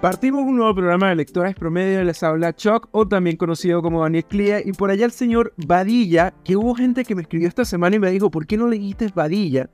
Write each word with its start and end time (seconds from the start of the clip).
Partimos 0.00 0.42
un 0.42 0.56
nuevo 0.56 0.76
programa 0.76 1.08
de 1.08 1.16
Lectores 1.16 1.56
Promedio, 1.56 2.04
les 2.04 2.22
habla 2.22 2.54
Chuck, 2.54 2.88
o 2.92 3.08
también 3.08 3.36
conocido 3.36 3.82
como 3.82 4.02
Daniel 4.02 4.24
Clea, 4.26 4.60
y 4.64 4.70
por 4.70 4.92
allá 4.92 5.04
el 5.04 5.10
señor 5.10 5.52
Vadilla, 5.56 6.32
que 6.44 6.54
hubo 6.54 6.76
gente 6.76 7.04
que 7.04 7.16
me 7.16 7.22
escribió 7.22 7.48
esta 7.48 7.64
semana 7.64 7.96
y 7.96 7.98
me 7.98 8.12
dijo, 8.12 8.30
¿por 8.30 8.46
qué 8.46 8.56
no 8.56 8.68
leíste 8.68 9.08
Vadilla? 9.12 9.70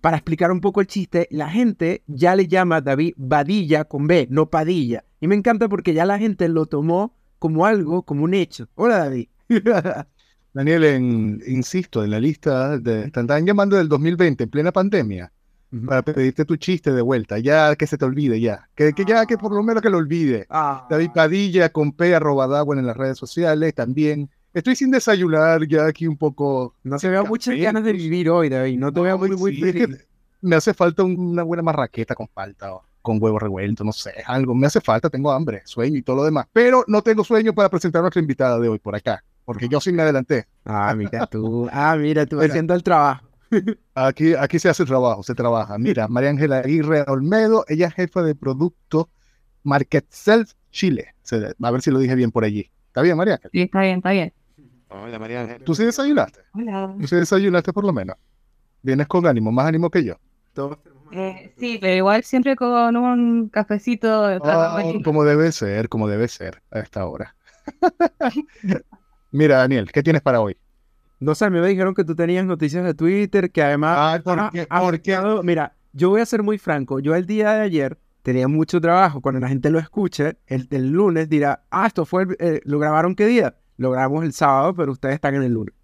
Para 0.00 0.16
explicar 0.16 0.50
un 0.52 0.62
poco 0.62 0.80
el 0.80 0.86
chiste, 0.86 1.28
la 1.30 1.50
gente 1.50 2.02
ya 2.06 2.34
le 2.34 2.48
llama 2.48 2.80
David 2.80 3.12
Vadilla 3.18 3.84
con 3.84 4.06
B, 4.06 4.26
no 4.30 4.48
Padilla. 4.48 5.04
Y 5.20 5.28
me 5.28 5.34
encanta 5.34 5.68
porque 5.68 5.92
ya 5.92 6.06
la 6.06 6.18
gente 6.18 6.48
lo 6.48 6.64
tomó 6.64 7.14
como 7.38 7.66
algo, 7.66 8.04
como 8.04 8.24
un 8.24 8.32
hecho. 8.32 8.68
Hola 8.74 9.00
David. 9.00 9.28
Daniel, 10.54 11.42
insisto, 11.46 12.02
en 12.02 12.10
la 12.12 12.20
lista, 12.20 12.78
de, 12.78 13.02
están 13.04 13.44
llamando 13.44 13.76
del 13.76 13.90
2020, 13.90 14.44
en 14.44 14.50
plena 14.50 14.72
pandemia, 14.72 15.30
para 15.86 16.02
pedirte 16.02 16.44
tu 16.44 16.56
chiste 16.56 16.92
de 16.92 17.02
vuelta, 17.02 17.38
ya 17.38 17.76
que 17.76 17.86
se 17.86 17.98
te 17.98 18.04
olvide, 18.04 18.40
ya. 18.40 18.68
Que, 18.74 18.92
que 18.92 19.04
ya, 19.04 19.26
que 19.26 19.36
por 19.36 19.52
lo 19.52 19.62
menos 19.62 19.82
que 19.82 19.90
lo 19.90 19.98
olvide. 19.98 20.46
Ah, 20.48 20.86
David 20.88 21.10
Padilla 21.14 21.68
con 21.70 21.92
P 21.92 22.14
arroba 22.14 22.46
Dagüen 22.46 22.78
en 22.78 22.86
las 22.86 22.96
redes 22.96 23.18
sociales 23.18 23.74
también. 23.74 24.30
Estoy 24.54 24.76
sin 24.76 24.90
desayunar, 24.90 25.66
ya 25.68 25.86
aquí 25.86 26.06
un 26.06 26.16
poco. 26.16 26.74
no 26.82 26.96
te 26.98 27.08
veo 27.08 27.24
muchas 27.26 27.54
ganas 27.56 27.84
de 27.84 27.92
vivir 27.92 28.30
hoy, 28.30 28.48
David. 28.48 28.78
No 28.78 28.92
te 28.92 29.00
veo 29.00 29.18
muy, 29.18 29.30
muy 29.36 29.54
Sí, 29.56 29.62
es 29.68 29.72
que 29.74 29.88
me 30.40 30.56
hace 30.56 30.72
falta 30.72 31.02
un- 31.02 31.18
una 31.18 31.42
buena 31.42 31.62
marraqueta 31.62 32.14
con 32.14 32.28
palta 32.28 32.74
o 32.74 32.82
con 33.02 33.22
huevo 33.22 33.38
revuelto, 33.38 33.84
no 33.84 33.92
sé, 33.92 34.12
algo. 34.26 34.54
Me 34.54 34.66
hace 34.66 34.80
falta, 34.80 35.10
tengo 35.10 35.30
hambre, 35.30 35.62
sueño 35.64 35.96
y 35.98 36.02
todo 36.02 36.16
lo 36.16 36.24
demás. 36.24 36.46
Pero 36.52 36.84
no 36.88 37.02
tengo 37.02 37.24
sueño 37.24 37.54
para 37.54 37.68
presentar 37.68 38.00
a 38.00 38.02
nuestra 38.02 38.20
invitada 38.20 38.58
de 38.58 38.68
hoy 38.68 38.78
por 38.78 38.94
acá, 38.96 39.22
porque 39.44 39.68
yo 39.68 39.80
sí 39.80 39.92
me 39.92 40.02
adelanté. 40.02 40.46
Ah, 40.64 40.94
mira 40.96 41.26
tú. 41.26 41.68
Ah, 41.70 41.94
mira 41.98 42.24
tú 42.26 42.40
haciendo 42.40 42.74
el 42.74 42.82
trabajo. 42.82 43.27
Aquí, 43.94 44.34
aquí 44.34 44.58
se 44.58 44.68
hace 44.68 44.84
trabajo, 44.84 45.22
se 45.22 45.34
trabaja. 45.34 45.78
Mira, 45.78 46.08
María 46.08 46.30
Ángela 46.30 46.58
Aguirre 46.58 47.04
Olmedo, 47.08 47.64
ella 47.68 47.88
es 47.88 47.94
jefa 47.94 48.22
de 48.22 48.34
producto 48.34 49.10
Market 49.62 50.06
Self 50.08 50.52
Chile. 50.70 51.14
A 51.62 51.70
ver 51.70 51.82
si 51.82 51.90
lo 51.90 51.98
dije 51.98 52.14
bien 52.14 52.30
por 52.30 52.44
allí. 52.44 52.70
¿Está 52.86 53.02
bien, 53.02 53.16
María 53.16 53.34
Ángela? 53.34 53.50
Sí, 53.52 53.62
está 53.62 53.80
bien, 53.80 53.96
está 53.98 54.10
bien. 54.10 54.32
Hola, 54.88 55.18
María 55.18 55.42
Ángela. 55.42 55.64
¿Tú 55.64 55.74
sí 55.74 55.84
desayunaste? 55.84 56.40
Hola. 56.52 56.94
¿Tú 57.00 57.06
sí 57.06 57.16
desayunaste 57.16 57.72
por 57.72 57.84
lo 57.84 57.92
menos? 57.92 58.16
Vienes 58.82 59.06
con 59.06 59.26
ánimo, 59.26 59.52
más 59.52 59.66
ánimo 59.66 59.90
que 59.90 60.04
yo. 60.04 60.14
Todos 60.52 60.78
Eh, 61.12 61.52
sí, 61.58 61.78
pero 61.80 61.94
igual 61.94 62.22
siempre 62.22 62.54
con 62.56 62.96
un 62.96 63.48
cafecito 63.48 64.22
manera. 64.40 65.02
como 65.04 65.24
debe 65.24 65.52
ser, 65.52 65.88
como 65.88 66.08
debe 66.08 66.28
ser 66.28 66.62
a 66.70 66.80
esta 66.80 67.06
hora. 67.06 67.34
Mira, 69.30 69.58
Daniel, 69.58 69.90
¿qué 69.92 70.02
tienes 70.02 70.22
para 70.22 70.40
hoy? 70.40 70.56
No 71.20 71.34
sé, 71.34 71.44
a 71.46 71.50
mí 71.50 71.58
me 71.60 71.66
dijeron 71.68 71.94
que 71.94 72.04
tú 72.04 72.14
tenías 72.14 72.44
noticias 72.46 72.84
de 72.84 72.94
Twitter, 72.94 73.50
que 73.50 73.62
además... 73.62 73.96
Ah, 74.70 74.80
¿por 74.80 75.00
qué? 75.00 75.12
Mira, 75.42 75.74
yo 75.92 76.10
voy 76.10 76.20
a 76.20 76.26
ser 76.26 76.42
muy 76.42 76.58
franco. 76.58 77.00
Yo 77.00 77.14
el 77.14 77.26
día 77.26 77.52
de 77.54 77.60
ayer 77.62 77.98
tenía 78.22 78.46
mucho 78.46 78.80
trabajo. 78.80 79.20
Cuando 79.20 79.40
la 79.40 79.48
gente 79.48 79.70
lo 79.70 79.78
escuche, 79.78 80.36
el, 80.46 80.68
el 80.70 80.90
lunes 80.90 81.28
dirá, 81.28 81.64
ah, 81.70 81.86
esto 81.86 82.04
fue, 82.04 82.22
el- 82.24 82.36
eh, 82.38 82.60
¿lo 82.64 82.78
grabaron 82.78 83.14
qué 83.16 83.26
día? 83.26 83.56
Lo 83.78 83.90
grabamos 83.90 84.24
el 84.24 84.32
sábado, 84.32 84.74
pero 84.74 84.92
ustedes 84.92 85.16
están 85.16 85.34
en 85.34 85.42
el 85.42 85.52
lunes. 85.52 85.74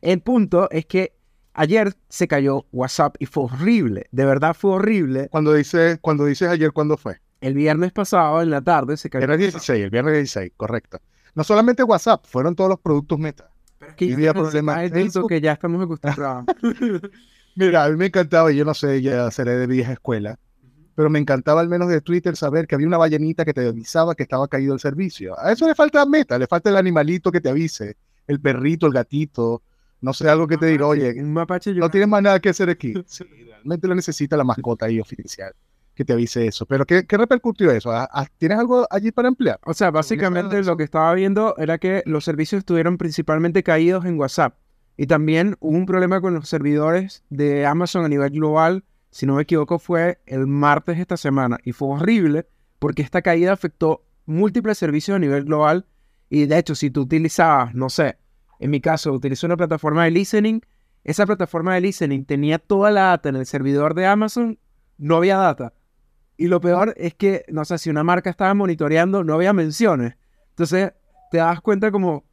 El 0.00 0.20
punto 0.20 0.68
es 0.70 0.86
que 0.86 1.14
ayer 1.54 1.94
se 2.08 2.26
cayó 2.28 2.66
WhatsApp 2.72 3.16
y 3.20 3.26
fue 3.26 3.44
horrible. 3.44 4.06
De 4.10 4.24
verdad 4.24 4.54
fue 4.54 4.72
horrible. 4.72 5.28
Cuando 5.30 5.54
dices, 5.54 5.98
cuando 6.00 6.24
dices 6.26 6.48
ayer, 6.48 6.72
¿cuándo 6.72 6.96
fue? 6.96 7.20
El 7.40 7.54
viernes 7.54 7.92
pasado, 7.92 8.42
en 8.42 8.50
la 8.50 8.60
tarde, 8.62 8.96
se 8.96 9.08
cayó 9.10 9.24
Era 9.24 9.34
el 9.34 9.40
WhatsApp. 9.40 9.52
16, 9.60 9.84
el 9.84 9.90
viernes 9.90 10.14
16, 10.14 10.52
correcto. 10.56 10.98
No 11.34 11.44
solamente 11.44 11.82
WhatsApp, 11.84 12.24
fueron 12.26 12.54
todos 12.54 12.70
los 12.70 12.80
productos 12.80 13.18
Meta. 13.18 13.50
Pero 13.84 13.90
es 13.90 13.96
que 13.96 14.04
Y 14.06 14.12
había 14.14 14.32
problemas 14.34 14.90
Facebook. 14.90 15.28
que 15.28 15.40
ya 15.40 15.52
estamos 15.52 15.82
acostumbrados. 15.84 16.44
Mira, 17.56 17.84
a 17.84 17.88
mí 17.90 17.96
me 17.96 18.06
encantaba, 18.06 18.52
y 18.52 18.56
yo 18.56 18.64
no 18.64 18.74
sé, 18.74 19.00
ya 19.00 19.30
seré 19.30 19.52
de 19.56 19.66
vieja 19.68 19.92
escuela, 19.92 20.38
pero 20.96 21.08
me 21.10 21.18
encantaba 21.20 21.60
al 21.60 21.68
menos 21.68 21.88
de 21.88 22.00
Twitter 22.00 22.36
saber 22.36 22.66
que 22.66 22.74
había 22.74 22.86
una 22.88 22.98
ballenita 22.98 23.44
que 23.44 23.54
te 23.54 23.66
avisaba 23.66 24.14
que 24.14 24.24
estaba 24.24 24.48
caído 24.48 24.74
el 24.74 24.80
servicio. 24.80 25.38
A 25.38 25.52
eso 25.52 25.66
le 25.68 25.74
falta 25.74 26.04
meta, 26.06 26.38
le 26.38 26.46
falta 26.48 26.70
el 26.70 26.76
animalito 26.76 27.30
que 27.30 27.40
te 27.40 27.48
avise, 27.48 27.96
el 28.26 28.40
perrito, 28.40 28.86
el 28.86 28.92
gatito, 28.92 29.62
no 30.00 30.12
sé, 30.12 30.28
algo 30.28 30.46
que 30.48 30.58
te 30.58 30.66
diga, 30.66 30.86
oye, 30.86 31.14
un 31.20 31.32
mapache 31.32 31.74
no 31.74 31.90
tienes 31.90 32.08
más 32.08 32.22
nada 32.22 32.40
que 32.40 32.48
hacer 32.50 32.68
aquí. 32.70 32.94
Sí, 33.06 33.24
realmente 33.46 33.86
lo 33.88 33.94
necesita 33.94 34.36
la 34.36 34.44
mascota 34.44 34.86
ahí 34.86 35.00
oficial, 35.00 35.52
que 35.94 36.04
te 36.04 36.12
avise 36.12 36.46
eso. 36.46 36.66
Pero 36.66 36.86
¿qué, 36.86 37.06
qué 37.06 37.16
repercutió 37.16 37.70
eso? 37.70 37.90
¿Ah, 37.92 38.08
ah, 38.12 38.26
¿Tienes 38.38 38.58
algo 38.58 38.86
allí 38.90 39.12
para 39.12 39.28
emplear? 39.28 39.58
O 39.64 39.74
sea, 39.74 39.90
básicamente 39.90 40.62
lo 40.62 40.76
que 40.76 40.84
estaba 40.84 41.12
viendo 41.14 41.56
era 41.56 41.78
que 41.78 42.02
los 42.06 42.24
servicios 42.24 42.60
estuvieron 42.60 42.98
principalmente 42.98 43.62
caídos 43.62 44.04
en 44.04 44.18
WhatsApp. 44.18 44.56
Y 44.96 45.06
también 45.06 45.56
hubo 45.60 45.76
un 45.76 45.86
problema 45.86 46.20
con 46.20 46.34
los 46.34 46.48
servidores 46.48 47.24
de 47.30 47.66
Amazon 47.66 48.04
a 48.04 48.08
nivel 48.08 48.30
global. 48.30 48.84
Si 49.10 49.26
no 49.26 49.34
me 49.34 49.42
equivoco, 49.42 49.78
fue 49.78 50.20
el 50.26 50.46
martes 50.46 50.96
de 50.96 51.02
esta 51.02 51.16
semana. 51.16 51.58
Y 51.64 51.72
fue 51.72 51.88
horrible 51.88 52.46
porque 52.78 53.02
esta 53.02 53.22
caída 53.22 53.52
afectó 53.52 54.04
múltiples 54.26 54.78
servicios 54.78 55.16
a 55.16 55.18
nivel 55.18 55.44
global. 55.44 55.86
Y 56.30 56.46
de 56.46 56.58
hecho, 56.58 56.74
si 56.74 56.90
tú 56.90 57.02
utilizabas, 57.02 57.74
no 57.74 57.88
sé, 57.90 58.18
en 58.58 58.70
mi 58.70 58.80
caso, 58.80 59.12
utilicé 59.12 59.46
una 59.46 59.56
plataforma 59.56 60.04
de 60.04 60.10
listening. 60.10 60.60
Esa 61.02 61.26
plataforma 61.26 61.74
de 61.74 61.82
listening 61.82 62.24
tenía 62.24 62.58
toda 62.58 62.90
la 62.90 63.02
data 63.02 63.28
en 63.28 63.36
el 63.36 63.46
servidor 63.46 63.94
de 63.94 64.06
Amazon. 64.06 64.58
No 64.96 65.16
había 65.16 65.36
data. 65.36 65.72
Y 66.36 66.48
lo 66.48 66.60
peor 66.60 66.94
es 66.96 67.14
que, 67.14 67.44
no 67.48 67.64
sé, 67.64 67.78
si 67.78 67.90
una 67.90 68.02
marca 68.02 68.30
estaba 68.30 68.54
monitoreando, 68.54 69.22
no 69.24 69.34
había 69.34 69.52
menciones. 69.52 70.16
Entonces, 70.50 70.92
te 71.30 71.38
das 71.38 71.60
cuenta 71.60 71.90
como, 71.90 72.24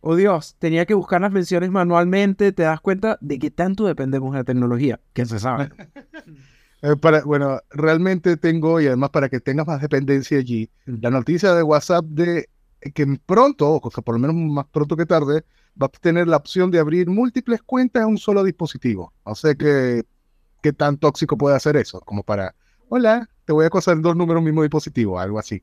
oh 0.00 0.16
Dios, 0.16 0.56
tenía 0.58 0.86
que 0.86 0.94
buscar 0.94 1.20
las 1.20 1.32
menciones 1.32 1.70
manualmente, 1.70 2.52
te 2.52 2.62
das 2.62 2.80
cuenta 2.80 3.18
de 3.20 3.38
que 3.38 3.50
tanto 3.50 3.86
dependemos 3.86 4.32
de 4.32 4.38
la 4.38 4.44
tecnología, 4.44 5.00
que 5.12 5.26
se 5.26 5.38
sabe. 5.38 5.70
Eh, 6.80 6.94
para, 6.94 7.24
bueno, 7.24 7.60
realmente 7.70 8.36
tengo, 8.36 8.80
y 8.80 8.86
además 8.86 9.10
para 9.10 9.28
que 9.28 9.40
tengas 9.40 9.66
más 9.66 9.82
dependencia 9.82 10.38
allí, 10.38 10.70
la 10.86 11.10
noticia 11.10 11.52
de 11.52 11.64
WhatsApp 11.64 12.04
de 12.04 12.48
que 12.94 13.18
pronto, 13.26 13.68
o 13.68 13.90
que 13.90 14.00
por 14.00 14.14
lo 14.14 14.20
menos 14.20 14.36
más 14.36 14.66
pronto 14.66 14.96
que 14.96 15.04
tarde, 15.04 15.44
va 15.80 15.86
a 15.86 15.88
tener 15.88 16.28
la 16.28 16.36
opción 16.36 16.70
de 16.70 16.78
abrir 16.78 17.08
múltiples 17.08 17.62
cuentas 17.62 18.04
en 18.04 18.10
un 18.10 18.18
solo 18.18 18.44
dispositivo. 18.44 19.12
No 19.26 19.34
sé 19.34 19.56
qué, 19.56 20.04
qué 20.62 20.72
tan 20.72 20.98
tóxico 20.98 21.36
puede 21.36 21.56
hacer 21.56 21.76
eso, 21.76 22.00
como 22.02 22.22
para, 22.22 22.54
hola, 22.88 23.28
te 23.48 23.52
voy 23.54 23.64
a 23.64 23.70
cosar 23.70 23.98
dos 24.02 24.14
números 24.14 24.40
en 24.42 24.44
mismo 24.44 24.60
dispositivo, 24.62 25.18
algo 25.18 25.38
así. 25.38 25.62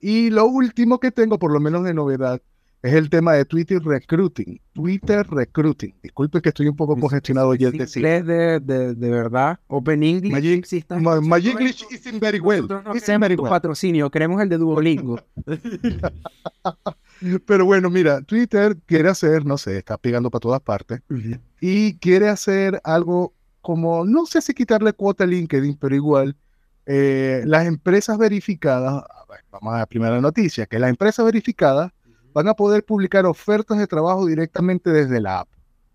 Y 0.00 0.30
lo 0.30 0.46
último 0.46 0.98
que 0.98 1.10
tengo, 1.12 1.38
por 1.38 1.52
lo 1.52 1.60
menos 1.60 1.84
de 1.84 1.92
novedad, 1.92 2.40
es 2.82 2.94
el 2.94 3.10
tema 3.10 3.34
de 3.34 3.44
Twitter 3.44 3.78
Recruiting. 3.82 4.58
Twitter 4.72 5.26
Recruiting. 5.28 5.94
Disculpe 6.02 6.40
que 6.40 6.48
estoy 6.48 6.68
un 6.68 6.76
poco 6.76 6.96
congestionado 6.96 7.52
el 7.52 7.62
Es 7.62 7.72
decir. 7.74 7.98
inglés 8.00 8.24
de, 8.24 8.60
de, 8.60 8.94
de 8.94 9.10
verdad, 9.10 9.60
Open 9.66 10.02
English. 10.02 10.32
Magic- 10.32 10.64
si 10.64 10.78
estás 10.78 10.98
My, 10.98 11.46
English 11.46 11.84
isn't 11.90 12.18
very 12.22 12.40
well. 12.40 12.66
no 12.66 12.94
Isn't 12.96 13.20
very 13.20 13.34
well. 13.34 13.50
patrocinio, 13.50 14.10
queremos 14.10 14.40
el 14.40 14.48
de 14.48 14.56
Duolingo. 14.56 15.20
Pero 17.46 17.66
bueno, 17.66 17.90
mira, 17.90 18.22
Twitter 18.22 18.78
quiere 18.86 19.10
hacer, 19.10 19.44
no 19.44 19.58
sé, 19.58 19.76
está 19.76 19.98
pegando 19.98 20.30
para 20.30 20.40
todas 20.40 20.62
partes, 20.62 21.02
y 21.60 21.96
quiere 21.98 22.30
hacer 22.30 22.80
algo 22.82 23.34
como, 23.60 24.06
no 24.06 24.24
sé 24.24 24.40
si 24.40 24.54
quitarle 24.54 24.94
cuota 24.94 25.24
a 25.24 25.26
LinkedIn, 25.26 25.76
pero 25.76 25.94
igual, 25.94 26.34
eh, 26.92 27.44
las 27.46 27.66
empresas 27.66 28.18
verificadas, 28.18 29.04
vamos 29.52 29.74
a 29.74 29.78
la 29.78 29.86
primera 29.86 30.20
noticia, 30.20 30.66
que 30.66 30.80
las 30.80 30.90
empresas 30.90 31.24
verificadas 31.24 31.92
van 32.32 32.48
a 32.48 32.54
poder 32.54 32.84
publicar 32.84 33.26
ofertas 33.26 33.78
de 33.78 33.86
trabajo 33.86 34.26
directamente 34.26 34.90
desde 34.90 35.20
la 35.20 35.40
app. 35.40 35.48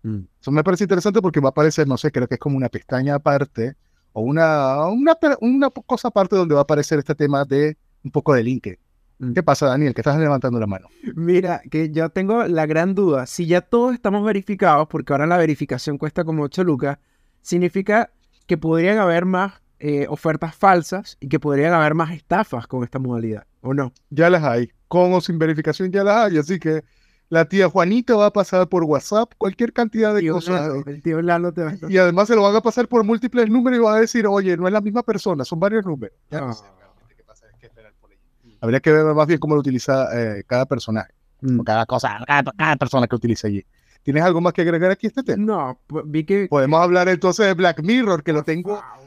Mm. 0.04 0.20
Eso 0.40 0.50
me 0.50 0.64
parece 0.64 0.84
interesante 0.84 1.20
porque 1.20 1.38
va 1.38 1.48
a 1.48 1.50
aparecer, 1.50 1.86
no 1.86 1.98
sé, 1.98 2.10
creo 2.10 2.26
que 2.26 2.36
es 2.36 2.40
como 2.40 2.56
una 2.56 2.70
pestaña 2.70 3.16
aparte 3.16 3.76
o 4.14 4.22
una, 4.22 4.86
una, 4.86 5.18
una 5.42 5.68
cosa 5.68 6.08
aparte 6.08 6.34
donde 6.34 6.54
va 6.54 6.60
a 6.60 6.62
aparecer 6.62 6.98
este 6.98 7.14
tema 7.14 7.44
de 7.44 7.76
un 8.02 8.10
poco 8.10 8.32
de 8.32 8.42
LinkedIn. 8.42 8.78
Mm. 9.18 9.32
¿Qué 9.34 9.42
pasa, 9.42 9.66
Daniel? 9.66 9.92
Que 9.92 10.00
estás 10.00 10.18
levantando 10.18 10.58
la 10.58 10.66
mano. 10.66 10.88
Mira, 11.14 11.60
que 11.70 11.90
yo 11.90 12.08
tengo 12.08 12.44
la 12.44 12.64
gran 12.64 12.94
duda. 12.94 13.26
Si 13.26 13.46
ya 13.46 13.60
todos 13.60 13.92
estamos 13.92 14.24
verificados, 14.24 14.88
porque 14.88 15.12
ahora 15.12 15.26
la 15.26 15.36
verificación 15.36 15.98
cuesta 15.98 16.24
como 16.24 16.44
8 16.44 16.64
lucas, 16.64 16.96
significa 17.42 18.08
que 18.46 18.56
podrían 18.56 18.96
haber 18.96 19.26
más 19.26 19.60
eh, 19.78 20.06
ofertas 20.08 20.54
falsas 20.54 21.16
y 21.20 21.28
que 21.28 21.38
podrían 21.40 21.72
haber 21.74 21.94
más 21.94 22.12
estafas 22.12 22.66
con 22.66 22.82
esta 22.84 22.98
modalidad, 22.98 23.44
¿o 23.60 23.74
no? 23.74 23.92
Ya 24.10 24.30
las 24.30 24.42
hay. 24.44 24.70
Con 24.88 25.12
o 25.14 25.20
sin 25.20 25.38
verificación 25.38 25.90
ya 25.92 26.04
las 26.04 26.16
hay. 26.32 26.38
Así 26.38 26.58
que 26.58 26.82
la 27.28 27.44
tía 27.48 27.68
Juanita 27.68 28.14
va 28.16 28.26
a 28.26 28.32
pasar 28.32 28.68
por 28.68 28.84
WhatsApp 28.84 29.32
cualquier 29.36 29.72
cantidad 29.72 30.14
de 30.14 30.20
Tío 30.20 30.34
cosas. 30.34 30.60
Lalo, 30.68 30.82
el 30.86 31.02
tío 31.02 31.20
Lalo 31.22 31.52
te 31.52 31.62
va 31.64 31.70
a... 31.70 31.76
Y 31.88 31.98
además 31.98 32.28
se 32.28 32.36
lo 32.36 32.42
van 32.42 32.54
a 32.54 32.60
pasar 32.60 32.86
por 32.88 33.02
múltiples 33.04 33.48
números 33.50 33.78
y 33.78 33.82
van 33.82 33.96
a 33.96 34.00
decir, 34.00 34.26
oye, 34.26 34.56
no 34.56 34.66
es 34.66 34.72
la 34.72 34.80
misma 34.80 35.02
persona, 35.02 35.44
son 35.44 35.58
varios 35.60 35.84
números. 35.84 36.16
Ya 36.30 36.40
no 36.40 36.50
Ah. 36.50 36.52
sé 36.54 36.64
realmente 36.78 37.14
qué 37.16 37.24
pasa, 37.24 37.46
hay 37.52 37.58
que 37.58 37.66
esperar 37.66 37.92
por 38.00 38.10
ahí. 38.12 38.16
Habría 38.60 38.80
que 38.80 38.92
ver 38.92 39.04
más 39.14 39.26
bien 39.26 39.40
cómo 39.40 39.54
lo 39.56 39.60
utiliza 39.60 40.08
eh, 40.18 40.44
cada 40.46 40.66
personaje, 40.66 41.12
Mm. 41.42 41.60
o 41.60 41.64
cada 41.64 41.84
cosa, 41.84 42.18
cada, 42.26 42.50
cada 42.56 42.76
persona 42.76 43.06
que 43.06 43.16
utiliza 43.16 43.48
allí. 43.48 43.64
¿Tienes 44.04 44.22
algo 44.22 44.40
más 44.40 44.52
que 44.52 44.62
agregar 44.62 44.92
aquí 44.92 45.06
a 45.06 45.08
este 45.08 45.22
tema? 45.24 45.44
No, 45.44 45.80
vi 46.04 46.22
que... 46.24 46.46
Podemos 46.48 46.80
hablar 46.80 47.08
entonces 47.08 47.44
de 47.44 47.54
Black 47.54 47.82
Mirror, 47.82 48.22
que 48.22 48.32
lo 48.32 48.44
tengo, 48.44 48.76
favor, 48.80 49.05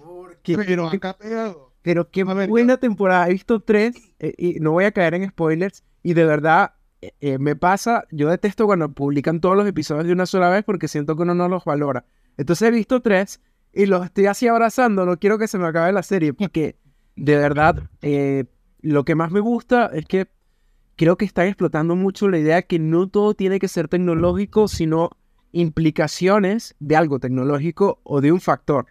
que- 0.57 0.63
pero 0.63 0.87
acá 0.87 1.17
pegado. 1.17 1.73
Pero 1.81 2.09
qué 2.11 2.23
ver, 2.23 2.49
buena 2.49 2.77
temporada. 2.77 3.27
He 3.29 3.33
visto 3.33 3.61
tres 3.61 3.95
eh, 4.19 4.33
y 4.37 4.59
no 4.59 4.71
voy 4.71 4.83
a 4.85 4.91
caer 4.91 5.13
en 5.13 5.27
spoilers. 5.29 5.83
Y 6.03 6.13
de 6.13 6.25
verdad, 6.25 6.73
eh, 7.01 7.13
eh, 7.21 7.37
me 7.39 7.55
pasa, 7.55 8.05
yo 8.11 8.29
detesto 8.29 8.65
cuando 8.65 8.89
publican 8.91 9.39
todos 9.39 9.55
los 9.55 9.65
episodios 9.67 10.05
de 10.05 10.13
una 10.13 10.25
sola 10.25 10.49
vez 10.49 10.63
porque 10.65 10.87
siento 10.89 11.15
que 11.15 11.21
uno 11.23 11.35
no 11.35 11.47
los 11.47 11.63
valora. 11.63 12.05
Entonces 12.37 12.67
he 12.67 12.71
visto 12.71 13.01
tres 13.01 13.39
y 13.73 13.85
los 13.85 14.03
estoy 14.05 14.25
así 14.25 14.47
abrazando. 14.47 15.05
No 15.05 15.17
quiero 15.17 15.37
que 15.37 15.47
se 15.47 15.57
me 15.57 15.67
acabe 15.67 15.91
la 15.93 16.03
serie 16.03 16.33
porque 16.33 16.75
de 17.15 17.37
verdad, 17.37 17.89
eh, 18.01 18.45
lo 18.81 19.03
que 19.05 19.15
más 19.15 19.31
me 19.31 19.39
gusta 19.39 19.89
es 19.93 20.05
que 20.05 20.27
creo 20.95 21.17
que 21.17 21.25
están 21.25 21.47
explotando 21.47 21.95
mucho 21.95 22.27
la 22.27 22.39
idea 22.39 22.61
que 22.61 22.77
no 22.79 23.07
todo 23.07 23.33
tiene 23.33 23.59
que 23.59 23.67
ser 23.69 23.87
tecnológico, 23.87 24.67
sino 24.67 25.11
implicaciones 25.51 26.75
de 26.79 26.95
algo 26.95 27.19
tecnológico 27.19 27.99
o 28.03 28.21
de 28.21 28.31
un 28.31 28.41
factor. 28.41 28.87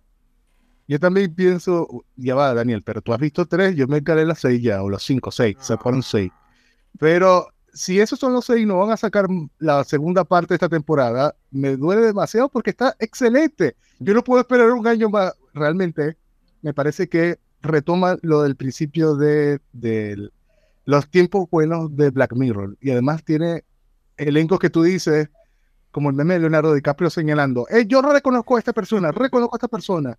Yo 0.88 0.99
también 0.99 1.35
pienso, 1.35 1.87
ya 2.17 2.35
va, 2.35 2.55
Daniel, 2.55 2.82
pero 2.82 3.02
tú 3.02 3.12
has 3.12 3.20
visto 3.20 3.44
tres, 3.44 3.76
yo 3.76 3.87
me 3.87 4.02
calé 4.02 4.25
las 4.25 4.40
seis 4.40 4.62
ya, 4.62 4.82
o 4.82 4.88
los 4.88 5.02
cinco, 5.02 5.31
seis, 5.31 5.56
se 5.61 5.76
fueron 5.76 6.02
seis. 6.02 6.32
Pero 6.99 7.49
si 7.75 8.00
esos 8.00 8.19
son 8.19 8.32
los 8.32 8.46
seis 8.46 8.62
y 8.62 8.67
no 8.67 8.79
van 8.79 8.90
a 8.90 8.96
sacar 8.96 9.26
la 9.58 9.85
segunda 9.85 10.25
parte 10.25 10.49
de 10.49 10.55
esta 10.55 10.69
temporada, 10.70 11.37
me 11.50 11.76
duele 11.76 12.06
demasiado 12.06 12.49
porque 12.49 12.70
está 12.70 12.96
excelente. 12.99 13.76
Yo 13.99 14.14
no 14.14 14.25
puedo 14.25 14.40
esperar 14.40 14.70
un 14.73 14.87
año 14.87 15.11
más. 15.11 15.35
Realmente, 15.52 16.17
me 16.62 16.73
parece 16.73 17.08
que 17.08 17.38
retoma 17.61 18.17
lo 18.23 18.43
del 18.43 18.56
principio 18.56 19.14
de, 19.14 19.61
de 19.73 20.31
los 20.87 21.11
tiempos 21.11 21.50
buenos 21.50 21.94
de 21.96 22.11
Black 22.11 22.32
Mirror. 22.32 22.79
Y 22.81 22.90
además 22.90 23.23
tiene 23.25 23.64
elencos 24.17 24.58
que 24.58 24.70
tú 24.70 24.82
dices, 24.82 25.29
como 25.90 26.08
el 26.08 26.17
meme 26.17 26.35
de 26.35 26.40
Leonardo 26.40 26.73
DiCaprio 26.73 27.11
señalando, 27.11 27.67
eh, 27.69 27.85
yo 27.87 28.00
no 28.00 28.12
reconozco 28.12 28.56
a 28.56 28.58
esta 28.58 28.73
persona, 28.73 29.12
reconozco 29.12 29.56
a 29.56 29.58
esta 29.58 29.69
persona. 29.69 30.19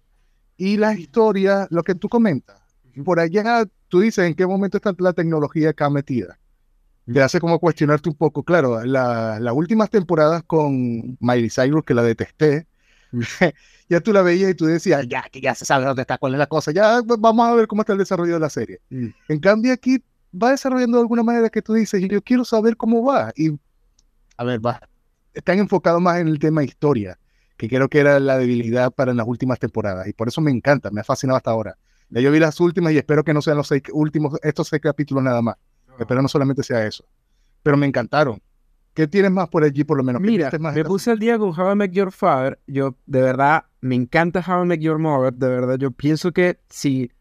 Y 0.59 0.75
la 0.75 0.93
historia, 0.93 1.67
lo 1.71 1.83
que 1.83 1.95
tú 1.95 2.09
comentas, 2.09 2.59
por 3.05 3.21
allá 3.21 3.65
tú 3.87 4.01
dices 4.01 4.27
en 4.27 4.35
qué 4.35 4.45
momento 4.45 4.75
está 4.75 4.93
la 4.99 5.13
tecnología 5.13 5.69
acá 5.69 5.89
metida. 5.89 6.37
Te 7.11 7.21
hace 7.21 7.39
como 7.39 7.57
cuestionarte 7.59 8.09
un 8.09 8.15
poco. 8.15 8.43
Claro, 8.43 8.83
las 8.83 9.53
últimas 9.53 9.89
temporadas 9.89 10.43
con 10.43 11.17
Miley 11.21 11.49
Cyrus, 11.49 11.85
que 11.85 11.93
la 11.93 12.03
detesté, 12.03 12.67
ya 13.89 14.01
tú 14.01 14.11
la 14.11 14.21
veías 14.21 14.51
y 14.51 14.53
tú 14.53 14.65
decías, 14.65 15.07
ya, 15.07 15.23
que 15.31 15.39
ya 15.39 15.55
se 15.55 15.63
sabe 15.63 15.85
dónde 15.85 16.01
está, 16.01 16.17
cuál 16.17 16.33
es 16.33 16.39
la 16.39 16.47
cosa, 16.47 16.73
ya 16.73 17.01
vamos 17.05 17.47
a 17.47 17.53
ver 17.53 17.65
cómo 17.65 17.81
está 17.81 17.93
el 17.93 17.99
desarrollo 17.99 18.33
de 18.33 18.39
la 18.41 18.49
serie. 18.49 18.81
En 18.89 19.39
cambio, 19.39 19.71
aquí 19.71 20.03
va 20.31 20.51
desarrollando 20.51 20.97
de 20.97 21.03
alguna 21.03 21.23
manera 21.23 21.49
que 21.49 21.61
tú 21.61 21.73
dices, 21.73 22.03
yo 22.05 22.21
quiero 22.21 22.43
saber 22.43 22.75
cómo 22.75 23.01
va. 23.05 23.31
Y, 23.33 23.57
a 24.35 24.43
ver, 24.43 24.63
va, 24.63 24.81
están 25.33 25.57
enfocados 25.57 26.01
más 26.01 26.19
en 26.19 26.27
el 26.27 26.37
tema 26.37 26.65
historia, 26.65 27.17
que 27.59 27.67
creo 27.67 27.89
que 27.89 27.99
era 27.99 28.21
la 28.21 28.37
debilidad 28.37 28.89
para 28.89 29.13
las 29.13 29.27
últimas 29.27 29.59
temporadas. 29.59 30.07
Y 30.07 30.13
por 30.13 30.29
eso 30.29 30.39
me 30.39 30.49
encanta, 30.49 30.91
me 30.91 31.01
ha 31.01 31.03
fascinado 31.03 31.35
hasta 31.35 31.51
ahora. 31.51 31.75
Ya 32.09 32.21
yo 32.21 32.31
vi 32.31 32.39
las 32.39 32.57
últimas 32.61 32.93
y 32.93 32.97
espero 32.97 33.21
que 33.25 33.33
no 33.33 33.41
sean 33.41 33.57
los 33.57 33.67
seis 33.67 33.83
últimos, 33.91 34.39
estos 34.43 34.69
seis 34.69 34.81
capítulos 34.81 35.21
nada 35.21 35.41
más. 35.41 35.57
Espero 35.99 36.21
no 36.21 36.29
solamente 36.29 36.63
sea 36.63 36.85
eso. 36.85 37.03
Pero 37.61 37.75
me 37.75 37.85
encantaron. 37.85 38.41
¿Qué 38.93 39.09
tienes 39.09 39.31
más 39.31 39.49
por 39.49 39.65
allí, 39.65 39.83
por 39.83 39.97
lo 39.97 40.05
menos? 40.05 40.21
Mira, 40.21 40.49
más 40.57 40.73
me 40.73 40.85
puse 40.85 41.11
el 41.11 41.19
día 41.19 41.37
con 41.37 41.49
How 41.49 41.73
I 41.73 41.75
Met 41.75 41.91
Your 41.91 42.13
Father. 42.13 42.59
Yo, 42.65 42.95
de 43.05 43.21
verdad, 43.21 43.65
me 43.81 43.95
encanta 43.95 44.39
How 44.39 44.63
I 44.63 44.65
Met 44.65 44.79
Your 44.79 44.97
Mother. 44.97 45.33
De 45.33 45.49
verdad, 45.49 45.77
yo 45.77 45.91
pienso 45.91 46.31
que 46.31 46.61
si 46.69 47.11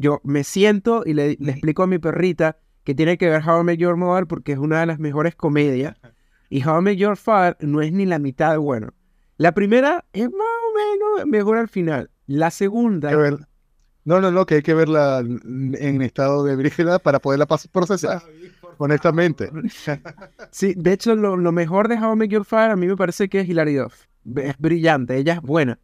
yo 0.00 0.22
me 0.24 0.44
siento 0.44 1.02
y 1.04 1.12
le, 1.12 1.36
le 1.38 1.52
explico 1.52 1.82
a 1.82 1.86
mi 1.86 1.98
perrita 1.98 2.56
que 2.84 2.94
tiene 2.94 3.18
que 3.18 3.28
ver 3.28 3.46
How 3.46 3.60
I 3.60 3.64
Met 3.64 3.78
Your 3.78 3.96
Mother 3.98 4.26
porque 4.26 4.52
es 4.52 4.58
una 4.58 4.80
de 4.80 4.86
las 4.86 4.98
mejores 4.98 5.34
comedias. 5.36 5.94
Y 6.50 6.62
How 6.64 6.78
I 6.78 6.82
Met 6.82 6.98
Your 6.98 7.16
Father 7.16 7.56
no 7.60 7.80
es 7.82 7.90
ni 7.92 8.06
la 8.06 8.18
mitad 8.18 8.52
de 8.52 8.58
bueno. 8.58 8.94
La 9.36 9.52
primera 9.52 10.04
es 10.12 10.24
más 10.24 10.32
o 10.32 10.74
menos 10.76 11.26
mejor 11.26 11.58
al 11.58 11.68
final. 11.68 12.10
La 12.26 12.50
segunda... 12.50 13.10
No, 14.06 14.20
no, 14.20 14.30
no, 14.30 14.44
que 14.44 14.56
hay 14.56 14.62
que 14.62 14.74
verla 14.74 15.20
en 15.20 16.02
estado 16.02 16.44
de 16.44 16.56
brígida 16.56 16.98
para 16.98 17.20
poderla 17.20 17.46
procesar, 17.46 18.22
honestamente. 18.76 19.50
Sí, 20.50 20.74
de 20.76 20.92
hecho, 20.92 21.16
lo, 21.16 21.52
mejor 21.52 21.88
de 21.88 21.96
How 21.96 22.12
I 22.12 22.16
Make 22.16 22.34
Your 22.34 22.44
Fire 22.44 22.70
a 22.70 22.76
mí 22.76 22.86
me 22.86 22.96
parece 22.96 23.30
que 23.30 23.40
es 23.40 23.48
Hilary 23.48 23.76
Duff. 23.76 24.04
Es 24.36 24.58
brillante, 24.58 25.16
ella 25.16 25.34
es 25.34 25.40
buena. 25.40 25.78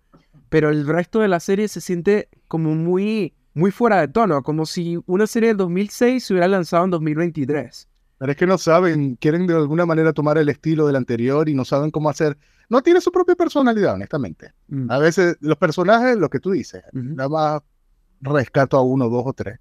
Pero 0.50 0.68
el 0.68 0.86
resto 0.86 1.20
de 1.20 1.28
la 1.28 1.40
serie 1.40 1.66
se 1.68 1.80
siente 1.80 2.28
como 2.46 2.74
muy, 2.74 3.32
muy 3.54 3.70
fuera 3.70 4.00
de 4.00 4.08
tono, 4.08 4.42
como 4.42 4.66
si 4.66 4.98
una 5.06 5.26
serie 5.26 5.48
del 5.50 5.56
2006 5.56 6.22
se 6.22 6.34
hubiera 6.34 6.48
lanzado 6.48 6.84
en 6.84 6.90
2023. 6.90 7.88
Pero 8.20 8.32
es 8.32 8.36
que 8.36 8.46
no 8.46 8.58
saben, 8.58 9.16
quieren 9.16 9.46
de 9.46 9.54
alguna 9.54 9.86
manera 9.86 10.12
tomar 10.12 10.36
el 10.36 10.50
estilo 10.50 10.86
del 10.86 10.96
anterior 10.96 11.48
y 11.48 11.54
no 11.54 11.64
saben 11.64 11.90
cómo 11.90 12.10
hacer. 12.10 12.36
No 12.68 12.82
tiene 12.82 13.00
su 13.00 13.10
propia 13.10 13.34
personalidad, 13.34 13.94
honestamente. 13.94 14.52
Mm. 14.68 14.90
A 14.90 14.98
veces 14.98 15.38
los 15.40 15.56
personajes, 15.56 16.18
lo 16.18 16.28
que 16.28 16.38
tú 16.38 16.50
dices, 16.50 16.82
nada 16.92 17.30
más 17.30 17.62
rescato 18.20 18.76
a 18.76 18.82
uno, 18.82 19.08
dos 19.08 19.22
o 19.24 19.32
tres. 19.32 19.58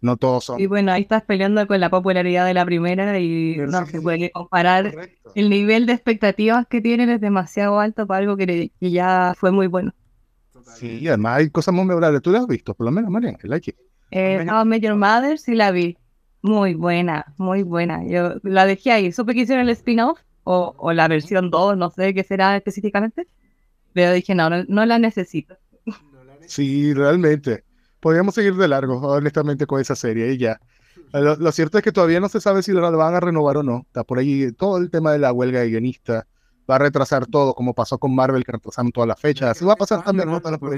No 0.00 0.16
todos 0.16 0.46
son. 0.46 0.58
Y 0.58 0.66
bueno, 0.66 0.90
ahí 0.90 1.02
estás 1.02 1.22
peleando 1.22 1.64
con 1.68 1.78
la 1.78 1.88
popularidad 1.88 2.46
de 2.46 2.54
la 2.54 2.64
primera 2.64 3.16
y 3.20 3.58
no 3.58 3.86
se 3.86 4.00
puede 4.02 4.32
comparar. 4.32 4.92
El 5.36 5.48
nivel 5.48 5.86
de 5.86 5.92
expectativas 5.92 6.66
que 6.66 6.80
tienen 6.80 7.10
es 7.10 7.20
demasiado 7.20 7.78
alto 7.78 8.08
para 8.08 8.18
algo 8.18 8.36
que, 8.36 8.72
ya 8.80 9.34
fue 9.36 9.52
muy 9.52 9.68
bueno. 9.68 9.94
Sí, 10.74 11.06
además 11.06 11.38
hay 11.38 11.50
cosas 11.50 11.72
muy 11.72 11.84
memorables. 11.84 12.22
¿Tú 12.22 12.32
la 12.32 12.40
has 12.40 12.48
visto? 12.48 12.74
Por 12.74 12.86
lo 12.86 12.90
menos, 12.90 13.08
Mariana, 13.08 13.38
la 13.44 13.60
eh, 14.10 14.44
How 14.50 14.64
Major 14.64 14.96
Mother 14.96 15.38
sí 15.38 15.54
la 15.54 15.70
vi. 15.70 15.96
Muy 16.42 16.74
buena, 16.74 17.34
muy 17.36 17.62
buena. 17.62 18.04
Yo 18.06 18.34
la 18.42 18.66
dejé 18.66 18.92
ahí. 18.92 19.12
Supe 19.12 19.34
que 19.34 19.40
hicieron 19.40 19.64
el 19.66 19.70
spin-off 19.70 20.20
o, 20.44 20.74
o, 20.78 20.92
la 20.92 21.06
versión 21.08 21.50
2, 21.50 21.76
no 21.76 21.90
sé 21.90 22.14
qué 22.14 22.24
será 22.24 22.56
específicamente. 22.56 23.26
Pero 23.92 24.12
dije, 24.12 24.34
no, 24.34 24.48
no, 24.50 24.86
la 24.86 24.98
necesito. 24.98 25.56
Sí, 26.46 26.94
realmente 26.94 27.64
podríamos 28.00 28.34
seguir 28.34 28.54
de 28.56 28.66
largo, 28.66 28.98
honestamente, 29.00 29.66
con 29.66 29.80
esa 29.80 29.94
serie 29.94 30.32
y 30.32 30.38
ya. 30.38 30.60
Lo, 31.12 31.52
cierto 31.52 31.76
es 31.78 31.84
que 31.84 31.92
todavía 31.92 32.20
no 32.20 32.28
se 32.28 32.40
sabe 32.40 32.62
si 32.62 32.72
la 32.72 32.88
van 32.90 33.14
a 33.14 33.20
renovar 33.20 33.56
o 33.58 33.62
no. 33.62 33.84
Está 33.86 34.04
por 34.04 34.18
ahí 34.18 34.52
todo 34.52 34.78
el 34.78 34.90
tema 34.90 35.12
de 35.12 35.18
la 35.18 35.32
huelga 35.32 35.60
de 35.60 35.68
guionista. 35.68 36.26
Va 36.70 36.76
a 36.76 36.78
retrasar 36.78 37.26
todo, 37.26 37.54
como 37.54 37.74
pasó 37.74 37.98
con 37.98 38.14
Marvel, 38.14 38.44
que 38.44 38.52
retrasaron 38.52 38.92
todas 38.92 39.08
las 39.08 39.20
fechas. 39.20 39.50
Así 39.50 39.64
va 39.64 39.72
a 39.72 39.76
pasar 39.76 40.04
también 40.04 40.28
con 40.28 40.70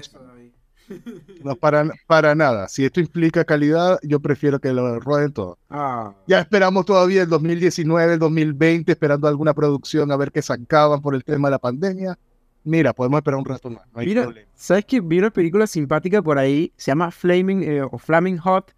No, 1.45 1.57
para, 1.57 1.91
para 2.07 2.35
nada. 2.35 2.69
Si 2.69 2.85
esto 2.85 3.01
implica 3.01 3.45
calidad, 3.45 3.99
yo 4.03 4.21
prefiero 4.21 4.61
que 4.61 4.73
lo 4.73 5.01
rueden 5.01 5.33
todo. 5.33 5.59
Ah. 5.69 6.15
Ya 6.27 6.41
esperamos 6.41 6.85
todavía 6.85 7.23
el 7.23 7.29
2019, 7.29 8.15
el 8.15 8.19
2020, 8.19 8.93
esperando 8.93 9.27
alguna 9.27 9.53
producción 9.53 10.13
a 10.13 10.17
ver 10.17 10.31
qué 10.31 10.41
sacaban 10.41 11.01
por 11.01 11.15
el 11.15 11.25
tema 11.25 11.49
de 11.49 11.53
la 11.53 11.59
pandemia. 11.59 12.19
Mira, 12.65 12.93
podemos 12.93 13.19
esperar 13.19 13.39
un 13.39 13.45
rato 13.45 13.71
más. 13.71 13.83
Mira, 13.97 14.33
¿sabes 14.55 14.85
que 14.85 15.01
vi 15.01 15.19
una 15.19 15.31
película 15.31 15.67
simpática 15.67 16.23
por 16.23 16.39
ahí? 16.39 16.73
Se 16.77 16.93
llama 16.93 17.11
Flaming 17.11 17.63
eh, 17.65 17.83
o 17.83 17.99
Flaming 17.99 18.39
Hot. 18.39 18.73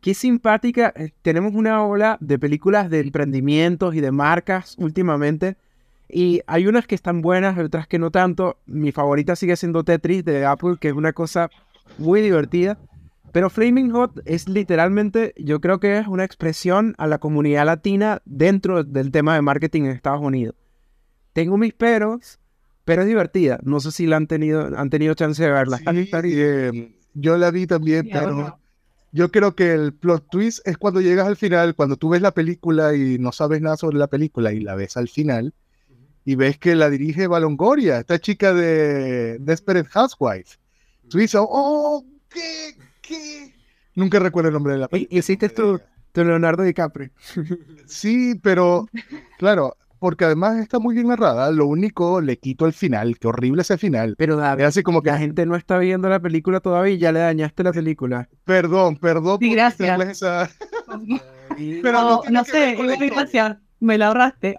Qué 0.00 0.14
simpática. 0.14 0.92
Eh, 0.96 1.10
tenemos 1.20 1.54
una 1.54 1.84
ola 1.84 2.16
de 2.20 2.38
películas 2.38 2.88
de 2.88 3.00
emprendimientos 3.00 3.94
y 3.94 4.00
de 4.00 4.10
marcas 4.10 4.74
últimamente. 4.78 5.56
Y 6.08 6.40
hay 6.46 6.66
unas 6.66 6.86
que 6.86 6.94
están 6.94 7.20
buenas, 7.20 7.58
otras 7.58 7.86
que 7.86 7.98
no 7.98 8.10
tanto. 8.10 8.58
Mi 8.66 8.92
favorita 8.92 9.34
sigue 9.34 9.56
siendo 9.56 9.84
Tetris 9.84 10.24
de 10.24 10.44
Apple, 10.44 10.76
que 10.80 10.88
es 10.88 10.94
una 10.94 11.12
cosa 11.12 11.50
muy 11.98 12.20
divertida. 12.20 12.78
Pero 13.32 13.50
Flaming 13.50 13.90
Hot 13.90 14.22
es 14.24 14.48
literalmente, 14.48 15.34
yo 15.36 15.60
creo 15.60 15.78
que 15.78 15.98
es 15.98 16.06
una 16.06 16.24
expresión 16.24 16.94
a 16.96 17.06
la 17.06 17.18
comunidad 17.18 17.66
latina 17.66 18.22
dentro 18.24 18.82
del 18.82 19.10
tema 19.10 19.34
de 19.34 19.42
marketing 19.42 19.82
en 19.82 19.90
Estados 19.90 20.22
Unidos. 20.22 20.54
Tengo 21.32 21.58
mis 21.58 21.74
peros, 21.74 22.38
pero 22.84 23.02
es 23.02 23.08
divertida. 23.08 23.58
No 23.62 23.80
sé 23.80 23.90
si 23.90 24.06
la 24.06 24.16
han 24.16 24.26
tenido, 24.26 24.70
han 24.78 24.88
tenido 24.88 25.12
chance 25.14 25.42
de 25.42 25.50
verla. 25.50 25.80
Eh, 26.24 26.96
yo 27.12 27.36
la 27.36 27.50
vi 27.50 27.66
también, 27.66 28.08
pero 28.10 28.58
yo 29.12 29.30
creo 29.30 29.54
que 29.54 29.72
el 29.72 29.92
plot 29.92 30.30
twist 30.30 30.66
es 30.66 30.78
cuando 30.78 31.00
llegas 31.00 31.26
al 31.26 31.36
final, 31.36 31.74
cuando 31.74 31.96
tú 31.96 32.10
ves 32.10 32.22
la 32.22 32.32
película 32.32 32.94
y 32.94 33.18
no 33.18 33.32
sabes 33.32 33.60
nada 33.60 33.76
sobre 33.76 33.98
la 33.98 34.06
película 34.06 34.52
y 34.52 34.60
la 34.60 34.76
ves 34.76 34.96
al 34.96 35.08
final 35.08 35.52
y 36.26 36.34
ves 36.34 36.58
que 36.58 36.74
la 36.74 36.90
dirige 36.90 37.28
Balongoria, 37.28 38.00
esta 38.00 38.18
chica 38.18 38.52
de 38.52 39.38
Desperate 39.38 39.88
Housewives. 39.88 40.58
Tú 41.08 41.18
dices, 41.18 41.40
oh, 41.40 42.04
¿qué? 42.28 42.74
¿Qué? 43.00 43.54
Nunca 43.94 44.18
recuerdo 44.18 44.48
el 44.48 44.54
nombre 44.54 44.72
de 44.72 44.80
la 44.80 44.88
película. 44.88 45.18
Hiciste 45.20 45.48
tú, 45.48 45.80
tu 46.10 46.24
Leonardo 46.24 46.64
DiCaprio. 46.64 47.10
sí, 47.86 48.34
pero 48.42 48.88
claro, 49.38 49.76
porque 50.00 50.24
además 50.24 50.56
está 50.56 50.80
muy 50.80 50.96
bien 50.96 51.06
narrada. 51.06 51.48
Lo 51.52 51.66
único, 51.66 52.20
le 52.20 52.38
quito 52.38 52.66
el 52.66 52.72
final, 52.72 53.20
qué 53.20 53.28
horrible 53.28 53.62
ese 53.62 53.78
final. 53.78 54.16
Pero 54.18 54.34
David, 54.34 54.64
así 54.64 54.82
como 54.82 55.02
que 55.02 55.10
la 55.10 55.18
gente 55.18 55.46
no 55.46 55.54
está 55.54 55.78
viendo 55.78 56.08
la 56.08 56.18
película 56.18 56.58
todavía 56.58 56.94
y 56.94 56.98
ya 56.98 57.12
le 57.12 57.20
dañaste 57.20 57.62
la 57.62 57.72
película. 57.72 58.28
Perdón, 58.42 58.96
perdón. 58.96 59.38
Sí, 59.40 59.52
gracias. 59.52 59.96
Pero 61.82 62.22
no, 62.28 62.44
sé, 62.44 62.74
gracias. 62.74 63.58
Me 63.78 63.96
la 63.96 64.08
ahorraste. 64.08 64.56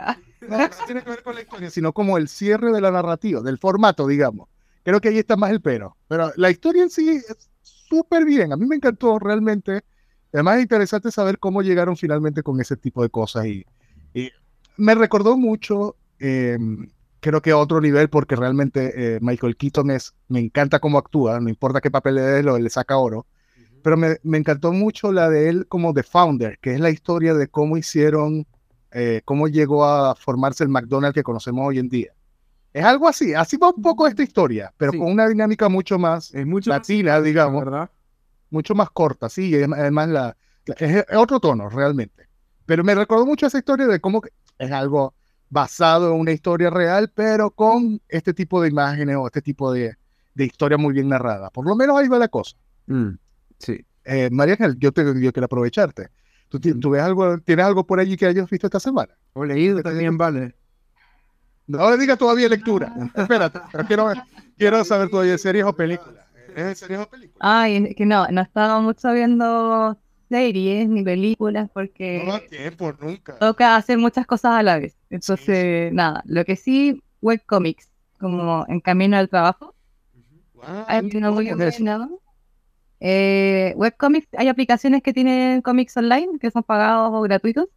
No, 0.48 0.58
no 0.58 0.70
tiene 0.86 1.04
que 1.04 1.10
ver 1.10 1.24
con 1.24 1.36
la 1.36 1.42
historia, 1.42 1.70
sino 1.70 1.94
como 1.94 2.18
el 2.18 2.28
cierre 2.28 2.72
de 2.72 2.82
la 2.82 2.92
narrativa, 2.92 3.42
del 3.42 3.58
formato, 3.58 4.08
digamos. 4.08 4.48
Creo 4.84 5.02
que 5.02 5.10
ahí 5.10 5.18
está 5.18 5.36
más 5.36 5.52
el 5.52 5.62
pero. 5.62 5.98
Pero 6.08 6.32
la 6.38 6.50
historia 6.50 6.84
en 6.84 6.90
sí 6.90 7.10
es 7.10 7.50
súper 7.62 8.26
bien. 8.26 8.54
A 8.54 8.58
mí 8.58 8.66
me 8.66 8.78
encantó 8.78 9.20
realmente. 9.20 9.82
Además 10.34 10.58
es 10.58 10.62
interesante 10.64 11.12
saber 11.12 11.40
cómo 11.40 11.62
llegaron 11.62 11.98
finalmente 11.98 12.44
con 12.44 12.60
ese 12.62 12.78
tipo 12.78 13.02
de 13.02 13.10
cosas 13.10 13.46
y, 13.48 13.66
y 14.14 14.32
me 14.78 14.96
recordó 14.96 15.38
mucho, 15.38 15.96
em, 16.20 16.88
creo 17.20 17.42
que 17.42 17.52
a 17.52 17.58
otro 17.58 17.82
nivel, 17.82 18.10
porque 18.10 18.36
realmente 18.36 19.16
eh, 19.16 19.20
Michael 19.22 19.58
Keaton 19.58 19.92
es, 19.92 20.14
me 20.28 20.40
encanta 20.40 20.80
cómo 20.80 20.98
actúa, 20.98 21.40
no 21.40 21.50
importa 21.50 21.82
qué 21.82 21.92
papel 21.92 22.16
le 22.16 22.22
dé, 22.22 22.44
lo, 22.44 22.58
le 22.58 22.70
saca 22.70 22.98
oro. 22.98 23.26
Pero 23.84 23.98
me, 23.98 24.18
me, 24.24 24.38
encantó 24.38 24.74
mucho 24.74 25.12
la 25.12 25.30
de 25.30 25.50
él 25.50 25.68
como 25.68 25.94
The 25.94 26.04
Founder, 26.04 26.60
que 26.60 26.74
es 26.74 26.80
la 26.80 26.90
historia 26.90 27.34
de 27.34 27.48
cómo 27.48 27.78
hicieron, 27.78 28.46
eh, 28.92 29.22
cómo 29.26 29.48
llegó 29.48 29.86
a 29.86 30.16
formarse 30.16 30.64
el 30.64 30.70
McDonald's 30.70 31.16
que 31.16 31.24
conocemos 31.24 31.68
hoy 31.68 31.80
en 31.80 31.90
día. 31.90 32.14
Es 32.74 32.84
algo 32.84 33.08
así, 33.08 33.34
así 33.34 33.58
va 33.58 33.70
un 33.70 33.82
poco 33.82 34.08
esta 34.08 34.24
historia, 34.24 34.74
pero 34.78 34.92
con 34.92 35.12
una 35.12 35.28
dinámica 35.28 35.68
mucho 35.68 35.98
más 35.98 36.34
es 36.34 36.46
mucho 36.46 36.70
latina, 36.70 37.20
digamos, 37.22 37.66
¿verdad? 37.66 37.90
mucho 38.50 38.76
más 38.76 38.90
corta, 38.92 39.30
sí, 39.30 39.50
y 39.50 39.56
además 39.56 40.10
la, 40.10 40.38
es, 40.78 41.06
otro 41.16 41.40
tono 41.40 41.70
realmente. 41.70 42.28
Pero 42.66 42.84
me 42.84 42.96
recordó 42.96 43.26
mucho 43.26 43.48
esa 43.48 43.58
historia 43.58 43.88
de 43.88 44.00
cómo 44.00 44.22
es 44.58 44.72
algo 44.72 45.14
basado 45.50 46.14
en 46.14 46.20
una 46.20 46.32
historia 46.32 46.70
real, 46.70 47.12
pero 47.14 47.52
con 47.52 48.02
este 48.10 48.34
tipo 48.34 48.62
de 48.62 48.70
imágenes 48.70 49.16
o 49.16 49.28
este 49.28 49.42
tipo 49.42 49.72
de, 49.72 49.96
de 50.34 50.46
historia 50.46 50.78
muy 50.78 50.94
bien 50.94 51.08
narrada. 51.08 51.50
Por 51.50 51.66
lo 51.66 51.76
menos 51.76 51.98
ahí 51.98 52.08
va 52.08 52.20
la 52.20 52.28
cosa. 52.28 52.58
Mm, 52.88 53.12
sí. 53.58 53.86
Eh, 54.04 54.30
María 54.32 54.56
Ángel, 54.56 54.78
yo, 54.80 54.92
te, 54.92 55.04
yo 55.04 55.32
quiero 55.32 55.46
aprovecharte. 55.46 56.10
¿Tú, 56.50 56.60
¿Tú, 56.60 56.90
ves 56.90 57.02
algo, 57.02 57.38
tienes 57.40 57.66
algo 57.66 57.86
por 57.86 58.00
allí 58.00 58.16
que 58.16 58.26
hayas 58.26 58.50
visto 58.50 58.68
esta 58.68 58.80
semana? 58.80 59.14
O 59.34 59.44
leído 59.44 59.82
también, 59.82 60.18
vale. 60.18 60.56
No 61.68 61.92
le 61.92 61.98
diga 61.98 62.16
todavía 62.16 62.48
lectura. 62.48 62.94
Espérate, 63.14 63.60
pero 63.72 63.86
quiero, 63.86 64.14
quiero 64.58 64.84
saber 64.86 65.10
todavía 65.10 65.38
series 65.38 65.66
o 65.66 65.74
películas. 65.74 66.26
¿Es 66.56 66.80
series 66.80 67.00
o 67.02 67.10
películas? 67.10 67.40
Ay, 67.42 67.94
que 67.94 68.06
no, 68.06 68.26
no 68.28 68.42
estaba 68.42 68.80
mucho 68.80 69.12
viendo 69.12 69.98
series 70.30 70.88
ni 70.88 71.04
películas 71.04 71.70
porque 71.74 72.24
no 72.26 72.32
da 72.34 72.40
tiempo 72.40 72.94
nunca. 73.00 73.38
toca 73.38 73.76
hacer 73.76 73.98
muchas 73.98 74.26
cosas 74.26 74.54
a 74.54 74.64
la 74.64 74.80
vez. 74.80 74.96
Entonces, 75.10 75.92
nada, 75.94 76.24
lo 76.26 76.46
que 76.46 76.56
sí, 76.56 77.04
webcomics, 77.22 77.90
como 78.20 78.66
en 78.70 78.80
camino 78.80 79.18
al 79.18 79.30
trabajo. 79.30 79.76
Wow, 80.54 80.64
Hay 80.88 81.10
una 81.16 81.32
muy 81.32 81.50
¿cómo 81.50 81.64
es 81.64 81.80
buena. 81.80 82.10
Eh, 83.00 83.74
webcomics, 83.78 84.28
hay 84.38 84.48
aplicaciones 84.48 85.02
que 85.04 85.14
tienen 85.14 85.62
cómics 85.62 85.96
online 85.98 86.40
que 86.40 86.52
son 86.52 86.64
pagados 86.64 87.12
o 87.14 87.22
gratuitos. 87.22 87.68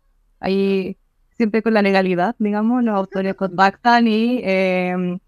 Ahí 0.41 0.97
siempre 1.37 1.63
con 1.63 1.75
la 1.75 1.83
legalidad, 1.83 2.37
digamos, 2.39 2.85
los 2.85 2.95
autores 2.95 3.35
contactan 3.35 4.09
y, 4.09 4.41
eh, 4.45 5.19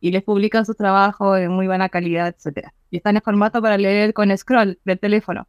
y 0.00 0.10
les 0.10 0.22
publican 0.22 0.64
sus 0.66 0.76
trabajos 0.76 1.38
en 1.38 1.52
muy 1.52 1.66
buena 1.66 1.88
calidad, 1.88 2.28
etcétera. 2.28 2.74
Y 2.90 2.98
están 2.98 3.16
en 3.16 3.22
formato 3.22 3.60
para 3.62 3.78
leer 3.78 4.14
con 4.14 4.36
scroll 4.36 4.78
del 4.84 4.98
teléfono. 4.98 5.46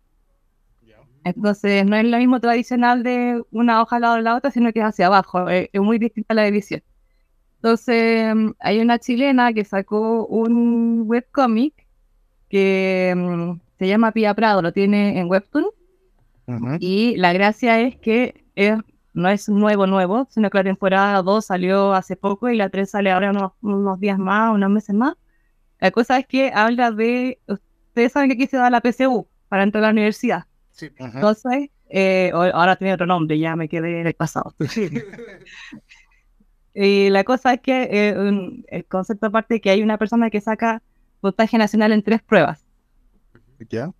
Entonces 1.23 1.85
no 1.85 1.95
es 1.95 2.05
lo 2.05 2.17
mismo 2.17 2.39
tradicional 2.39 3.03
de 3.03 3.43
una 3.51 3.81
hoja 3.81 3.97
al 3.97 4.01
lado 4.03 4.15
de 4.15 4.21
la 4.23 4.35
otra, 4.35 4.51
sino 4.51 4.71
que 4.73 4.79
es 4.79 4.85
hacia 4.85 5.07
abajo. 5.07 5.49
eh, 5.49 5.69
Es, 5.73 5.81
muy 5.81 5.99
distinta 5.99 6.33
la 6.33 6.47
edición. 6.47 6.81
Entonces 7.57 8.35
mm, 8.35 8.51
hay 8.59 8.79
una 8.81 8.99
chilena 8.99 9.53
que 9.53 9.65
sacó 9.65 10.25
un 10.27 11.03
webcomic 11.07 11.87
que 12.49 13.13
mm, 13.15 13.59
se 13.79 13.87
llama 13.87 14.11
Pia 14.11 14.33
Prado, 14.35 14.61
lo 14.61 14.71
tiene 14.73 15.19
en 15.19 15.27
Webtoon. 15.29 15.65
Ujú. 16.47 16.77
Y 16.79 17.15
la 17.17 17.33
gracia 17.33 17.79
es 17.81 17.95
que 17.97 18.43
es- 18.55 18.77
no 19.13 19.27
es 19.29 19.49
nuevo, 19.49 19.87
nuevo, 19.87 20.27
sino 20.29 20.49
que 20.49 20.57
la 20.59 20.63
temporada 20.63 21.21
2 21.23 21.45
salió 21.45 21.93
hace 21.93 22.15
poco 22.15 22.49
y 22.49 22.55
la 22.55 22.69
3 22.69 22.89
sale 22.91 23.11
ahora 23.11 23.31
unos, 23.31 23.51
unos 23.61 23.99
días 23.99 24.17
más, 24.19 24.53
unos 24.53 24.69
meses 24.69 24.95
más. 24.95 25.15
La 25.79 25.91
cosa 25.91 26.17
es 26.19 26.27
que 26.27 26.51
habla 26.53 26.91
de. 26.91 27.39
Ustedes 27.47 28.11
saben 28.11 28.29
que 28.29 28.35
aquí 28.35 28.47
se 28.47 28.57
da 28.57 28.69
la 28.69 28.81
PSU 28.81 29.27
para 29.47 29.63
entrar 29.63 29.83
a 29.83 29.87
la 29.87 29.91
universidad. 29.93 30.45
Ujú. 30.81 30.93
Entonces, 31.15 31.69
eh, 31.89 32.31
ahora 32.33 32.75
tiene 32.75 32.93
otro 32.93 33.05
nombre, 33.07 33.37
ya 33.39 33.55
me 33.55 33.67
quedé 33.67 34.01
en 34.01 34.07
el 34.07 34.13
pasado. 34.13 34.53
y 36.73 37.09
la 37.09 37.23
cosa 37.23 37.53
es 37.53 37.61
que 37.61 37.89
eh, 37.91 38.15
un- 38.17 38.63
el 38.69 38.85
concepto 38.85 39.27
aparte 39.27 39.55
es 39.55 39.61
que 39.61 39.69
hay 39.71 39.81
una 39.81 39.97
persona 39.97 40.29
que 40.29 40.39
saca 40.41 40.81
puntaje 41.21 41.57
nacional 41.57 41.91
en 41.91 42.03
tres 42.03 42.21
pruebas. 42.21 42.65
¿Ya? 43.69 43.91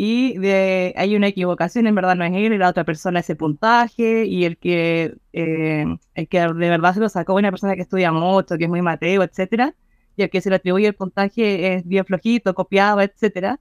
y 0.00 0.38
de, 0.38 0.94
hay 0.96 1.16
una 1.16 1.26
equivocación, 1.26 1.88
en 1.88 1.94
verdad 1.96 2.14
no 2.14 2.24
es 2.24 2.32
él, 2.32 2.56
la 2.56 2.68
otra 2.68 2.84
persona 2.84 3.18
ese 3.18 3.34
puntaje, 3.34 4.26
y 4.26 4.44
el 4.44 4.56
que, 4.56 5.16
eh, 5.32 5.86
el 6.14 6.28
que 6.28 6.38
de 6.40 6.52
verdad 6.52 6.94
se 6.94 7.00
lo 7.00 7.08
sacó 7.08 7.34
una 7.34 7.50
persona 7.50 7.74
que 7.74 7.82
estudia 7.82 8.12
mucho, 8.12 8.56
que 8.56 8.64
es 8.64 8.70
muy 8.70 8.80
mateo, 8.80 9.24
etcétera, 9.24 9.74
y 10.16 10.22
el 10.22 10.30
que 10.30 10.40
se 10.40 10.50
le 10.50 10.56
atribuye 10.56 10.86
el 10.86 10.94
puntaje 10.94 11.74
es 11.74 11.84
bien 11.84 12.04
flojito, 12.04 12.54
copiado, 12.54 13.00
etcétera, 13.00 13.58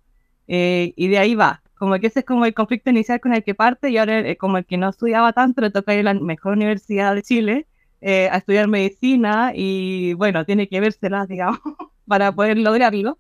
eh, 0.48 0.94
y 0.96 1.08
de 1.08 1.18
ahí 1.18 1.34
va. 1.34 1.64
Como 1.74 1.98
que 2.00 2.06
ese 2.06 2.20
es 2.20 2.26
como 2.26 2.46
el 2.46 2.54
conflicto 2.54 2.92
inicial 2.92 3.20
con 3.20 3.34
el 3.34 3.44
que 3.44 3.56
parte, 3.56 3.90
y 3.90 3.98
ahora 3.98 4.20
eh, 4.20 4.38
como 4.38 4.60
el 4.60 4.66
que 4.68 4.78
no 4.78 4.90
estudiaba 4.90 5.34
tanto, 5.34 5.62
le 5.62 5.72
toca 5.72 5.96
ir 5.96 6.02
a 6.02 6.14
la 6.14 6.20
mejor 6.20 6.54
universidad 6.54 7.16
de 7.16 7.24
Chile 7.24 7.68
eh, 8.02 8.30
a 8.32 8.38
estudiar 8.38 8.68
medicina, 8.68 9.54
y 9.56 10.14
bueno, 10.14 10.46
tiene 10.46 10.68
que 10.70 10.80
vérselas, 10.82 11.28
digamos, 11.30 11.60
para 12.06 12.32
poder 12.32 12.60
lograrlo, 12.60 13.18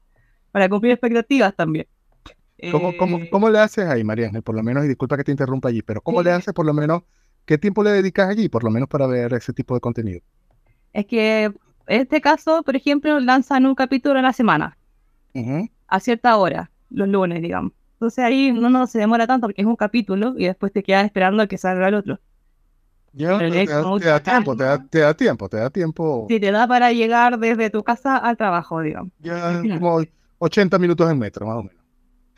para 0.57 0.69
cumplir 0.69 0.93
expectativas 0.93 1.55
también. 1.55 1.85
¿Cómo, 2.67 2.95
cómo, 2.95 3.19
Eh, 3.19 3.27
cómo 3.29 3.49
le 3.49 3.59
haces 3.59 3.85
ahí, 3.87 4.03
María 4.03 4.27
Ángel? 4.27 4.41
Por 4.43 4.55
lo 4.55 4.63
menos, 4.63 4.83
y 4.85 4.87
disculpa 4.87 5.17
que 5.17 5.23
te 5.23 5.31
interrumpa 5.31 5.69
allí, 5.69 5.81
pero 5.83 6.01
¿cómo 6.01 6.19
Sí. 6.19 6.25
le 6.25 6.31
haces 6.31 6.53
por 6.53 6.65
lo 6.65 6.73
menos? 6.73 7.03
¿Qué 7.45 7.57
tiempo 7.57 7.83
le 7.83 7.91
dedicas 7.91 8.27
allí, 8.29 8.49
por 8.49 8.63
lo 8.63 8.71
menos 8.71 8.89
para 8.89 9.07
ver 9.07 9.33
ese 9.33 9.53
tipo 9.53 9.73
de 9.75 9.79
contenido? 9.81 10.21
Es 10.91 11.05
que 11.05 11.45
en 11.45 11.53
este 11.87 12.19
caso, 12.21 12.61
por 12.63 12.75
ejemplo, 12.75 13.19
lanzan 13.21 13.65
un 13.65 13.75
capítulo 13.75 14.19
a 14.19 14.21
la 14.21 14.33
semana, 14.33 14.77
Ujú. 15.35 15.67
a 15.87 15.99
cierta 15.99 16.37
hora, 16.37 16.71
los 16.89 17.07
lunes, 17.07 17.41
digamos. 17.41 17.73
Entonces 17.93 18.23
ahí 18.23 18.51
no, 18.51 18.69
no 18.69 18.87
se 18.87 18.99
demora 18.99 19.27
tanto 19.27 19.47
porque 19.47 19.61
es 19.61 19.67
un 19.67 19.75
capítulo 19.75 20.35
y 20.37 20.45
después 20.45 20.71
te 20.71 20.83
quedas 20.83 21.05
esperando 21.05 21.43
a 21.43 21.47
que 21.47 21.57
salga 21.57 21.87
el 21.87 21.95
otro. 21.95 22.19
Ya, 23.13 23.37
te, 23.39 23.65
da, 23.65 23.83
te 23.97 24.05
da 24.05 24.19
tiempo, 24.19 24.55
te 24.55 24.63
da, 24.63 24.77
te 24.87 24.99
da 24.99 25.13
tiempo, 25.15 25.49
te 25.49 25.57
da 25.57 25.69
tiempo. 25.71 26.27
Si 26.29 26.39
te 26.39 26.51
da 26.51 26.67
para 26.67 26.91
llegar 26.91 27.39
desde 27.39 27.69
tu 27.69 27.83
casa 27.83 28.17
al 28.17 28.37
trabajo, 28.37 28.81
digamos. 28.81 29.11
Ya 29.19 29.61
como 29.73 30.01
80 30.39 30.77
minutos 30.79 31.09
en 31.11 31.19
metro, 31.19 31.45
más 31.47 31.57
o 31.57 31.63
menos. 31.63 31.83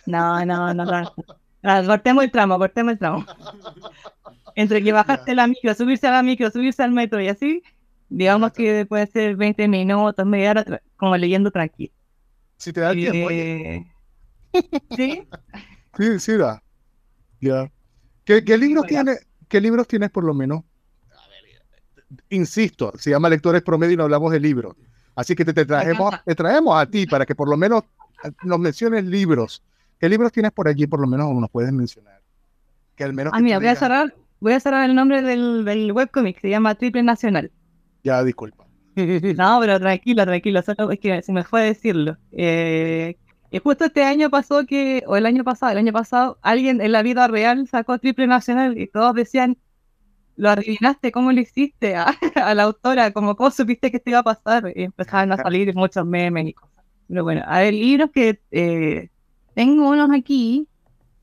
No, 0.05 0.45
no, 0.45 0.73
no. 0.73 0.85
no. 0.85 1.13
Ah, 1.63 1.83
Cortemos 1.85 2.23
el 2.23 2.31
tramo, 2.31 2.57
cortemos 2.57 2.93
el 2.93 2.99
tramo. 2.99 3.25
Entre 4.55 4.83
que 4.83 4.91
bajaste 4.91 5.35
la 5.35 5.47
micro, 5.47 5.73
subirse 5.73 6.07
a 6.07 6.11
la 6.11 6.23
micro, 6.23 6.49
subirse 6.51 6.81
al 6.83 6.91
metro 6.91 7.21
y 7.21 7.27
así, 7.27 7.61
digamos 8.09 8.51
que 8.53 8.85
puede 8.85 9.07
ser 9.07 9.35
20 9.35 9.67
minutos, 9.67 10.25
media 10.25 10.51
hora, 10.51 10.81
como 10.97 11.15
leyendo 11.17 11.51
tranquilo. 11.51 11.93
Si 12.57 12.73
te 12.73 12.81
da 12.81 12.93
tiempo. 12.93 13.29
Eh, 13.31 13.85
¿Sí? 14.95 15.27
Sí, 15.97 16.19
sí 16.19 16.37
da. 16.37 16.61
Ya. 17.41 17.71
¿Qué, 18.25 18.43
qué 18.43 18.57
libros 18.57 18.85
Bueno. 18.87 19.03
tienes? 19.05 19.27
¿Qué 19.47 19.61
libros 19.61 19.87
tienes 19.87 20.09
por 20.11 20.23
lo 20.23 20.33
menos? 20.33 20.63
Insisto, 22.29 22.91
se 22.97 23.11
llama 23.11 23.29
Lectores 23.29 23.61
Promedio 23.61 23.93
y 23.93 23.97
no 23.97 24.03
hablamos 24.03 24.31
de 24.31 24.39
libros. 24.39 24.75
Así 25.15 25.35
que 25.35 25.43
te, 25.45 25.53
te 25.53 25.65
traemos, 25.65 26.13
te 26.25 26.35
traemos 26.35 26.79
a 26.79 26.85
ti 26.85 27.05
para 27.05 27.25
que 27.25 27.35
por 27.35 27.49
lo 27.49 27.57
menos 27.57 27.83
eh, 28.23 28.31
nos 28.43 28.59
menciones 28.59 29.05
libros. 29.05 29.61
¿Qué 29.99 30.07
libros 30.07 30.31
tienes 30.31 30.51
por 30.51 30.67
allí? 30.67 30.87
Por 30.87 30.99
lo 31.01 31.07
menos 31.07 31.33
nos 31.33 31.49
puedes 31.49 31.71
mencionar. 31.73 32.21
Que 32.95 33.03
al 33.03 33.13
menos 33.13 33.33
Ah, 33.33 33.37
que 33.37 33.43
mira, 33.43 33.59
voy 33.59 33.67
a 33.67 33.75
cerrar, 33.75 34.15
voy 34.39 34.53
a 34.53 34.59
cerrar 34.59 34.89
el 34.89 34.95
nombre 34.95 35.21
del, 35.21 35.65
del 35.65 35.91
webcomic, 35.91 36.39
se 36.39 36.49
llama 36.49 36.75
Triple 36.75 37.03
Nacional. 37.03 37.51
Ya, 38.03 38.23
disculpa. 38.23 38.65
No, 38.95 39.59
pero 39.61 39.79
tranquilo, 39.79 40.25
tranquilo, 40.25 40.61
solo 40.61 40.91
es 40.91 40.99
que 40.99 41.21
se 41.21 41.31
me 41.31 41.43
fue 41.43 41.63
decirlo. 41.63 42.17
Eh, 42.31 43.17
y 43.51 43.59
justo 43.59 43.85
este 43.85 44.03
año 44.03 44.29
pasó 44.29 44.65
que, 44.65 45.03
o 45.07 45.15
el 45.15 45.25
año 45.25 45.43
pasado, 45.43 45.71
el 45.71 45.77
año 45.79 45.93
pasado, 45.93 46.37
alguien 46.41 46.81
en 46.81 46.91
la 46.91 47.01
vida 47.01 47.27
real 47.27 47.67
sacó 47.67 47.97
Triple 47.97 48.27
Nacional 48.27 48.77
y 48.77 48.87
todos 48.87 49.13
decían, 49.15 49.57
lo 50.39 50.49
adivinaste, 50.49 51.11
¿cómo 51.11 51.33
lo 51.33 51.41
hiciste? 51.41 51.95
A, 51.95 52.15
a 52.35 52.55
la 52.55 52.63
autora, 52.63 53.11
como, 53.11 53.35
¿cómo 53.35 53.51
supiste 53.51 53.91
que 53.91 53.97
esto 53.97 54.09
iba 54.09 54.19
a 54.19 54.23
pasar? 54.23 54.71
Y 54.73 54.83
empezaban 54.83 55.31
a 55.33 55.37
salir 55.37 55.75
muchos 55.75 56.05
memes 56.05 56.47
y 56.47 56.53
cosas. 56.53 56.85
Pero 57.09 57.23
bueno, 57.23 57.43
a 57.45 57.59
ver, 57.59 57.73
libros 57.73 58.09
que 58.13 58.39
eh, 58.51 59.09
tengo 59.53 59.89
unos 59.89 60.09
aquí, 60.11 60.67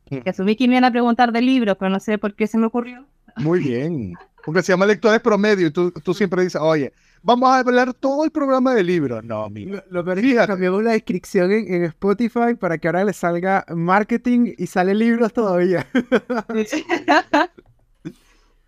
que 0.04 0.28
asumí 0.28 0.54
que 0.54 0.68
me 0.68 0.74
iban 0.74 0.84
a 0.84 0.90
preguntar 0.90 1.32
de 1.32 1.40
libros, 1.40 1.76
pero 1.78 1.88
no 1.90 1.98
sé 1.98 2.18
por 2.18 2.34
qué 2.34 2.46
se 2.46 2.58
me 2.58 2.66
ocurrió. 2.66 3.06
Muy 3.36 3.60
bien. 3.64 4.14
Porque 4.44 4.62
se 4.62 4.72
llama 4.72 4.84
Lectores 4.84 5.20
Promedio 5.20 5.68
y 5.68 5.70
tú, 5.70 5.90
tú 5.90 6.12
siempre 6.12 6.42
dices, 6.42 6.60
oye, 6.60 6.92
vamos 7.22 7.48
a 7.48 7.60
hablar 7.60 7.94
todo 7.94 8.22
el 8.22 8.30
programa 8.30 8.74
de 8.74 8.84
libros. 8.84 9.24
No, 9.24 9.48
mira. 9.48 9.82
Lo, 9.88 10.00
lo 10.00 10.04
peor 10.04 10.18
es 10.18 10.24
que 10.24 10.46
cambiamos 10.46 10.84
la 10.84 10.92
descripción 10.92 11.50
en, 11.52 11.72
en 11.72 11.84
Spotify 11.84 12.54
para 12.60 12.76
que 12.76 12.86
ahora 12.86 13.04
le 13.04 13.14
salga 13.14 13.64
marketing 13.74 14.52
y 14.58 14.66
sale 14.66 14.94
libros 14.94 15.32
todavía. 15.32 15.86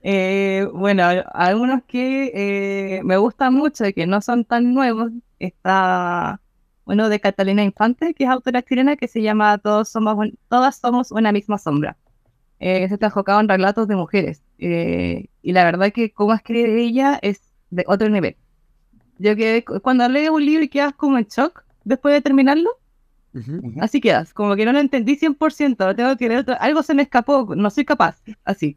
Eh, 0.02 0.66
bueno, 0.72 1.04
algunos 1.32 1.82
que 1.84 2.30
eh, 2.98 3.02
me 3.04 3.16
gustan 3.16 3.54
mucho 3.54 3.86
y 3.86 3.92
que 3.92 4.06
no 4.06 4.20
son 4.20 4.44
tan 4.44 4.72
nuevos, 4.74 5.10
está 5.38 6.40
uno 6.84 7.08
de 7.08 7.20
Catalina 7.20 7.64
Infante, 7.64 8.14
que 8.14 8.24
es 8.24 8.30
autora 8.30 8.62
chilena, 8.62 8.96
que 8.96 9.08
se 9.08 9.22
llama 9.22 9.58
Todos 9.58 9.88
somos 9.88 10.14
un- 10.16 10.38
Todas 10.48 10.76
somos 10.78 11.10
una 11.12 11.32
misma 11.32 11.58
sombra. 11.58 11.96
Eh, 12.60 12.88
se 12.88 12.94
está 12.94 13.06
enfocado 13.06 13.40
en 13.40 13.48
relatos 13.48 13.88
de 13.88 13.96
mujeres. 13.96 14.42
eh, 14.60 15.26
y 15.42 15.52
la 15.52 15.64
verdad 15.64 15.92
que 15.92 16.10
cómo 16.12 16.34
escribe 16.34 16.82
ella 16.82 17.18
es 17.22 17.40
de 17.70 17.84
otro 17.86 18.08
nivel. 18.08 18.36
Yo 19.18 19.36
que 19.36 19.64
cuando 19.82 20.08
lees 20.08 20.30
un 20.30 20.44
libro 20.44 20.64
y 20.64 20.68
quedas 20.68 20.94
como 20.94 21.18
en 21.18 21.24
shock 21.26 21.64
después 21.84 22.14
de 22.14 22.22
terminarlo, 22.22 22.70
Ujú. 23.34 23.62
así 23.80 24.00
quedas, 24.00 24.32
como 24.34 24.56
que 24.56 24.64
no 24.64 24.72
lo 24.72 24.80
entendí 24.80 25.16
100%, 25.16 25.86
lo 25.86 25.94
tengo 25.96 26.16
que 26.16 26.28
leer 26.28 26.40
otro- 26.40 26.56
algo 26.60 26.82
se 26.82 26.94
me 26.94 27.02
escapó, 27.02 27.54
no 27.56 27.70
soy 27.70 27.84
capaz, 27.84 28.20
así. 28.44 28.76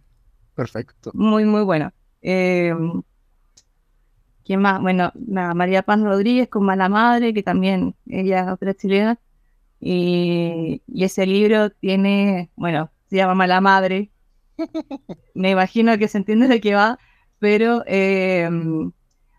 Perfecto. 0.56 1.12
Muy, 1.14 1.46
muy 1.46 1.64
bueno. 1.64 1.92
Eh, 2.22 2.74
¿Quién 4.44 4.62
más? 4.62 4.82
Bueno, 4.82 5.12
la 5.28 5.54
María 5.54 5.84
Paz 5.84 6.02
Rodríguez 6.02 6.50
con 6.50 6.66
Mala 6.66 6.90
Madre, 6.90 7.34
que 7.34 7.44
también 7.44 7.96
ella 8.08 8.42
es 8.42 8.48
otra 8.50 8.74
chilena. 8.74 9.20
Y, 9.80 10.84
y 10.88 11.04
ese 11.04 11.26
libro 11.26 11.70
tiene, 11.72 12.52
bueno, 12.56 12.92
se 13.10 13.18
llama 13.18 13.36
Mala 13.36 13.62
Madre. 13.62 14.12
Me 15.34 15.52
imagino 15.52 15.98
que 15.98 16.08
se 16.08 16.18
entiende 16.18 16.48
de 16.48 16.62
qué 16.62 16.76
va, 16.76 17.00
pero 17.40 17.84
eh, 17.88 18.50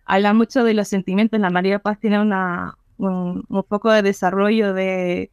habla 0.04 0.34
mucho 0.34 0.64
de 0.64 0.74
los 0.74 0.88
sentimientos. 0.88 1.40
La 1.40 1.50
María 1.50 1.78
Paz 1.78 1.98
tiene 2.00 2.20
una, 2.20 2.76
un, 2.96 3.44
un 3.48 3.62
poco 3.64 3.90
de 3.92 4.02
desarrollo 4.02 4.72
de, 4.74 5.30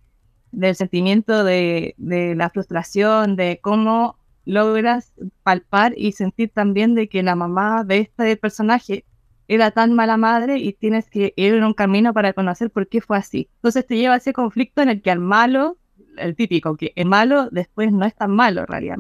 del 0.52 0.76
sentimiento 0.76 1.44
de, 1.44 1.96
de 1.98 2.36
la 2.36 2.50
frustración, 2.50 3.36
de 3.36 3.60
cómo 3.62 4.19
logras 4.50 5.13
palpar 5.44 5.94
y 5.96 6.13
sentir 6.13 6.50
también 6.50 6.96
de 6.96 7.08
que 7.08 7.22
la 7.22 7.36
mamá 7.36 7.84
de 7.84 8.00
este 8.00 8.36
personaje 8.36 9.06
era 9.48 9.70
tan 9.72 9.94
mala 9.94 10.18
madre 10.18 10.58
y 10.58 10.74
tienes 10.74 11.08
que 11.10 11.34
ir 11.36 11.53
en 11.53 11.63
un 11.63 11.74
camino 11.74 12.13
para 12.13 12.34
conocer 12.34 12.72
por 12.72 12.88
qué 12.88 13.00
fue 13.00 13.18
así. 13.18 13.48
Entonces 13.58 13.86
te 13.86 13.96
lleva 13.96 14.15
a 14.15 14.18
ese 14.18 14.34
conflicto 14.34 14.82
en 14.82 14.89
el 14.89 15.01
que 15.03 15.12
al 15.12 15.20
malo, 15.20 15.77
el 16.18 16.36
típico, 16.36 16.75
que 16.75 16.94
el 16.96 17.08
malo 17.08 17.50
después 17.51 17.91
no 17.91 18.06
es 18.06 18.15
tan 18.15 18.32
malo 18.32 18.62
en 18.62 18.68
realidad. 18.68 18.98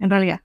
En 0.00 0.10
realidad. 0.10 0.40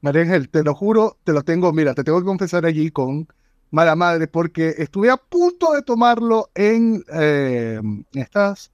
María 0.00 0.22
Ángel, 0.22 0.48
te 0.48 0.64
lo 0.64 0.74
juro, 0.74 1.18
te 1.24 1.32
lo 1.32 1.42
tengo, 1.42 1.72
mira, 1.72 1.94
te 1.94 2.02
tengo 2.02 2.18
que 2.18 2.24
confesar 2.24 2.64
allí 2.64 2.90
con 2.90 3.28
mala 3.70 3.94
madre 3.94 4.26
porque 4.26 4.74
estuve 4.78 5.10
a 5.10 5.16
punto 5.18 5.72
de 5.72 5.82
tomarlo 5.82 6.50
en 6.54 7.04
eh, 7.12 7.80
estas 8.14 8.71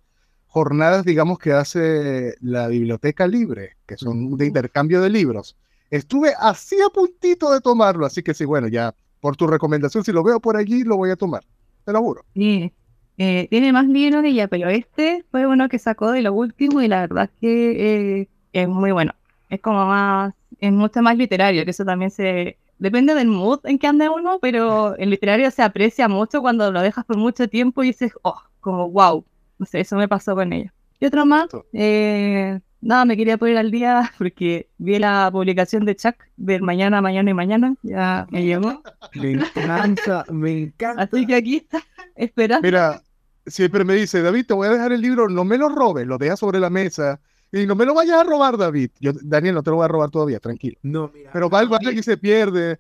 jornadas, 0.59 1.05
digamos, 1.05 1.39
que 1.39 1.53
hace 1.53 2.35
la 2.41 2.67
Biblioteca 2.67 3.29
Libre, 3.29 3.77
que 3.87 3.97
son 3.97 4.37
de 4.37 4.47
intercambio 4.47 5.01
de 5.01 5.09
libros. 5.09 5.57
Estuve 5.89 6.33
así 6.37 6.77
a 6.85 6.89
puntito 6.93 7.53
de 7.53 7.61
tomarlo, 7.61 8.05
así 8.05 8.25
que 8.25 8.35
sí, 8.35 8.45
bueno, 8.45 8.67
ya 8.67 8.93
por 9.21 9.37
tu 9.37 9.47
recomendación, 9.47 10.03
si 10.03 10.11
lo 10.11 10.25
veo 10.25 10.41
por 10.41 10.57
allí, 10.57 10.83
lo 10.83 10.97
voy 10.97 11.11
a 11.11 11.17
tomar. 11.17 11.45
Te 11.85 11.93
lo 11.93 12.01
juro. 12.01 12.25
Sí. 12.35 12.73
Eh, 13.19 13.47
tiene 13.51 13.73
más 13.73 13.87
libros 13.87 14.23
de 14.23 14.31
ella, 14.31 14.49
pero 14.49 14.69
este 14.69 15.25
fue 15.31 15.47
uno 15.47 15.69
que 15.69 15.79
sacó 15.79 16.11
de 16.11 16.23
lo 16.23 16.33
último 16.33 16.83
y 16.83 16.89
la 16.89 17.03
verdad 17.03 17.31
que 17.41 18.21
eh, 18.21 18.29
es 18.53 18.69
muy 18.69 18.91
bueno. 18.91 19.13
Es 19.49 19.61
como 19.61 19.87
más, 19.87 20.35
es 20.59 20.73
mucho 20.73 21.03
más 21.03 21.17
literario, 21.17 21.65
que 21.65 21.71
eso 21.71 21.85
también 21.85 22.11
se... 22.11 22.57
Depende 22.81 23.15
del 23.15 23.29
mood 23.29 23.61
en 23.65 23.79
que 23.79 23.87
ande 23.87 24.09
uno, 24.09 24.39
pero 24.41 24.97
el 24.97 25.11
literario 25.11 25.51
se 25.53 25.63
aprecia 25.63 26.09
mucho 26.09 26.41
cuando 26.41 26.73
lo 26.73 26.81
dejas 26.81 27.05
por 27.05 27.17
mucho 27.17 27.49
tiempo 27.49 27.85
y 27.85 27.89
dices, 27.89 28.13
oh, 28.23 28.41
como 28.61 28.91
wow. 28.91 29.25
No 29.59 29.67
sé, 29.67 29.81
eso 29.81 29.97
me 29.97 30.09
pasó 30.09 30.35
con 30.35 30.53
ella. 30.53 30.73
Y 31.01 31.07
otro 31.07 31.27
más, 31.27 31.49
eh, 31.73 32.61
Nada, 32.81 33.05
me 33.05 33.17
quería 33.17 33.37
poner 33.39 33.57
al 33.57 33.71
día 33.71 34.13
porque 34.19 34.69
vi 34.79 34.99
la 34.99 35.29
publicación 35.33 35.85
de 35.85 35.97
Chuck 35.97 36.15
de 36.37 36.61
mañana, 36.61 37.01
mañana 37.01 37.31
y 37.31 37.35
mañana. 37.35 37.75
Ya 37.83 38.27
me 38.31 38.45
llegó. 38.45 38.83
Me 39.15 39.33
encanta, 39.33 40.25
me 40.31 40.63
encanta. 40.63 41.03
Así 41.03 41.27
que 41.27 41.35
aquí 41.35 41.57
está, 41.57 41.83
espera. 42.15 42.61
Mira, 42.63 43.03
siempre 43.47 43.85
me 43.85 43.95
dice, 43.95 44.23
David, 44.23 44.47
te 44.47 44.55
voy 44.55 44.69
a 44.69 44.73
dejar 44.73 44.93
el 44.93 45.01
libro, 45.01 45.29
no 45.29 45.45
me 45.45 45.59
lo 45.59 45.69
robes, 45.69 46.07
lo 46.07 46.19
dejas 46.19 46.39
sobre 46.39 46.61
la 46.61 46.71
mesa. 46.71 47.21
Y 47.51 47.67
no 47.67 47.75
me 47.75 47.87
lo 47.87 47.95
vayas 47.95 48.21
a 48.21 48.25
robar, 48.25 48.59
David. 48.59 48.91
Yo, 49.01 49.13
Daniel, 49.23 49.55
no 49.55 49.63
te 49.63 49.71
lo 49.71 49.77
voy 49.77 49.87
a 49.87 49.89
robar 49.89 50.11
todavía, 50.11 50.39
tranquilo. 50.39 50.77
No, 50.83 51.11
mira. 51.13 51.31
Pero 51.33 51.49
va 51.49 51.61
al 51.61 51.99
y 51.99 52.03
se 52.03 52.19
pierde. 52.19 52.79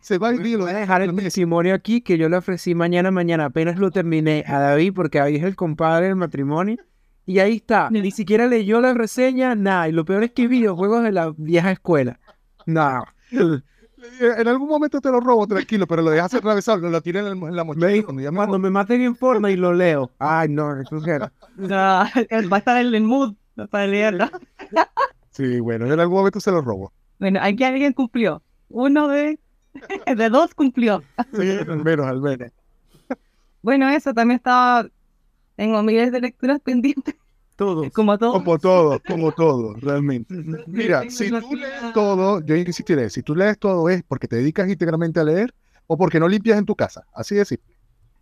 Se 0.00 0.18
va 0.18 0.34
y 0.34 0.38
lo 0.56 0.64
Voy 0.64 0.70
a 0.70 0.78
dejar 0.78 1.02
el 1.02 1.14
testimonio 1.16 1.74
aquí 1.74 2.00
que 2.00 2.18
yo 2.18 2.28
le 2.28 2.36
ofrecí 2.36 2.74
mañana, 2.74 3.10
mañana. 3.10 3.46
Apenas 3.46 3.78
lo 3.78 3.90
terminé 3.90 4.44
a 4.46 4.58
David 4.58 4.92
porque 4.94 5.20
ahí 5.20 5.36
es 5.36 5.44
el 5.44 5.56
compadre 5.56 6.06
del 6.06 6.16
matrimonio. 6.16 6.76
Y 7.26 7.38
ahí 7.38 7.56
está. 7.56 7.90
Ni 7.90 8.10
siquiera 8.10 8.46
leyó 8.46 8.80
la 8.80 8.94
reseña, 8.94 9.54
nada. 9.54 9.88
Y 9.88 9.92
lo 9.92 10.04
peor 10.04 10.24
es 10.24 10.32
que 10.32 10.48
videojuegos 10.48 11.02
de 11.02 11.12
la 11.12 11.32
vieja 11.36 11.70
escuela. 11.70 12.18
Nada. 12.66 13.14
En 13.32 14.48
algún 14.48 14.68
momento 14.68 15.00
te 15.00 15.10
lo 15.10 15.20
robo, 15.20 15.46
tranquilo, 15.46 15.86
pero 15.86 16.02
lo 16.02 16.10
dejas 16.10 16.32
atravesar, 16.34 16.78
lo 16.78 17.00
tiene 17.02 17.20
en, 17.20 17.54
la 17.54 17.64
mochila. 17.64 18.02
cuando, 18.02 18.58
me 18.58 18.70
maten 18.70 19.02
en 19.02 19.14
forma 19.14 19.50
y 19.50 19.56
lo 19.56 19.74
leo. 19.74 20.10
Ay, 20.18 20.48
no, 20.48 20.80
eso 20.80 21.04
era. 21.06 21.32
No, 21.56 21.76
va 21.76 22.10
a 22.56 22.58
estar 22.58 22.84
en 22.84 22.94
el 22.94 23.02
mood 23.02 23.34
para 23.70 23.86
leerlo. 23.86 24.30
Sí, 25.30 25.60
bueno, 25.60 25.86
en 25.86 25.98
algún 25.98 26.18
momento 26.18 26.40
se 26.40 26.50
lo 26.50 26.60
robo. 26.60 26.92
Bueno, 27.18 27.38
aquí 27.42 27.62
alguien 27.62 27.92
cumplió. 27.92 28.42
Uno 28.68 29.08
de, 29.08 29.38
de 30.16 30.28
dos 30.28 30.54
cumplió. 30.54 31.02
Sí, 31.32 31.50
al 31.50 31.84
menos, 31.84 32.06
al 32.06 32.20
menos. 32.20 32.50
Bueno, 33.62 33.88
eso 33.88 34.14
también 34.14 34.36
estaba 34.36 34.88
tengo 35.60 35.82
miles 35.82 36.10
de 36.10 36.22
lecturas 36.22 36.58
pendientes. 36.60 37.14
Todos. 37.54 37.88
Como 37.92 38.16
todo. 38.16 38.32
Como 38.32 38.58
todo, 38.58 38.98
como 39.06 39.32
todo, 39.32 39.74
realmente. 39.74 40.34
Mira, 40.66 41.10
si 41.10 41.30
tú 41.30 41.54
lees 41.54 41.92
todo, 41.92 42.40
yo 42.40 42.56
insistiré, 42.56 43.10
si 43.10 43.22
tú 43.22 43.34
lees 43.34 43.58
todo 43.58 43.90
es 43.90 44.02
porque 44.02 44.26
te 44.26 44.36
dedicas 44.36 44.70
íntegramente 44.70 45.20
a 45.20 45.24
leer 45.24 45.54
o 45.86 45.98
porque 45.98 46.18
no 46.18 46.28
limpias 46.28 46.58
en 46.58 46.64
tu 46.64 46.74
casa. 46.74 47.04
Así 47.12 47.34
de 47.34 47.44
simple. 47.44 47.76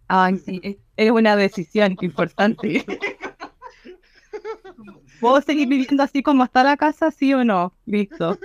Ay, 0.09 0.39
sí, 0.39 0.81
es 0.97 1.11
una 1.13 1.37
decisión 1.37 1.97
importante. 2.01 2.85
¿Puedo 5.21 5.41
seguir 5.41 5.69
viviendo 5.69 6.03
así 6.03 6.25
como 6.25 6.43
está 6.43 6.65
la 6.65 6.77
casa, 6.77 7.13
sí 7.13 7.33
o 7.35 7.45
no? 7.45 7.73
Listo. 7.87 8.37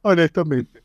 Honestamente. 0.00 0.81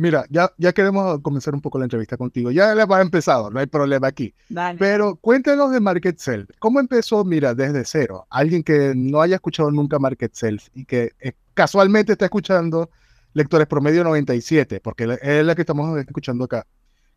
Mira, 0.00 0.24
ya, 0.30 0.50
ya 0.56 0.72
queremos 0.72 1.20
comenzar 1.20 1.52
un 1.52 1.60
poco 1.60 1.78
la 1.78 1.84
entrevista 1.84 2.16
contigo. 2.16 2.50
Ya 2.50 2.74
le 2.74 2.86
ha 2.88 3.00
empezado, 3.02 3.50
no 3.50 3.60
hay 3.60 3.66
problema 3.66 4.06
aquí. 4.06 4.32
Pero 4.78 5.16
cuéntanos 5.16 5.72
de 5.72 5.78
Market 5.78 6.16
Self. 6.16 6.48
¿Cómo 6.58 6.80
empezó, 6.80 7.22
mira, 7.22 7.54
desde 7.54 7.84
cero? 7.84 8.26
Alguien 8.30 8.62
que 8.62 8.94
no 8.96 9.20
haya 9.20 9.34
escuchado 9.34 9.70
nunca 9.70 9.98
Market 9.98 10.32
Self 10.32 10.68
y 10.72 10.86
que 10.86 11.10
eh, 11.20 11.32
casualmente 11.52 12.12
está 12.12 12.24
escuchando 12.24 12.88
Lectores 13.34 13.66
Promedio 13.66 14.02
97, 14.02 14.80
porque 14.80 15.18
es 15.20 15.44
la 15.44 15.54
que 15.54 15.60
estamos 15.60 15.98
escuchando 15.98 16.44
acá. 16.44 16.66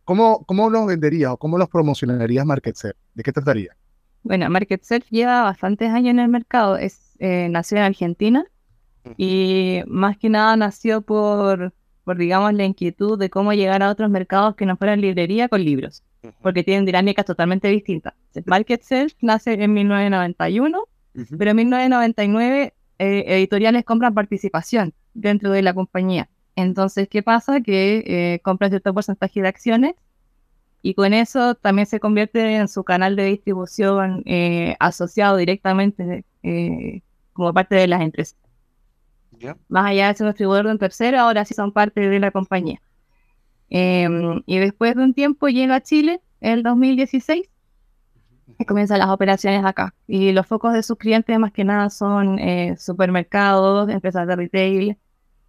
¿Cómo, 0.03 0.43
cómo 0.45 0.69
los 0.69 0.85
venderías 0.85 1.31
o 1.31 1.37
cómo 1.37 1.57
los 1.57 1.69
promocionarías 1.69 2.45
Market 2.45 2.75
Self? 2.75 2.97
¿De 3.13 3.23
qué 3.23 3.31
trataría? 3.31 3.77
Bueno, 4.23 4.49
Market 4.49 4.83
Self 4.83 5.09
lleva 5.09 5.43
bastantes 5.43 5.89
años 5.89 6.09
en 6.09 6.19
el 6.19 6.27
mercado. 6.27 6.75
Es, 6.75 7.15
eh, 7.19 7.47
nació 7.49 7.77
en 7.77 7.83
Argentina 7.83 8.45
y 9.15 9.83
más 9.87 10.17
que 10.17 10.27
nada 10.27 10.57
nació 10.57 11.01
por 11.01 11.73
por, 12.03 12.17
digamos, 12.17 12.53
la 12.53 12.65
inquietud 12.65 13.17
de 13.17 13.29
cómo 13.29 13.53
llegar 13.53 13.81
a 13.83 13.89
otros 13.89 14.09
mercados 14.09 14.55
que 14.55 14.65
no 14.65 14.77
fueran 14.77 15.01
librería 15.01 15.47
con 15.47 15.63
libros, 15.63 16.03
porque 16.41 16.63
tienen 16.63 16.85
dinámicas 16.85 17.25
totalmente 17.25 17.67
distintas. 17.69 18.13
Market 18.45 18.81
Self 18.81 19.13
nace 19.21 19.53
en 19.53 19.73
1991, 19.73 20.83
pero 21.37 21.51
en 21.51 21.57
1999 21.57 22.73
eh, 22.99 23.23
editoriales 23.27 23.85
compran 23.85 24.13
participación 24.13 24.93
dentro 25.13 25.51
de 25.51 25.61
la 25.61 25.73
compañía. 25.73 26.29
Entonces, 26.55 27.07
¿qué 27.07 27.23
pasa? 27.23 27.61
Que 27.61 28.03
eh, 28.05 28.39
compran 28.43 28.71
cierto 28.71 28.93
porcentaje 28.93 29.41
de 29.41 29.47
acciones 29.47 29.93
y 30.81 30.93
con 30.95 31.13
eso 31.13 31.55
también 31.55 31.85
se 31.85 31.99
convierte 31.99 32.55
en 32.55 32.67
su 32.67 32.83
canal 32.83 33.15
de 33.15 33.25
distribución 33.25 34.23
eh, 34.25 34.75
asociado 34.79 35.37
directamente 35.37 36.25
como 37.31 37.53
parte 37.53 37.75
de 37.75 37.87
las 37.87 38.01
empresas. 38.01 38.42
Más 39.67 39.85
allá 39.85 40.07
de 40.07 40.15
ser 40.15 40.25
un 40.25 40.31
distribuidor 40.31 40.65
de 40.65 40.71
un 40.71 40.79
tercero, 40.79 41.19
ahora 41.19 41.45
sí 41.45 41.53
son 41.53 41.71
parte 41.71 42.01
de 42.01 42.19
la 42.19 42.31
compañía. 42.31 42.81
Em, 43.69 44.43
y 44.45 44.57
después 44.59 44.95
de 44.95 45.03
un 45.03 45.13
tiempo 45.13 45.47
llega 45.47 45.75
a 45.75 45.81
Chile, 45.81 46.21
en 46.41 46.51
el 46.51 46.63
2016, 46.63 47.49
y 48.59 48.65
comienzan 48.65 48.99
las 48.99 49.09
operaciones 49.09 49.65
acá. 49.65 49.95
Y 50.07 50.31
los 50.31 50.45
focos 50.45 50.73
de 50.73 50.83
sus 50.83 50.97
clientes 50.97 51.37
más 51.39 51.51
que 51.51 51.63
nada 51.63 51.89
son 51.89 52.39
eh, 52.39 52.75
supermercados, 52.77 53.89
empresas 53.89 54.27
de 54.27 54.35
retail, 54.35 54.97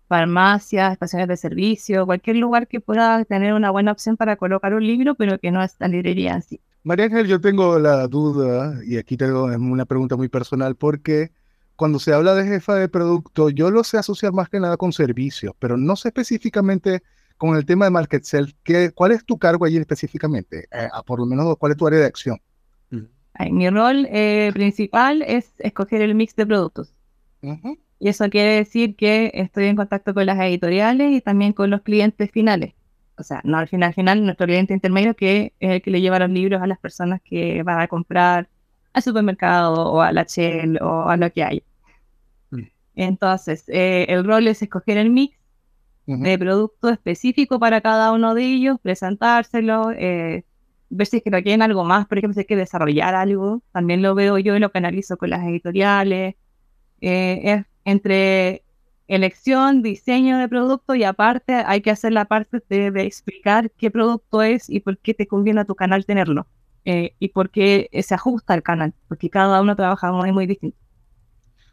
farmacias, 0.09 0.93
estaciones 0.93 1.29
de 1.29 1.37
servicio, 1.37 2.07
cualquier 2.07 2.37
lugar 2.37 2.69
que 2.69 2.81
pueda 2.81 3.25
tener 3.25 3.55
una 3.55 3.71
buena 3.71 3.93
opción 3.93 4.17
para 4.17 4.37
colocar 4.37 4.75
un 4.75 4.87
libro, 4.87 5.15
pero 5.15 5.39
que 5.39 5.51
no 5.51 5.63
es 5.63 5.77
la 5.79 5.89
librería 5.89 6.35
en 6.35 6.43
sí. 6.43 6.61
María 6.83 7.07
Ángel, 7.07 7.27
yo 7.27 7.41
tengo 7.41 7.79
la 7.79 8.07
duda, 8.09 8.79
y 8.87 8.99
aquí 8.99 9.17
tengo 9.17 9.45
una 9.45 9.87
pregunta 9.87 10.17
muy 10.17 10.29
personal, 10.29 10.77
porque 10.77 11.31
cuando 11.77 11.99
se 11.99 12.13
habla 12.13 12.35
de 12.35 12.47
jefa 12.47 12.75
de 12.77 12.89
producto, 12.89 13.51
yo 13.51 13.71
lo 13.71 13.85
sé 13.85 13.99
asociar 13.99 14.33
más 14.33 14.49
que 14.49 14.61
nada 14.61 14.77
con 14.77 14.93
servicios, 14.93 15.55
pero 15.59 15.77
no 15.77 15.97
sé 15.97 16.09
específicamente 16.09 17.03
con 17.37 17.57
el 17.57 17.67
tema 17.67 17.87
de 17.87 17.91
Market 17.91 18.23
Self, 18.23 18.53
¿qué, 18.63 18.93
¿cuál 18.95 19.13
es 19.13 19.25
tu 19.25 19.39
cargo 19.39 19.65
allí 19.65 19.77
específicamente? 19.77 20.69
Eh, 20.71 20.89
por 21.07 21.19
lo 21.19 21.27
menos, 21.27 21.57
¿cuál 21.59 21.73
es 21.73 21.79
tu 21.79 21.87
área 21.87 21.99
de 21.99 22.07
acción? 22.07 22.41
Mi 23.51 23.69
rol 23.69 24.07
eh, 24.11 24.51
principal 24.55 25.23
es 25.23 25.53
escoger 25.59 26.01
el 26.03 26.15
mix 26.15 26.37
de 26.37 26.47
productos. 26.47 26.95
Y 27.99 28.09
eso 28.09 28.29
quiere 28.31 28.57
decir 28.57 28.97
que 28.97 29.31
estoy 29.35 29.67
en 29.67 29.77
contacto 29.77 30.15
con 30.15 30.25
las 30.25 30.39
editoriales 30.41 31.13
y 31.13 31.21
también 31.21 31.53
con 31.53 31.71
los 31.71 31.83
clientes 31.83 32.31
finales. 32.31 32.75
O 33.17 33.23
sea, 33.23 33.41
no 33.45 33.59
al 33.59 33.69
final, 33.69 33.93
final, 33.93 34.25
nuestro 34.25 34.47
cliente 34.47 34.73
intermedio 34.73 35.15
que 35.15 35.53
es 35.61 35.71
el 35.71 35.83
que 35.83 35.91
le 35.91 36.01
lleva 36.01 36.19
los 36.19 36.31
libros 36.31 36.63
a 36.63 36.67
las 36.67 36.79
personas 36.79 37.21
que 37.23 37.63
van 37.63 37.81
a 37.81 37.89
comprar 37.89 38.49
al 38.95 39.03
supermercado 39.03 39.93
o 39.93 40.01
a 40.01 40.13
la 40.13 40.23
Shell 40.23 40.79
o 40.81 41.09
a 41.09 41.17
lo 41.17 41.31
que 41.31 41.45
hay. 41.45 41.63
Mm. 42.51 42.63
Entonces, 42.95 43.65
eh, 43.69 44.07
el 44.09 44.25
rol 44.25 44.47
es 44.49 44.63
escoger 44.63 44.97
el 44.97 45.11
mix 45.11 45.37
de 46.07 46.39
producto 46.39 46.91
específico 46.91 47.59
para 47.59 47.81
cada 47.81 48.13
uno 48.13 48.35
de 48.35 48.45
ellos, 48.45 48.79
presentárselo, 48.83 49.91
eh, 49.93 50.45
ver 50.91 51.07
si 51.07 51.17
es 51.17 51.23
que 51.23 51.31
quieren 51.31 51.63
algo 51.63 51.83
más, 51.85 52.07
por 52.07 52.19
ejemplo, 52.19 52.35
si 52.35 52.41
hay 52.41 52.47
que 52.47 52.57
desarrollar 52.57 53.15
algo, 53.15 53.63
también 53.73 54.03
lo 54.03 54.15
veo 54.15 54.39
yo 54.39 54.55
y 54.55 54.59
lo 54.59 54.71
canalizo 54.71 55.17
con 55.17 55.31
las 55.31 55.43
editoriales. 55.45 56.35
Eh, 57.01 57.41
es 57.45 57.67
entre 57.87 58.65
elección, 59.09 59.83
diseño 59.83 60.39
de 60.39 60.49
producto 60.49 60.95
y 60.95 61.05
aparte 61.05 61.55
hay 61.55 61.81
que 61.81 61.91
hacer 61.91 62.13
la 62.13 62.27
parte 62.27 62.63
de, 62.69 62.91
de, 62.91 63.03
explicar 63.03 63.71
qué 63.71 63.91
producto 63.91 64.43
es 64.43 64.69
y 64.71 64.81
por 64.81 64.99
qué 64.99 65.15
te 65.15 65.27
conviene 65.27 65.61
a 65.61 65.65
tu 65.65 65.75
canal 65.75 66.05
tenerlo. 66.07 66.47
Eh, 66.85 67.15
y 67.19 67.29
por 67.31 67.51
qué 67.51 67.89
se 68.03 68.15
ajusta 68.15 68.55
el 68.55 68.63
canal, 68.63 68.95
porque 69.09 69.31
cada 69.31 69.61
uno 69.63 69.77
trabaja 69.77 70.13
muy, 70.13 70.33
muy 70.33 70.47
distinto. 70.47 70.79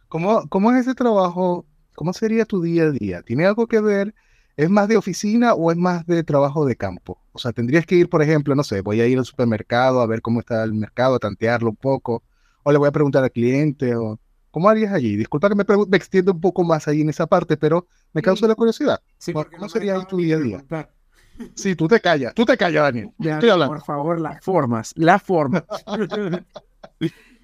¿Cómo, 0.07 0.47
¿Cómo 0.49 0.71
es 0.71 0.81
ese 0.81 0.95
trabajo? 0.95 1.65
¿Cómo 1.95 2.13
sería 2.13 2.45
tu 2.45 2.61
día 2.61 2.83
a 2.83 2.91
día? 2.91 3.21
¿Tiene 3.23 3.45
algo 3.45 3.67
que 3.67 3.79
ver? 3.81 4.13
¿Es 4.57 4.69
más 4.69 4.87
de 4.87 4.97
oficina 4.97 5.53
o 5.53 5.71
es 5.71 5.77
más 5.77 6.05
de 6.05 6.23
trabajo 6.23 6.65
de 6.65 6.75
campo? 6.75 7.21
O 7.31 7.39
sea, 7.39 7.51
tendrías 7.53 7.85
que 7.85 7.95
ir, 7.95 8.09
por 8.09 8.21
ejemplo, 8.21 8.53
no 8.55 8.63
sé, 8.63 8.81
voy 8.81 8.99
a 9.01 9.07
ir 9.07 9.17
al 9.17 9.25
supermercado 9.25 10.01
a 10.01 10.07
ver 10.07 10.21
cómo 10.21 10.39
está 10.41 10.63
el 10.63 10.73
mercado, 10.73 11.15
a 11.15 11.19
tantearlo 11.19 11.69
un 11.69 11.75
poco, 11.77 12.23
o 12.63 12.71
le 12.71 12.77
voy 12.77 12.89
a 12.89 12.91
preguntar 12.91 13.23
al 13.23 13.31
cliente, 13.31 13.95
o 13.95 14.19
¿Cómo 14.51 14.67
harías 14.69 14.91
allí? 14.91 15.15
Disculpa 15.15 15.47
que 15.47 15.55
me, 15.55 15.63
me 15.87 15.95
extienda 15.97 16.33
un 16.33 16.41
poco 16.41 16.63
más 16.65 16.85
ahí 16.89 16.99
en 17.01 17.09
esa 17.09 17.25
parte, 17.25 17.55
pero 17.55 17.87
me 18.11 18.21
causa 18.21 18.47
la 18.47 18.55
curiosidad. 18.55 18.99
Sí, 19.17 19.33
¿Cómo- 19.33 19.45
no 19.57 19.69
sería 19.69 19.93
ahí 19.95 20.05
tu 20.05 20.17
día 20.17 20.35
a 20.35 20.39
día? 20.39 20.57
preguntar. 20.57 20.93
Sí, 21.55 21.75
tú 21.75 21.87
te 21.87 21.99
callas, 21.99 22.33
tú 22.33 22.45
te 22.45 22.57
callas, 22.57 22.83
Daniel. 22.83 23.11
Ya, 23.17 23.33
Estoy 23.33 23.49
hablando. 23.49 23.75
Por 23.75 23.83
favor, 23.83 24.19
las 24.19 24.43
formas, 24.43 24.93
las 24.95 25.21
formas. 25.23 25.63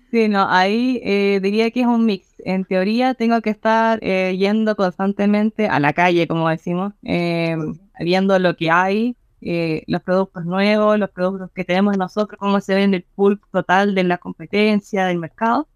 Sí, 0.10 0.30
no, 0.30 0.48
ahí 0.50 1.02
eh, 1.04 1.40
diría 1.42 1.70
que 1.72 1.82
es 1.82 1.86
un 1.88 2.06
mix. 2.06 2.36
En 2.46 2.64
teoría 2.64 3.14
tengo 3.14 3.42
que 3.42 3.50
estar 3.50 4.00
eh, 4.02 4.38
yendo 4.38 4.76
constantemente 4.78 5.68
a 5.68 5.80
la 5.82 5.92
calle, 5.92 6.28
como 6.30 6.48
decimos, 6.50 6.94
eh, 7.04 7.58
viendo 8.00 8.40
lo 8.40 8.56
que 8.56 8.72
hay, 8.72 9.18
eh, 9.42 9.84
los 9.88 10.02
productos 10.02 10.46
nuevos, 10.46 10.98
los 10.98 11.10
productos 11.12 11.52
que 11.54 11.66
tenemos 11.66 11.98
nosotros, 11.98 12.40
cómo 12.40 12.62
se 12.62 12.74
ve 12.76 12.84
en 12.84 12.94
el 12.94 13.04
pool 13.16 13.42
total 13.52 13.96
de 13.96 14.04
la 14.06 14.18
competencia, 14.18 15.06
del 15.06 15.18
mercado. 15.18 15.68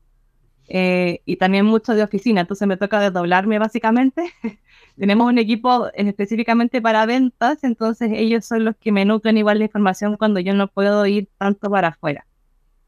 eh, 0.67 1.21
y 1.25 1.38
también 1.38 1.65
mucho 1.65 1.93
de 1.95 2.03
oficina, 2.03 2.41
entonces 2.41 2.67
me 2.67 2.77
toca 2.77 2.99
desdoblarme 3.01 3.60
básicamente. 3.60 4.23
Tenemos 4.97 5.27
un 5.27 5.38
equipo 5.39 5.88
en- 5.93 6.08
específicamente 6.10 6.82
para 6.82 7.06
ventas, 7.06 7.63
entonces 7.63 8.12
ellos 8.13 8.45
son 8.45 8.65
los 8.65 8.75
que 8.77 8.91
me 8.91 9.06
nutren 9.06 9.38
igual 9.38 9.60
la 9.60 9.65
información 9.65 10.17
cuando 10.17 10.39
yo 10.39 10.54
no 10.54 10.67
puedo 10.67 11.06
ir 11.08 11.30
tanto 11.38 11.69
para 11.69 11.89
afuera. 11.89 12.25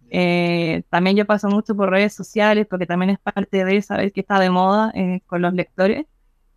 Eh, 0.10 0.84
también 0.90 1.16
yo 1.18 1.26
paso 1.26 1.50
mucho 1.50 1.76
por 1.76 1.90
redes 1.90 2.14
sociales 2.14 2.68
porque 2.70 2.86
también 2.86 3.12
es 3.12 3.20
parte 3.20 3.66
de 3.66 3.82
saber 3.82 4.12
que 4.14 4.22
está 4.22 4.40
de 4.40 4.50
moda 4.52 4.92
eh, 4.96 5.22
con 5.28 5.42
los 5.42 5.54
lectores. 5.54 6.06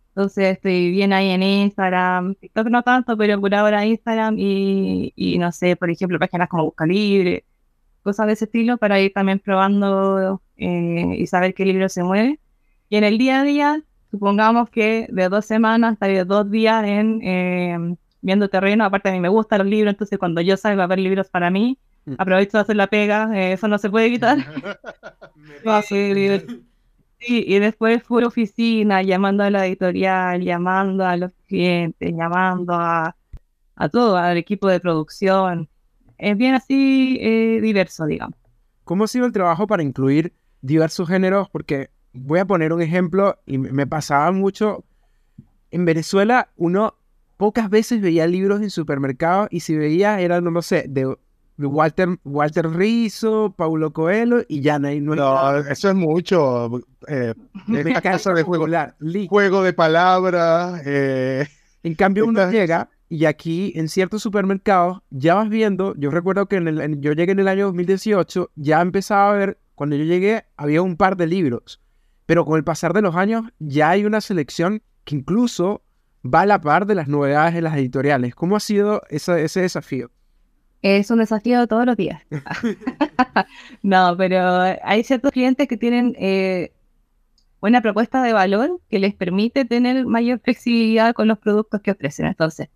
Entonces 0.09 0.55
estoy 0.57 0.91
bien 0.91 1.13
ahí 1.13 1.29
en 1.29 1.43
Instagram, 1.43 2.35
TikTok 2.35 2.67
no 2.69 2.83
tanto, 2.83 3.15
pero 3.17 3.39
por 3.39 3.53
ahora 3.55 3.85
Instagram 3.85 4.35
y, 4.39 5.13
y 5.15 5.37
no 5.37 5.51
sé, 5.51 5.75
por 5.75 5.89
ejemplo, 5.91 6.19
páginas 6.19 6.49
como 6.49 6.65
Busca 6.65 6.85
Libre, 6.87 7.45
cosas 8.03 8.27
de 8.27 8.33
ese 8.33 8.45
estilo 8.45 8.77
para 8.77 8.99
ir 9.01 9.13
también 9.13 9.39
probando 9.39 10.41
eh, 10.57 11.15
y 11.17 11.27
saber 11.27 11.53
qué 11.53 11.65
libro 11.65 11.89
se 11.89 12.03
mueve. 12.03 12.39
Y 12.89 12.97
en 12.97 13.03
el 13.03 13.17
día 13.17 13.41
a 13.41 13.43
día, 13.43 13.83
supongamos 14.17 14.69
que 14.69 15.07
de 15.09 15.29
dos 15.29 15.45
semanas 15.45 15.93
estaré 15.93 16.25
dos 16.25 16.49
días 16.51 16.83
en 16.85 17.21
eh, 17.23 17.95
viendo 18.21 18.49
terreno. 18.49 18.83
Aparte 18.83 19.09
a 19.09 19.11
mí 19.11 19.19
me 19.19 19.29
gustan 19.29 19.59
los 19.59 19.67
libros, 19.67 19.93
entonces 19.93 20.17
cuando 20.19 20.41
yo 20.41 20.57
salgo 20.57 20.81
a 20.81 20.87
ver 20.87 20.99
libros 20.99 21.29
para 21.29 21.49
mí, 21.49 21.77
Mm. 22.07 22.15
aprovecho 22.19 22.57
de 22.57 22.61
hacer 22.61 22.75
la 22.77 22.87
pega, 22.87 23.29
eh, 23.37 23.51
eso 23.51 23.67
no 23.67 23.77
se 23.77 23.89
puede 23.89 24.05
evitar. 24.05 24.37
A 25.65 25.81
ser 25.81 26.15
libre. 26.15 26.45
Sí, 27.19 27.43
y 27.45 27.59
después 27.59 28.01
fue 28.03 28.23
oficina, 28.23 29.01
llamando 29.01 29.43
a 29.43 29.49
la 29.49 29.65
editorial, 29.67 30.41
llamando 30.41 31.05
a 31.05 31.17
los 31.17 31.33
clientes, 31.47 32.13
llamando 32.15 32.73
a, 32.75 33.13
a 33.75 33.89
todo, 33.89 34.15
al 34.15 34.37
equipo 34.37 34.69
de 34.69 34.79
producción. 34.79 35.67
Es 36.17 36.37
bien 36.37 36.53
así 36.53 37.17
eh, 37.19 37.59
diverso, 37.61 38.05
digamos. 38.05 38.37
¿Cómo 38.85 39.03
ha 39.03 39.07
sido 39.07 39.25
el 39.25 39.33
trabajo 39.33 39.67
para 39.67 39.83
incluir 39.83 40.31
diversos 40.61 41.09
géneros? 41.09 41.49
Porque 41.49 41.89
voy 42.17 42.39
a 42.39 42.45
poner 42.45 42.73
un 42.73 42.81
ejemplo 42.81 43.37
y 43.45 43.57
me 43.57 43.87
pasaba 43.87 44.31
mucho. 44.31 44.83
En 45.71 45.85
Venezuela, 45.85 46.49
uno 46.55 46.95
pocas 47.37 47.69
veces 47.69 48.01
veía 48.01 48.25
libros 48.27 48.61
en 48.61 48.69
supermercados 48.69 49.47
y 49.51 49.59
si 49.61 49.75
veía 49.75 50.19
eran, 50.21 50.43
no 50.43 50.51
lo 50.51 50.61
sé, 50.61 50.85
de 50.87 51.15
Walter, 51.59 52.09
Walter 52.23 52.69
Rizzo, 52.69 53.53
Paulo 53.57 53.91
Coelho 53.91 54.43
y 54.47 54.61
ya 54.61 54.79
no 54.79 54.87
hay. 54.87 55.01
No 55.01 55.13
eso 55.57 55.89
es 55.89 55.95
mucho. 55.95 56.69
Eh, 57.07 57.33
casa 58.01 58.31
de 58.33 58.43
juego, 58.43 58.65
juego 59.27 59.63
de 59.63 59.73
palabras. 59.73 60.81
eh, 60.85 61.47
En 61.83 61.95
cambio, 61.95 62.25
uno 62.25 62.39
llega 62.51 62.89
y 63.09 63.25
aquí 63.25 63.71
en 63.75 63.87
ciertos 63.87 64.21
supermercados 64.21 64.99
ya 65.09 65.35
vas 65.35 65.49
viendo, 65.49 65.95
yo 65.95 66.11
recuerdo 66.11 66.47
que 66.47 66.57
en 66.57 66.67
el- 66.67 66.81
en- 66.81 67.01
yo 67.01 67.13
llegué 67.13 67.31
en 67.31 67.39
el 67.39 67.47
año 67.47 67.65
2018, 67.67 68.51
ya 68.55 68.81
empezaba 68.81 69.31
a 69.31 69.33
ver, 69.33 69.57
cuando 69.75 69.95
yo 69.95 70.03
llegué 70.03 70.43
había 70.57 70.81
un 70.81 70.97
par 70.97 71.15
de 71.17 71.27
libros, 71.27 71.79
pero 72.27 72.45
con 72.45 72.57
el 72.57 72.63
pasar 72.63 72.93
de 72.93 73.01
los 73.01 73.15
años 73.15 73.45
ya 73.57 73.89
hay 73.89 74.05
una 74.05 74.21
selección 74.21 74.83
que 75.05 75.15
incluso 75.15 75.81
va 76.23 76.41
a 76.41 76.45
la 76.45 76.61
par 76.61 76.85
de 76.85 76.93
las 76.93 77.07
novedades 77.07 77.55
de 77.55 77.61
las 77.61 77.75
editoriales. 77.75 78.35
¿Cómo 78.35 78.57
ha 78.57 78.59
sido 78.59 79.01
ese 79.09 79.61
desafío? 79.61 80.11
Es 80.81 81.09
un 81.09 81.19
desafío 81.19 81.65
todos 81.67 81.85
los 81.85 81.95
días. 81.95 82.21
no, 83.81 84.15
pero 84.17 84.59
hay 84.83 85.03
ciertos 85.03 85.31
clientes 85.31 85.67
que 85.67 85.77
tienen 85.77 86.15
eh, 86.19 86.73
una 87.61 87.81
propuesta 87.81 88.21
de 88.21 88.33
valor 88.33 88.81
que 88.89 88.99
les 88.99 89.15
permite 89.15 89.63
tener 89.63 90.05
mayor 90.05 90.39
flexibilidad 90.39 91.13
con 91.13 91.29
los 91.29 91.39
productos 91.39 91.81
que 91.81 91.91
ofrecen. 91.91 92.25
Entonces, 92.25 92.67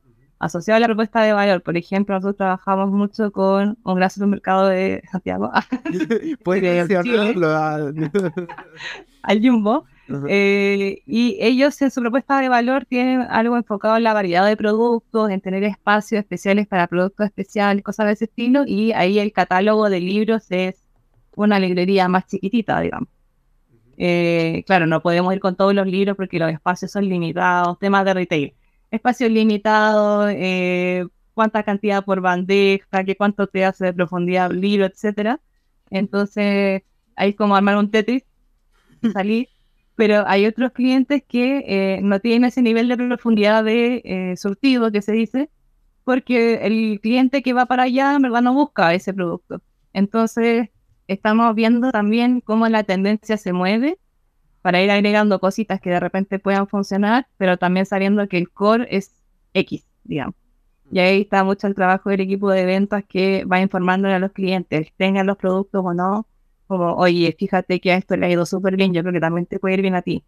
asociado 0.41 0.77
a 0.77 0.80
la 0.80 0.88
propuesta 0.88 1.21
de 1.21 1.34
valor, 1.34 1.62
por 1.62 1.77
ejemplo, 1.77 2.15
nosotros 2.15 2.38
trabajamos 2.38 2.89
mucho 2.89 3.32
con 3.32 3.77
un 3.84 3.95
gran 3.95 4.10
supermercado 4.10 4.67
de 4.67 5.04
Santiago, 5.12 5.51
Puedes 6.43 6.89
al 9.23 9.41
Jumbo. 9.41 9.86
Eh, 10.27 11.04
y 11.06 11.38
ellos 11.39 11.82
en 11.82 11.89
su 11.89 12.01
propuesta 12.01 12.41
de 12.41 12.49
valor 12.49 12.86
tienen 12.86 13.21
algo 13.21 13.56
enfocado 13.56 13.95
en 13.95 14.04
la 14.04 14.13
variedad 14.13 14.45
de 14.45 14.58
productos, 14.58 15.30
en 15.30 15.39
tener 15.39 15.63
espacios 15.63 16.19
especiales 16.19 16.67
para 16.67 16.88
productos 16.88 17.27
especiales, 17.27 17.84
cosas 17.84 18.08
de 18.08 18.13
ese 18.13 18.25
estilo, 18.25 18.63
y 18.65 18.91
ahí 18.91 19.19
el 19.19 19.32
catálogo 19.32 19.89
de 19.89 20.01
libros 20.01 20.47
es 20.49 20.84
una 21.36 21.60
librería 21.60 22.10
más 22.10 22.25
chiquitita, 22.25 22.82
digamos. 22.82 23.08
Eh, 23.97 24.63
claro, 24.65 24.88
no 24.88 25.01
podemos 25.01 25.34
ir 25.34 25.39
con 25.39 25.56
todos 25.56 25.75
los 25.75 25.86
libros 25.86 26.17
porque 26.17 26.39
los 26.39 26.51
espacios 26.51 26.91
son 26.91 27.08
limitados, 27.08 27.77
temas 27.80 28.04
de 28.04 28.13
retail. 28.15 28.54
Espacios 28.91 29.32
limitados, 29.32 30.32
eh, 30.36 31.06
cuánta 31.34 31.63
cantidad 31.63 32.04
por 32.06 32.21
bandeja, 32.21 33.04
qué 33.04 33.15
cuánto 33.15 33.47
te 33.47 33.65
hace 33.65 33.86
de 33.86 33.93
profundidad 33.93 34.51
el 34.51 34.62
libro, 34.62 34.86
etcétera. 34.86 35.41
Entonces, 35.89 36.84
ahí 37.15 37.32
es 37.32 37.36
como 37.36 37.56
armar 37.56 37.77
un 37.77 37.89
Tetris, 37.89 38.23
salir 39.13 39.49
pero 40.01 40.23
hay 40.27 40.47
otros 40.47 40.71
clientes 40.71 41.23
que 41.27 41.63
eh, 41.67 41.99
no 42.01 42.19
tienen 42.19 42.45
ese 42.45 42.63
nivel 42.63 42.88
de 42.88 42.97
profundidad 42.97 43.63
de 43.63 44.01
eh, 44.04 44.36
surtido 44.36 44.91
que 44.91 45.04
se 45.04 45.12
dice, 45.12 45.51
porque 46.04 46.65
el 46.65 46.99
cliente 47.01 47.43
que 47.43 47.54
va 47.54 47.67
para 47.67 47.84
allá 47.84 48.15
en 48.15 48.23
verdad 48.23 48.41
no 48.41 48.54
busca 48.54 48.95
ese 48.95 49.13
producto. 49.13 49.62
Entonces, 49.93 50.69
estamos 51.08 51.54
viendo 51.54 51.91
también 51.91 52.41
cómo 52.41 52.67
la 52.67 52.84
tendencia 52.84 53.38
se 53.38 53.54
mueve 53.54 53.99
para 54.62 54.82
ir 54.82 54.91
agregando 54.91 55.39
cositas 55.39 55.82
que 55.82 55.89
de 55.89 56.00
repente 56.00 56.39
puedan 56.39 56.67
funcionar, 56.67 57.28
pero 57.38 57.58
también 57.58 57.86
sabiendo 57.86 58.28
que 58.28 58.38
el 58.38 58.50
core 58.50 58.88
es 58.89 59.12
X, 59.54 59.86
digamos. 60.04 60.36
Y 60.91 61.00
ahí 61.00 61.21
está 61.21 61.43
mucho 61.43 61.67
el 61.67 61.76
trabajo 61.76 62.10
del 62.10 62.21
equipo 62.21 62.50
de 62.52 62.65
ventas 62.65 63.04
que 63.08 63.45
va 63.45 63.62
informando 63.62 64.10
a 64.10 64.19
los 64.19 64.32
clientes, 64.34 64.89
tengan 64.97 65.26
los 65.26 65.38
productos 65.38 65.84
o 65.86 65.93
no, 65.93 66.28
como, 66.67 66.93
oye, 66.95 67.36
fíjate 67.38 67.80
que 67.80 67.91
a 67.91 67.97
esto 67.97 68.15
le 68.15 68.26
ha 68.26 68.30
ido 68.30 68.45
súper 68.45 68.76
bien, 68.76 68.93
yo 68.93 69.02
creo 69.02 69.13
que 69.13 69.19
también 69.19 69.45
te 69.45 69.60
puede 69.60 69.76
ir 69.76 69.82
bien 69.82 69.95
a 69.95 70.02
ti. 70.02 70.24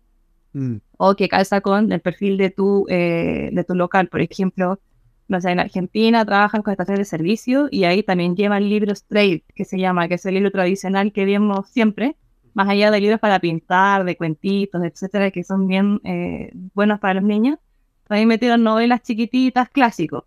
Mm. 0.53 0.77
O 0.97 1.15
que 1.15 1.27
calza 1.27 1.61
con 1.61 1.91
el 1.91 1.99
perfil 1.99 2.37
de 2.37 2.49
tu, 2.49 2.85
eh, 2.89 3.49
de 3.51 3.63
tu 3.63 3.75
local. 3.75 4.07
Por 4.07 4.21
ejemplo, 4.21 4.79
no 5.27 5.41
sé, 5.41 5.51
en 5.51 5.59
Argentina 5.59 6.25
trabajan 6.25 6.61
con 6.61 6.71
estaciones 6.71 6.99
de 6.99 7.05
servicio 7.05 7.67
y 7.71 7.85
ahí 7.85 8.03
también 8.03 8.35
llevan 8.35 8.69
libros 8.69 9.03
trade, 9.05 9.43
que 9.55 9.65
se 9.65 9.79
llama, 9.79 10.07
que 10.07 10.15
es 10.15 10.25
el 10.25 10.35
libro 10.35 10.51
tradicional 10.51 11.11
que 11.11 11.25
vemos 11.25 11.69
siempre, 11.69 12.15
más 12.53 12.69
allá 12.69 12.91
de 12.91 12.99
libros 13.01 13.19
para 13.19 13.39
pintar, 13.39 14.03
de 14.03 14.15
cuentitos, 14.17 14.83
etcétera, 14.83 15.31
que 15.31 15.43
son 15.43 15.67
bien 15.67 15.99
eh, 16.03 16.51
buenos 16.73 16.99
para 16.99 17.15
los 17.15 17.23
niños. 17.23 17.59
También 18.07 18.27
metieron 18.27 18.63
novelas 18.63 19.01
chiquititas, 19.01 19.69
clásicos. 19.69 20.25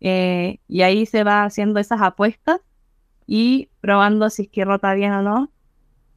Eh, 0.00 0.60
y 0.68 0.82
ahí 0.82 1.06
se 1.06 1.24
va 1.24 1.44
haciendo 1.44 1.80
esas 1.80 2.00
apuestas 2.02 2.60
y 3.26 3.68
probando 3.80 4.30
si 4.30 4.42
es 4.42 4.48
que 4.48 4.64
rota 4.64 4.94
bien 4.94 5.12
o 5.12 5.22
no, 5.22 5.50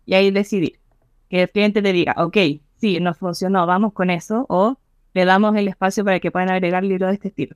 y 0.05 0.13
ahí 0.13 0.31
decidir. 0.31 0.79
Que 1.29 1.43
el 1.43 1.49
cliente 1.49 1.81
te 1.81 1.93
diga, 1.93 2.15
ok, 2.17 2.37
sí, 2.77 2.99
nos 2.99 3.17
funcionó, 3.17 3.65
vamos 3.65 3.93
con 3.93 4.09
eso, 4.09 4.45
o 4.49 4.77
le 5.13 5.25
damos 5.25 5.55
el 5.55 5.67
espacio 5.67 6.05
para 6.05 6.19
que 6.19 6.31
puedan 6.31 6.49
agregar 6.49 6.83
libros 6.83 7.09
de 7.09 7.15
este 7.15 7.27
estilo. 7.29 7.55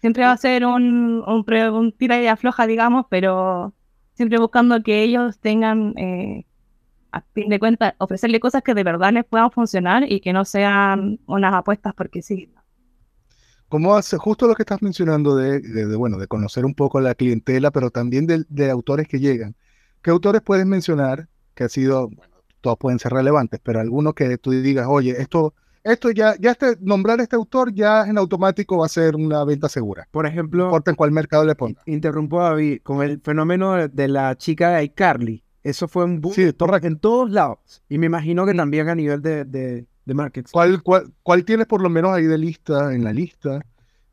Siempre 0.00 0.24
va 0.24 0.32
a 0.32 0.36
ser 0.36 0.66
un, 0.66 1.22
un, 1.26 1.44
un 1.48 1.92
tira 1.92 2.20
y 2.20 2.26
afloja, 2.26 2.66
digamos, 2.66 3.06
pero 3.08 3.72
siempre 4.14 4.38
buscando 4.38 4.82
que 4.82 5.02
ellos 5.02 5.38
tengan, 5.38 5.96
eh, 5.96 6.46
a 7.12 7.22
fin 7.34 7.48
de 7.48 7.58
cuentas, 7.58 7.94
ofrecerle 7.98 8.40
cosas 8.40 8.62
que 8.62 8.74
de 8.74 8.84
verdad 8.84 9.12
les 9.12 9.24
puedan 9.24 9.50
funcionar 9.52 10.10
y 10.10 10.20
que 10.20 10.32
no 10.32 10.44
sean 10.44 11.20
unas 11.26 11.54
apuestas 11.54 11.94
porque 11.94 12.22
sí. 12.22 12.52
¿Cómo 13.68 13.94
hace 13.94 14.18
justo 14.18 14.46
lo 14.46 14.54
que 14.54 14.62
estás 14.62 14.82
mencionando 14.82 15.34
de, 15.36 15.60
de- 15.60 15.86
de, 15.86 15.96
bueno, 15.96 16.18
de 16.18 16.26
conocer 16.28 16.64
un 16.66 16.74
poco 16.74 17.00
la 17.00 17.14
clientela, 17.14 17.70
pero 17.70 17.90
también 17.90 18.26
de, 18.26 18.44
de 18.48 18.70
autores 18.70 19.08
que 19.08 19.18
llegan? 19.20 19.56
¿Qué 20.02 20.10
autores 20.10 20.42
puedes 20.42 20.66
mencionar 20.66 21.28
que 21.54 21.64
ha 21.64 21.68
sido, 21.68 22.08
bueno, 22.10 22.36
todos 22.60 22.76
pueden 22.78 22.98
ser 22.98 23.12
relevantes, 23.12 23.60
pero 23.62 23.80
algunos 23.80 24.14
que 24.14 24.36
tú 24.38 24.50
digas, 24.50 24.86
oye, 24.88 25.20
esto, 25.20 25.54
esto 25.84 26.10
ya, 26.10 26.34
ya 26.38 26.50
este, 26.52 26.76
nombrar 26.80 27.20
a 27.20 27.22
este 27.22 27.36
autor 27.36 27.72
ya 27.74 28.04
en 28.06 28.18
automático 28.18 28.78
va 28.78 28.86
a 28.86 28.88
ser 28.88 29.16
una 29.16 29.44
venta 29.44 29.68
segura, 29.68 30.06
Por 30.10 30.26
no 30.52 30.60
ejemplo, 30.60 30.64
importa 30.64 30.90
en 30.90 30.96
cuál 30.96 31.12
mercado 31.12 31.44
le 31.44 31.54
ponga. 31.54 31.86
interrumpo 31.86 32.40
a 32.40 32.50
David 32.50 32.82
con 32.82 33.02
el 33.02 33.20
fenómeno 33.22 33.74
de, 33.74 33.88
de 33.88 34.08
la 34.08 34.36
chica 34.36 34.70
de 34.76 34.84
iCarly. 34.84 35.44
Eso 35.62 35.88
fue 35.88 36.04
un 36.04 36.20
boom 36.20 36.34
Sí, 36.34 36.52
correcto. 36.52 36.88
en 36.88 36.98
todos 36.98 37.30
lados. 37.30 37.82
Y 37.88 37.98
me 37.98 38.06
imagino 38.06 38.44
que 38.46 38.54
también 38.54 38.88
a 38.88 38.94
nivel 38.94 39.22
de, 39.22 39.44
de, 39.44 39.86
de 40.04 40.14
marketing. 40.14 40.50
¿Cuál, 40.50 40.82
cuál, 40.82 41.12
cuál 41.22 41.44
tienes 41.44 41.66
por 41.66 41.80
lo 41.82 41.88
menos 41.90 42.12
ahí 42.12 42.24
de 42.24 42.38
lista, 42.38 42.94
en 42.94 43.04
la 43.04 43.12
lista, 43.12 43.60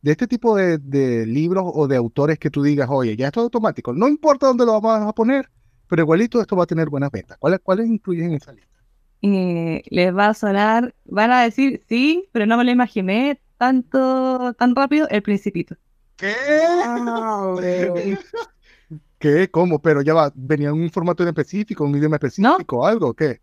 de 0.01 0.11
este 0.11 0.27
tipo 0.27 0.55
de, 0.55 0.77
de 0.77 1.25
libros 1.25 1.63
o 1.73 1.87
de 1.87 1.95
autores 1.97 2.39
que 2.39 2.49
tú 2.51 2.63
digas, 2.63 2.87
oye, 2.91 3.15
ya 3.17 3.27
esto 3.27 3.41
es 3.41 3.43
automático, 3.45 3.93
no 3.93 4.07
importa 4.07 4.47
dónde 4.47 4.65
lo 4.65 4.79
vamos 4.79 5.07
a 5.09 5.13
poner, 5.13 5.49
pero 5.87 6.03
igualito 6.03 6.39
esto 6.41 6.55
va 6.55 6.63
a 6.63 6.67
tener 6.67 6.89
buenas 6.89 7.11
ventas? 7.11 7.37
¿Cuáles, 7.39 7.59
cuáles 7.61 7.87
incluyes 7.87 8.25
en 8.25 8.33
esa 8.33 8.53
lista? 8.53 8.69
eh, 9.21 9.83
les 9.89 10.15
va 10.15 10.27
a 10.29 10.33
sonar, 10.33 10.95
van 11.05 11.31
a 11.31 11.43
decir 11.43 11.83
sí, 11.87 12.29
pero 12.31 12.45
no 12.45 12.57
me 12.57 12.63
lo 12.63 12.71
imaginé 12.71 13.41
tanto, 13.57 14.53
tan 14.53 14.75
rápido, 14.75 15.07
el 15.09 15.21
principito. 15.23 15.75
¿Qué? 16.15 16.35
¿Qué? 19.19 19.51
¿Cómo? 19.51 19.81
Pero 19.81 20.01
ya 20.01 20.13
va, 20.13 20.31
venía 20.33 20.69
en 20.69 20.75
un 20.75 20.89
formato 20.89 21.23
en 21.23 21.29
específico, 21.29 21.83
un 21.83 21.95
idioma 21.95 22.15
específico, 22.15 22.85
algo, 22.85 23.13
¿qué? 23.13 23.41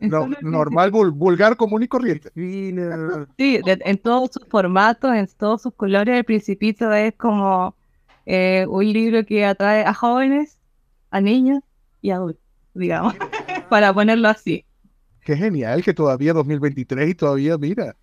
No, 0.00 0.28
normal, 0.42 0.90
vulgar, 0.90 1.56
común 1.56 1.84
y 1.84 1.88
corriente. 1.88 2.30
Sí, 2.34 2.74
en 3.64 3.98
todos 3.98 4.30
sus 4.32 4.48
formatos, 4.48 5.14
en 5.14 5.28
todos 5.38 5.62
sus 5.62 5.74
colores, 5.74 6.16
el 6.16 6.24
principito 6.24 6.92
es 6.92 7.14
como 7.14 7.76
eh, 8.26 8.66
un 8.68 8.92
libro 8.92 9.24
que 9.24 9.44
atrae 9.44 9.84
a 9.84 9.94
jóvenes, 9.94 10.58
a 11.10 11.20
niños 11.20 11.60
y 12.00 12.10
adultos, 12.10 12.42
digamos, 12.74 13.14
para 13.70 13.94
ponerlo 13.94 14.28
así. 14.28 14.64
Qué 15.24 15.36
genial 15.36 15.84
que 15.84 15.94
todavía 15.94 16.32
2023 16.32 17.10
y 17.10 17.14
todavía, 17.14 17.56
mira, 17.56 17.94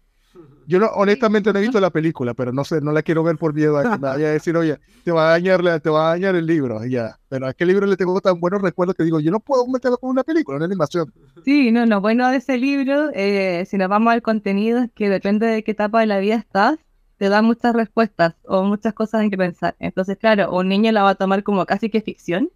yo 0.67 0.79
no, 0.79 0.87
honestamente 0.87 1.51
no 1.51 1.59
he 1.59 1.63
visto 1.63 1.79
la 1.79 1.89
película, 1.89 2.33
pero 2.33 2.51
no 2.51 2.63
sé, 2.63 2.79
no 2.79 2.91
la 2.91 3.01
quiero 3.01 3.23
ver 3.23 3.37
por 3.37 3.53
miedo 3.53 3.77
a 3.77 3.83
que 3.83 3.89
me 3.97 4.07
vaya 4.07 4.27
a 4.27 4.31
decir, 4.31 4.55
oye, 4.55 4.77
te 5.03 5.11
va 5.11 5.27
a 5.27 5.31
dañar, 5.31 5.79
te 5.79 5.89
va 5.89 6.07
a 6.07 6.09
dañar 6.11 6.35
el 6.35 6.45
libro, 6.45 6.85
ya. 6.85 7.17
Pero 7.27 7.47
a 7.47 7.53
qué 7.53 7.65
libro 7.65 7.87
le 7.87 7.97
tengo 7.97 8.21
tan 8.21 8.39
buenos 8.39 8.61
recuerdos 8.61 8.95
que 8.95 9.03
digo, 9.03 9.19
yo 9.19 9.31
no 9.31 9.39
puedo 9.39 9.65
meterlo 9.67 9.97
con 9.97 10.11
una 10.11 10.23
película, 10.23 10.57
una 10.57 10.65
animación. 10.65 11.11
Sí, 11.43 11.71
no, 11.71 11.85
lo 11.85 12.01
bueno 12.01 12.29
de 12.29 12.37
ese 12.37 12.57
libro, 12.57 13.09
eh, 13.13 13.65
si 13.67 13.77
nos 13.77 13.89
vamos 13.89 14.13
al 14.13 14.21
contenido, 14.21 14.79
es 14.79 14.91
que 14.93 15.09
depende 15.09 15.47
de 15.47 15.63
qué 15.63 15.71
etapa 15.71 16.01
de 16.01 16.05
la 16.05 16.19
vida 16.19 16.35
estás, 16.35 16.77
te 17.17 17.29
da 17.29 17.41
muchas 17.41 17.73
respuestas 17.73 18.35
o 18.45 18.63
muchas 18.63 18.93
cosas 18.93 19.23
en 19.23 19.31
que 19.31 19.37
pensar. 19.37 19.75
Entonces, 19.79 20.17
claro, 20.17 20.55
un 20.55 20.69
niño 20.69 20.91
la 20.91 21.03
va 21.03 21.11
a 21.11 21.15
tomar 21.15 21.43
como 21.43 21.65
casi 21.65 21.89
que 21.89 22.01
ficción, 22.01 22.49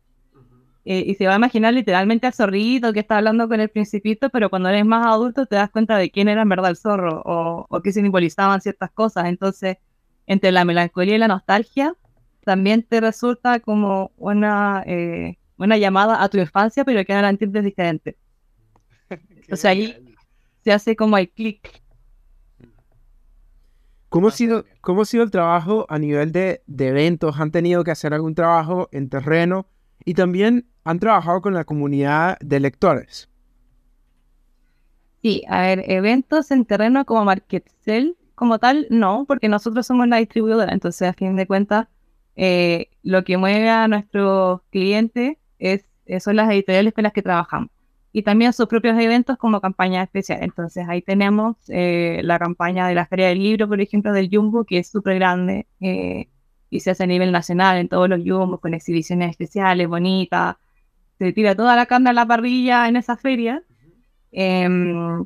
eh, 0.86 1.04
y 1.08 1.16
se 1.16 1.28
va 1.28 1.34
a 1.34 1.38
imaginar 1.38 1.74
literalmente 1.74 2.28
al 2.28 2.34
zorrito 2.34 2.92
que 2.92 3.00
está 3.00 3.18
hablando 3.18 3.48
con 3.48 3.60
el 3.62 3.70
principito, 3.70 4.30
pero 4.30 4.50
cuando 4.50 4.70
eres 4.70 4.86
más 4.86 5.06
adulto 5.06 5.46
te 5.46 5.56
das 5.56 5.70
cuenta 5.70 5.98
de 5.98 6.12
quién 6.12 6.28
era 6.28 6.42
en 6.42 6.50
verdad 6.50 6.72
el 6.72 6.78
zorro 6.78 7.22
o, 7.26 7.66
o 7.70 7.82
qué 7.82 7.94
simbolizaban 7.94 8.60
ciertas 8.62 8.92
cosas. 8.92 9.26
Entonces, 9.26 9.78
entre 10.28 10.52
la 10.52 10.66
melancolía 10.66 11.16
y 11.16 11.20
la 11.20 11.28
nostalgia, 11.30 11.96
también 12.44 12.84
te 12.84 13.00
resulta 13.00 13.60
como 13.60 14.12
una, 14.18 14.84
eh, 14.86 15.38
una 15.58 15.78
llamada 15.78 16.22
a 16.22 16.30
tu 16.30 16.38
infancia, 16.38 16.84
pero 16.84 17.04
que 17.06 17.14
ahora 17.14 17.30
entiendes 17.30 17.64
diferente. 17.64 18.18
o 19.52 19.56
sea, 19.56 19.72
ahí 19.72 19.96
se 20.64 20.72
hace 20.72 20.96
como 20.96 21.18
el 21.18 21.30
clic. 21.30 21.82
¿Cómo 24.10 24.28
ha, 24.28 24.32
sido, 24.32 24.66
¿Cómo 24.82 25.02
ha 25.02 25.06
sido 25.06 25.24
el 25.24 25.32
trabajo 25.32 25.88
a 25.90 25.98
nivel 25.98 26.32
de, 26.32 26.62
de 26.68 26.90
eventos? 26.90 27.40
¿Han 27.40 27.52
tenido 27.52 27.84
que 27.84 27.92
hacer 27.92 28.14
algún 28.14 28.36
trabajo 28.36 28.88
en 28.92 29.10
terreno? 29.10 29.66
Y 30.06 30.14
también 30.14 30.68
han 30.84 31.00
trabajado 31.00 31.42
con 31.42 31.54
la 31.54 31.64
comunidad 31.64 32.38
de 32.40 32.60
lectores. 32.60 33.30
Sí, 35.22 35.44
a 35.48 35.62
ver, 35.62 35.84
eventos 35.88 36.52
en 36.52 36.66
terreno 36.66 37.06
como 37.06 37.24
Marketcell, 37.24 38.18
como 38.36 38.60
tal, 38.60 38.88
no, 38.90 39.26
porque 39.26 39.48
nosotros 39.48 39.88
somos 39.88 40.08
la 40.08 40.18
distribuidora, 40.18 40.74
entonces 40.74 41.08
a 41.08 41.14
fin 41.14 41.36
de 41.36 41.48
cuentas, 41.48 41.88
eh, 42.36 42.90
lo 43.04 43.24
que 43.24 43.38
mueve 43.38 43.70
a 43.70 43.88
nuestros 43.88 44.62
clientes 44.70 45.38
es, 45.60 45.86
eh, 46.06 46.20
son 46.20 46.36
las 46.36 46.50
editoriales 46.52 46.94
con 46.94 47.04
las 47.04 47.14
que 47.14 47.22
trabajamos. 47.22 47.70
Y 48.12 48.24
también 48.24 48.54
sus 48.54 48.68
propios 48.68 49.00
eventos 49.00 49.38
como 49.38 49.60
campaña 49.60 50.04
especial. 50.04 50.40
Entonces 50.44 50.86
ahí 50.88 51.02
tenemos 51.02 51.58
eh, 51.70 52.22
la 52.24 52.38
campaña 52.38 52.88
de 52.88 52.94
la 52.94 53.08
Feria 53.08 53.30
del 53.30 53.40
Libro, 53.40 53.68
por 53.68 53.82
ejemplo, 53.82 54.14
del 54.14 54.30
Jumbo, 54.32 54.66
que 54.66 54.80
es 54.80 54.90
súper 54.90 55.16
grande 55.16 55.66
y 56.74 56.80
se 56.80 56.90
hace 56.90 57.04
a 57.04 57.08
nivel 57.08 57.32
nacional 57.32 57.78
en 57.78 57.88
todos 57.88 58.10
los 58.10 58.20
Jumbos 58.26 58.60
con 58.60 58.74
exhibiciones 58.74 59.30
especiales, 59.30 59.88
bonitas, 59.88 60.56
se 61.24 61.34
tira 61.34 61.56
toda 61.56 61.76
la 61.76 61.86
carne 61.86 62.10
a 62.10 62.14
la 62.14 62.26
parrilla 62.26 62.88
en 62.88 62.98
esa 62.98 63.18
feria. 63.18 63.64
Em, 64.32 65.26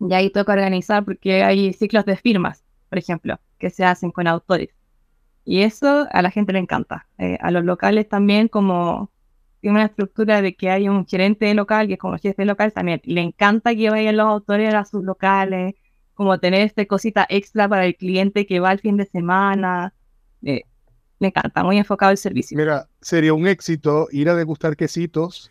y 0.00 0.14
ahí 0.14 0.30
toca 0.30 0.52
organizar 0.52 1.04
porque 1.04 1.42
hay 1.42 1.72
ciclos 1.72 2.04
de 2.04 2.16
firmas, 2.16 2.64
por 2.88 2.98
ejemplo, 2.98 3.38
que 3.58 3.70
se 3.70 3.84
hacen 3.84 4.10
con 4.10 4.26
autores. 4.26 4.70
Y 5.44 5.62
eso 5.62 6.06
a 6.10 6.22
la 6.22 6.30
gente 6.30 6.52
le 6.52 6.58
encanta. 6.60 7.06
Eh, 7.18 7.38
a 7.40 7.50
los 7.50 7.64
locales 7.64 8.08
también, 8.08 8.48
como 8.48 9.10
tiene 9.60 9.76
una 9.76 9.86
estructura 9.86 10.42
de 10.42 10.54
que 10.54 10.70
hay 10.70 10.88
un 10.88 11.06
gerente 11.06 11.52
local, 11.54 11.86
que 11.86 11.94
es 11.94 11.98
como 11.98 12.18
jefe 12.18 12.44
local, 12.44 12.72
también 12.72 13.00
le 13.04 13.22
encanta 13.22 13.74
que 13.74 13.90
vayan 13.90 14.16
los 14.16 14.26
autores 14.26 14.74
a 14.74 14.84
sus 14.84 15.04
locales, 15.04 15.74
como 16.14 16.38
tener 16.40 16.62
esta 16.62 16.86
cosita 16.86 17.26
extra 17.28 17.68
para 17.68 17.86
el 17.86 17.96
cliente 17.96 18.46
que 18.46 18.60
va 18.60 18.72
el 18.72 18.80
fin 18.80 18.96
de 18.96 19.06
semana. 19.06 19.94
Eh, 20.42 20.64
me 21.18 21.28
encanta, 21.28 21.64
muy 21.64 21.78
enfocado 21.78 22.12
el 22.12 22.18
servicio. 22.18 22.56
Mira, 22.56 22.88
sería 23.00 23.34
un 23.34 23.46
éxito 23.46 24.08
ir 24.10 24.28
a 24.28 24.34
degustar 24.34 24.76
quesitos. 24.76 25.50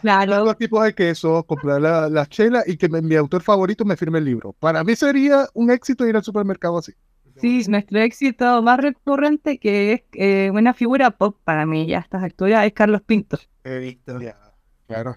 Claro. 0.00 0.44
Los 0.46 0.56
tipos 0.56 0.82
de 0.82 0.94
queso, 0.94 1.42
comprar 1.44 1.80
la, 1.80 2.08
la, 2.08 2.24
chela 2.26 2.62
y 2.66 2.78
que 2.78 2.88
mi 2.88 3.14
autor 3.16 3.42
favorito 3.42 3.84
me 3.84 3.96
firme 3.96 4.18
el 4.18 4.24
libro. 4.24 4.54
Para 4.58 4.82
mí 4.82 4.96
sería 4.96 5.46
un 5.52 5.70
éxito 5.70 6.06
ir 6.06 6.16
al 6.16 6.24
supermercado 6.24 6.78
así. 6.78 6.92
Sí, 7.40 7.62
nuestro 7.68 7.98
éxito 8.00 8.62
más 8.62 8.80
recurrente 8.80 9.58
que 9.58 9.92
es 9.92 10.02
eh, 10.12 10.50
una 10.52 10.74
figura 10.74 11.10
pop 11.10 11.36
para 11.44 11.64
mí 11.64 11.86
ya 11.86 11.98
a 11.98 12.00
estas 12.00 12.22
alturas 12.22 12.66
es 12.66 12.72
Carlos 12.72 13.02
Pinto. 13.02 13.38
He 13.64 13.78
visto. 13.78 14.18
claro. 14.86 15.16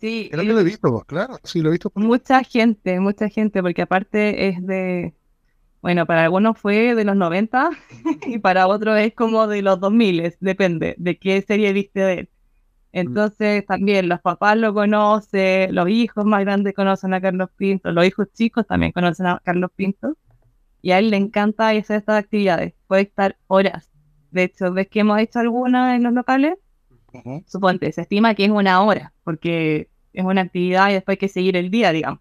Sí. 0.00 0.28
Creo 0.30 0.44
que 0.44 0.52
lo 0.52 0.60
he 0.60 0.64
visto, 0.64 1.04
claro, 1.06 1.38
sí, 1.42 1.60
lo 1.60 1.70
he 1.70 1.72
visto. 1.72 1.90
Mucha 1.94 2.44
gente, 2.44 3.00
mucha 3.00 3.28
gente, 3.28 3.62
porque 3.62 3.82
aparte 3.82 4.48
es 4.48 4.64
de, 4.64 5.12
bueno, 5.80 6.06
para 6.06 6.24
algunos 6.24 6.58
fue 6.58 6.94
de 6.94 7.04
los 7.04 7.16
90 7.16 7.70
y 8.26 8.38
para 8.38 8.66
otros 8.66 8.98
es 8.98 9.14
como 9.14 9.46
de 9.46 9.62
los 9.62 9.78
2000, 9.80 10.34
depende 10.40 10.94
de 10.98 11.18
qué 11.18 11.40
serie 11.42 11.72
viste 11.72 12.00
de 12.00 12.14
él. 12.14 12.30
Entonces 12.90 13.64
también 13.66 14.08
los 14.08 14.20
papás 14.20 14.56
lo 14.56 14.74
conocen, 14.74 15.74
los 15.74 15.88
hijos 15.88 16.24
más 16.24 16.40
grandes 16.40 16.74
conocen 16.74 17.14
a 17.14 17.20
Carlos 17.20 17.50
Pinto, 17.56 17.92
los 17.92 18.04
hijos 18.06 18.28
chicos 18.32 18.66
también 18.66 18.92
conocen 18.92 19.26
a 19.26 19.40
Carlos 19.44 19.70
Pinto 19.76 20.16
y 20.82 20.92
a 20.92 20.98
él 20.98 21.10
le 21.10 21.16
encanta 21.16 21.68
hacer 21.68 21.98
estas 21.98 22.18
actividades, 22.18 22.74
puede 22.86 23.02
estar 23.02 23.36
horas. 23.46 23.90
De 24.30 24.44
hecho, 24.44 24.72
ves 24.72 24.88
que 24.88 25.00
hemos 25.00 25.18
hecho 25.20 25.38
algunas 25.38 25.96
en 25.96 26.02
los 26.02 26.12
locales, 26.12 26.54
suponte, 27.46 27.92
se 27.92 28.02
estima 28.02 28.34
que 28.34 28.44
es 28.46 28.50
una 28.50 28.82
hora, 28.82 29.12
porque 29.22 29.90
es 30.12 30.24
una 30.24 30.42
actividad 30.42 30.90
y 30.90 30.94
después 30.94 31.14
hay 31.14 31.18
que 31.18 31.28
seguir 31.28 31.56
el 31.56 31.70
día, 31.70 31.92
digamos. 31.92 32.20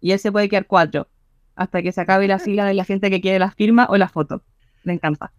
Y 0.00 0.12
él 0.12 0.18
se 0.18 0.32
puede 0.32 0.48
quedar 0.48 0.66
cuatro 0.66 1.08
hasta 1.56 1.82
que 1.82 1.92
se 1.92 2.00
acabe 2.00 2.28
la 2.28 2.38
fila 2.38 2.66
de 2.66 2.74
la 2.74 2.84
gente 2.84 3.10
que 3.10 3.20
quiere 3.20 3.38
las 3.38 3.54
firmas 3.54 3.88
o 3.90 3.96
las 3.96 4.12
fotos. 4.12 4.42
Le 4.82 4.92
encanta. 4.94 5.32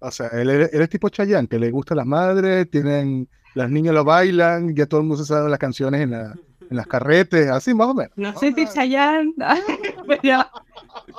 O 0.00 0.10
sea, 0.10 0.28
él, 0.28 0.50
es 0.50 0.88
tipo 0.88 1.08
Chayanne, 1.08 1.46
que 1.46 1.58
le 1.58 1.70
gustan 1.70 1.98
las 1.98 2.06
madres, 2.06 2.70
tienen, 2.70 3.28
las 3.54 3.70
niñas 3.70 3.94
lo 3.94 4.04
bailan, 4.04 4.74
ya 4.74 4.86
todo 4.86 5.00
el 5.00 5.06
mundo 5.06 5.22
se 5.22 5.28
sabe 5.28 5.50
las 5.50 5.58
canciones 5.58 6.00
en, 6.00 6.14
en 6.14 6.76
las 6.76 6.86
carretes, 6.86 7.50
así 7.50 7.74
más 7.74 7.88
o 7.88 7.94
menos. 7.94 8.12
No 8.16 8.36
sé 8.38 8.54
si 8.54 8.66
Chayanne, 8.66 9.34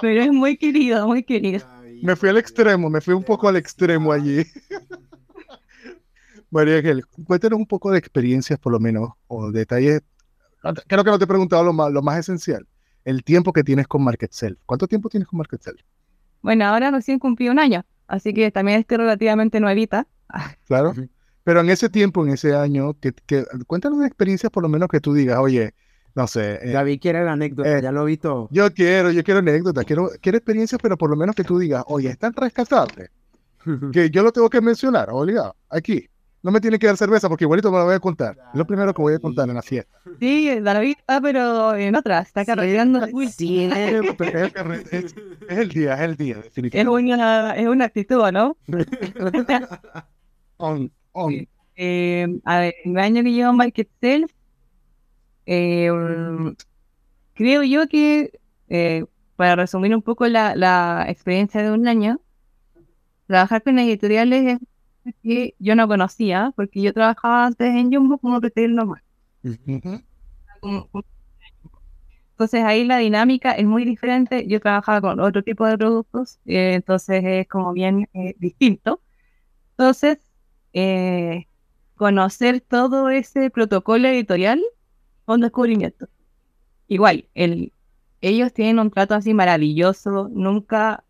pero, 0.01 0.21
es 0.21 0.32
muy 0.32 0.58
querido, 0.58 1.08
muy 1.08 1.23
querido. 1.23 1.63
Me 2.01 2.15
fui 2.15 2.30
al 2.30 2.38
extremo, 2.38 2.89
me 2.89 3.01
fui 3.01 3.13
un 3.13 3.23
poco 3.23 3.47
al 3.47 3.58
extremo 3.58 4.12
allí. 4.12 4.43
María 6.49 6.77
Ángel, 6.77 7.06
cuéntanos 7.25 7.60
un 7.60 7.67
poco 7.67 7.91
de 7.91 7.99
experiencias 7.99 8.58
por 8.58 8.71
lo 8.73 8.80
menos, 8.80 9.12
o 9.27 9.51
detalles. 9.51 10.01
Creo 10.88 11.04
que 11.04 11.12
no 11.12 11.19
te 11.19 11.25
he 11.25 11.27
preguntado 11.27 11.63
lo 11.63 11.73
más, 11.73 11.91
lo 11.91 12.01
más 12.01 12.17
esencial 12.17 12.67
el 13.05 13.23
tiempo 13.23 13.53
que 13.53 13.63
tienes 13.63 13.87
con 13.87 14.03
Marketcell. 14.03 14.57
¿Cuánto 14.65 14.87
tiempo 14.87 15.09
tienes 15.09 15.27
con 15.27 15.37
Marketcell? 15.37 15.83
Bueno, 16.41 16.65
ahora 16.65 16.91
recién 16.91 17.19
cumplí 17.19 17.49
un 17.49 17.59
año, 17.59 17.85
así 18.07 18.33
que 18.33 18.51
también 18.51 18.79
estoy 18.79 18.97
relativamente 18.97 19.59
nuevita. 19.59 20.07
Claro. 20.67 20.93
Pero 21.43 21.61
en 21.61 21.69
ese 21.69 21.89
tiempo, 21.89 22.25
en 22.25 22.33
ese 22.33 22.55
año, 22.55 22.93
que, 22.93 23.13
que, 23.25 23.45
cuéntanos 23.65 23.97
una 23.97 24.07
experiencia 24.07 24.49
por 24.49 24.63
lo 24.63 24.69
menos 24.69 24.87
que 24.87 24.99
tú 24.99 25.13
digas, 25.13 25.39
oye, 25.39 25.73
no 26.13 26.27
sé. 26.27 26.59
Eh, 26.61 26.71
David 26.71 26.99
quiere 27.01 27.23
la 27.23 27.33
anécdota, 27.33 27.77
eh, 27.77 27.81
ya 27.81 27.91
lo 27.91 28.03
he 28.03 28.05
visto. 28.05 28.47
Yo 28.51 28.71
quiero, 28.73 29.11
yo 29.11 29.23
quiero 29.23 29.39
anécdota, 29.39 29.83
quiero, 29.83 30.09
quiero 30.21 30.37
experiencias, 30.37 30.79
pero 30.81 30.97
por 30.97 31.09
lo 31.09 31.15
menos 31.15 31.35
que 31.35 31.43
tú 31.43 31.57
digas, 31.57 31.83
oye, 31.87 32.09
es 32.09 32.17
tan 32.17 32.33
rescatable 32.33 33.09
que 33.91 34.09
yo 34.09 34.23
lo 34.23 34.31
tengo 34.31 34.49
que 34.49 34.61
mencionar, 34.61 35.09
obligado, 35.09 35.55
aquí. 35.69 36.07
No 36.43 36.51
me 36.51 36.60
tiene 36.60 36.80
que 36.80 36.88
dar 36.88 36.97
cerveza 36.97 37.30
porque 37.30 37.43
igualito 37.43 37.71
me 37.71 37.77
lo 37.77 37.86
voy 37.86 37.93
a 37.93 37.99
contar. 37.99 38.36
Es 38.51 38.58
lo 38.58 38.65
primero 38.65 38.93
que 38.93 39.01
voy 39.01 39.13
a 39.13 39.19
contar 39.19 39.47
en 39.47 39.56
la 39.56 39.62
fiesta. 39.62 39.99
Sí, 40.19 40.60
David 40.60 40.95
está, 40.97 41.21
pero 41.21 41.75
en 41.75 41.95
otra, 41.95 42.19
está 42.19 42.43
cargando. 42.45 43.06
Sí, 43.30 43.65
es, 43.65 45.13
el 45.49 45.69
día, 45.69 45.93
es 45.93 46.01
el 46.01 46.17
día, 46.17 46.36
definitivamente. 46.38 46.80
Es 46.80 46.88
una, 46.88 47.56
es 47.56 47.67
una 47.67 47.86
actitud, 47.86 48.32
¿no? 48.32 48.58
on, 50.58 50.91
on. 51.12 51.47
Eh, 51.75 52.27
a 52.43 52.60
ver, 52.60 52.73
el 52.86 52.97
año 52.97 53.23
que 53.23 53.32
llevo 53.32 53.54
Market 53.54 53.89
Self, 53.99 54.32
eh, 55.45 55.89
creo 57.36 57.63
yo 57.63 57.88
que, 57.88 58.39
eh, 58.69 59.06
para 59.36 59.56
resumir 59.56 59.95
un 59.95 60.01
poco 60.01 60.27
la, 60.27 60.56
la 60.56 61.06
experiencia 61.08 61.62
de 61.62 61.71
un 61.71 61.88
año, 61.88 62.19
trabajar 63.27 63.62
con 63.62 63.77
editoriales 63.80 64.56
es 64.56 64.60
que 65.23 65.55
yo 65.59 65.75
no 65.75 65.87
conocía, 65.87 66.53
porque 66.55 66.81
yo 66.81 66.93
trabajaba 66.93 67.45
antes 67.45 67.67
en 67.67 67.93
Jumbo 67.93 68.17
como 68.17 68.39
retail 68.39 68.75
normal. 68.75 69.01
Entonces 72.31 72.63
ahí 72.63 72.85
la 72.85 72.97
dinámica 72.97 73.51
es 73.51 73.65
muy 73.65 73.85
diferente. 73.85 74.47
Yo 74.47 74.59
trabajaba 74.59 75.01
con 75.01 75.19
otro 75.19 75.43
tipo 75.43 75.65
de 75.65 75.77
productos, 75.77 76.39
eh, 76.45 76.73
entonces 76.75 77.23
es 77.23 77.47
como 77.47 77.73
bien 77.73 78.09
eh, 78.13 78.35
distinto. 78.39 79.01
Entonces, 79.71 80.19
eh, 80.73 81.47
conocer 81.95 82.61
todo 82.61 83.09
ese 83.09 83.49
protocolo 83.49 84.07
editorial 84.07 84.61
un 85.25 85.41
descubrimiento. 85.41 86.07
Igual, 86.87 87.25
el, 87.35 87.73
ellos 88.21 88.53
tienen 88.53 88.79
un 88.79 88.91
trato 88.91 89.15
así 89.15 89.33
maravilloso, 89.33 90.29
nunca 90.31 91.03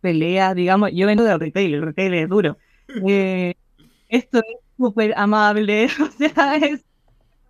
pelea, 0.00 0.54
digamos, 0.54 0.90
yo 0.92 1.06
vengo 1.06 1.24
del 1.24 1.40
retail, 1.40 1.74
el 1.74 1.82
retail 1.82 2.14
es 2.14 2.28
duro. 2.28 2.58
Eh, 2.88 3.54
esto 4.08 4.38
es 4.38 4.56
súper 4.76 5.12
amable, 5.16 5.86
o 6.00 6.10
sea, 6.12 6.56
es 6.56 6.84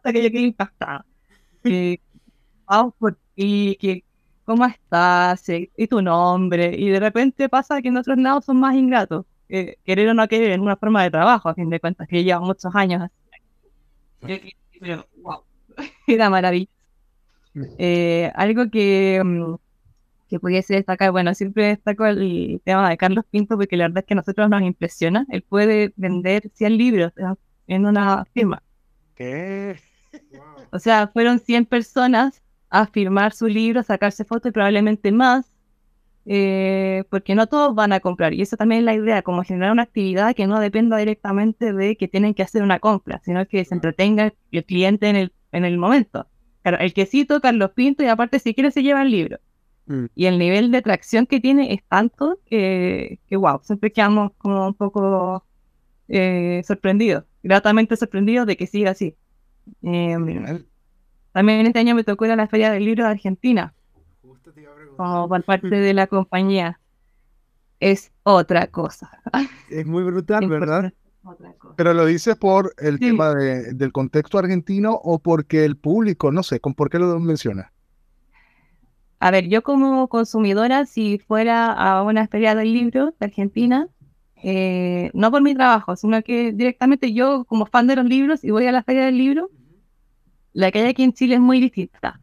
que 0.05 0.22
yo 0.22 0.31
quedé 0.31 0.40
impactada. 0.40 1.05
Eh, 1.64 1.98
vamos 2.66 2.94
por 2.98 3.18
ti, 3.35 3.77
que, 3.81 4.05
¿cómo 4.44 4.64
estás? 4.64 5.48
Eh, 5.48 5.70
¿Y 5.77 5.87
tu 5.87 6.03
nombre? 6.03 6.74
Y 6.77 6.88
de 6.88 7.01
repente 7.01 7.48
pasa 7.48 7.83
que 7.83 7.88
en 7.88 7.96
otros 7.98 8.18
lados 8.18 8.44
son 8.44 8.59
más 8.61 8.74
ingratos. 8.74 9.27
Eh, 9.48 9.77
querer 9.85 10.09
o 10.09 10.14
no 10.14 10.29
querer 10.29 10.53
es 10.53 10.59
una 10.59 10.77
forma 10.77 11.03
de 11.03 11.11
trabajo, 11.11 11.48
a 11.48 11.55
fin 11.55 11.70
de 11.70 11.81
cuentas, 11.81 12.07
que 12.09 12.24
lleva 12.24 12.40
muchos 12.40 12.74
años 12.74 13.03
así. 13.03 14.55
Pero, 14.81 15.07
wow, 15.22 15.42
era 16.07 16.31
maravilloso. 16.31 16.72
Eh, 17.79 18.31
algo 18.35 18.70
que, 18.70 19.22
mm, 19.24 19.55
que 20.29 20.38
pudiese 20.38 20.75
destacar, 20.75 21.11
bueno, 21.11 21.35
siempre 21.35 21.67
destaco 21.67 22.07
el 22.07 22.61
tema 22.64 22.88
de 22.88 22.97
Carlos 22.97 23.25
Pinto 23.31 23.57
porque 23.57 23.77
la 23.77 23.85
verdad 23.85 23.99
es 23.99 24.05
que 24.07 24.14
a 24.14 24.17
nosotros 24.17 24.49
nos 24.49 24.62
impresiona. 24.62 25.27
Él 25.31 25.43
puede 25.43 25.93
vender 25.97 26.51
100 26.55 26.77
libros 26.77 27.12
en 27.67 27.87
una 27.87 28.25
firma. 28.35 28.62
¿Qué? 29.14 29.77
O 30.71 30.79
sea, 30.79 31.09
fueron 31.09 31.38
100 31.38 31.67
personas 31.67 32.43
a 32.71 32.87
firmar 32.87 33.33
su 33.33 33.47
libro, 33.47 33.83
sacarse 33.83 34.25
fotos 34.25 34.51
y 34.51 34.53
probablemente 34.53 35.11
más, 35.12 35.51
eh, 36.27 37.05
porque 37.09 37.35
no 37.35 37.47
todos 37.47 37.75
van 37.75 37.93
a 37.93 38.01
comprar. 38.01 38.35
Y 38.35 38.43
eso 38.43 38.57
también 38.57 38.81
es 38.81 38.85
la 38.85 38.95
idea, 38.95 39.23
como 39.23 39.43
generar 39.43 39.73
una 39.73 39.85
actividad 39.85 40.35
que 40.35 40.47
no 40.47 40.61
dependa 40.61 40.99
directamente 40.99 41.73
de 41.73 41.97
que 41.97 42.09
tienen 42.09 42.35
que 42.35 42.43
hacer 42.43 42.62
una 42.62 42.79
compra, 42.79 43.21
sino 43.25 43.47
que 43.47 43.64
se 43.64 43.75
entretenga 43.75 44.35
el 44.53 44.64
cliente 44.64 45.09
en 45.09 45.17
el, 45.17 45.33
en 45.53 45.64
el 45.64 45.79
momento. 45.79 46.27
Claro, 46.62 46.79
el 46.79 46.93
quesito, 46.93 47.41
Carlos 47.41 47.71
Pinto, 47.71 48.03
y 48.03 48.09
aparte 48.09 48.38
si 48.38 48.55
quiere 48.55 48.71
se 48.71 48.83
lleva 48.83 49.03
el 49.03 49.11
libro. 49.11 49.38
Mm. 49.88 50.05
Y 50.14 50.27
el 50.27 50.38
nivel 50.38 50.70
de 50.70 50.79
atracción 50.79 51.27
que 51.27 51.40
tiene 51.40 51.72
es 51.74 51.83
tanto 51.88 52.38
que, 52.46 53.18
que 53.27 53.37
wow, 53.37 53.61
siempre 53.62 53.90
quedamos 53.90 54.33
como 54.38 54.68
un 54.68 54.74
poco 54.74 55.44
eh, 56.09 56.62
sorprendidos, 56.66 57.24
gratamente 57.42 57.96
sorprendidos 57.96 58.46
de 58.46 58.57
que 58.57 58.66
siga 58.66 58.90
así. 58.92 59.16
Eh, 59.83 60.62
también 61.33 61.66
este 61.66 61.79
año 61.79 61.94
me 61.94 62.05
tocó 62.05 62.24
ir 62.27 62.33
a 62.33 62.37
la 62.37 62.48
Feria 62.48 62.70
del 62.70 62.85
Libro 62.85 63.05
de 63.05 63.11
Argentina, 63.11 63.74
como 64.96 65.29
por 65.29 65.42
parte 65.44 65.68
de 65.68 65.94
la 65.94 66.07
compañía. 66.07 66.81
Es 67.81 68.11
otra 68.24 68.66
cosa. 68.66 69.11
Es 69.70 69.87
muy 69.87 70.03
brutal, 70.03 70.48
¿verdad? 70.48 70.92
Otra 71.22 71.53
cosa. 71.55 71.74
Pero 71.77 71.94
lo 71.94 72.07
dices 72.07 72.37
por 72.37 72.74
el 72.79 72.98
Sí. 72.98 73.07
tema 73.11 73.35
de- 73.35 73.72
del 73.74 73.92
contexto 73.92 74.38
argentino 74.38 74.94
o 74.94 75.18
porque 75.18 75.64
el 75.64 75.77
público, 75.77 76.33
no 76.33 76.42
sé, 76.42 76.59
¿con 76.61 76.74
por 76.74 76.90
qué 76.90 76.98
lo 76.98 77.18
mencionas? 77.20 77.70
A 79.20 79.31
ver, 79.31 79.48
yo 79.48 79.62
como 79.62 80.09
consumidora, 80.09 80.87
si 80.87 81.18
fuera 81.18 81.72
a 81.72 82.02
una 82.02 82.28
feria 82.28 82.54
del 82.54 82.72
libro 82.72 83.14
de 83.18 83.26
Argentina, 83.26 83.88
eh, 84.37 85.11
no 85.14 85.31
por 85.33 85.42
mi 85.42 85.54
trabajo, 85.54 85.96
sino 85.96 86.22
que 86.22 86.52
directamente 86.52 87.12
yo 87.12 87.44
como 87.44 87.66
fan 87.66 87.88
de 87.88 87.96
los 87.96 88.04
libros 88.07 88.44
y 88.44 88.50
voy 88.50 88.66
a 88.66 88.72
la 88.72 88.85
feria 88.85 89.04
del 89.07 89.18
libro, 89.18 89.50
la 90.52 90.70
que 90.70 90.81
hay 90.81 90.87
aquí 90.88 91.02
en 91.02 91.12
Chile 91.12 91.35
es 91.37 91.40
muy 91.40 91.61
distinta. 91.61 92.20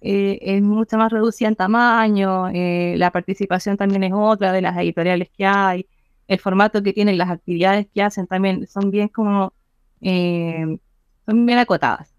Eh, 0.00 0.38
es 0.42 0.62
mucho 0.62 0.98
más 0.98 1.12
reducida 1.12 1.48
en 1.48 1.56
tamaño, 1.56 2.48
eh, 2.48 2.96
la 2.98 3.12
participación 3.12 3.76
también 3.76 4.02
es 4.04 4.12
otra 4.14 4.52
de 4.52 4.62
las 4.62 4.76
editoriales 4.76 5.30
que 5.30 5.46
hay, 5.46 5.86
el 6.26 6.40
formato 6.40 6.82
que 6.82 6.92
tienen, 6.92 7.18
las 7.18 7.30
actividades 7.30 7.86
que 7.94 8.02
hacen 8.02 8.26
también 8.26 8.66
son 8.66 8.90
bien 8.90 9.08
como, 9.08 9.52
son 10.00 11.46
bien 11.46 11.58
acotadas. 11.58 12.11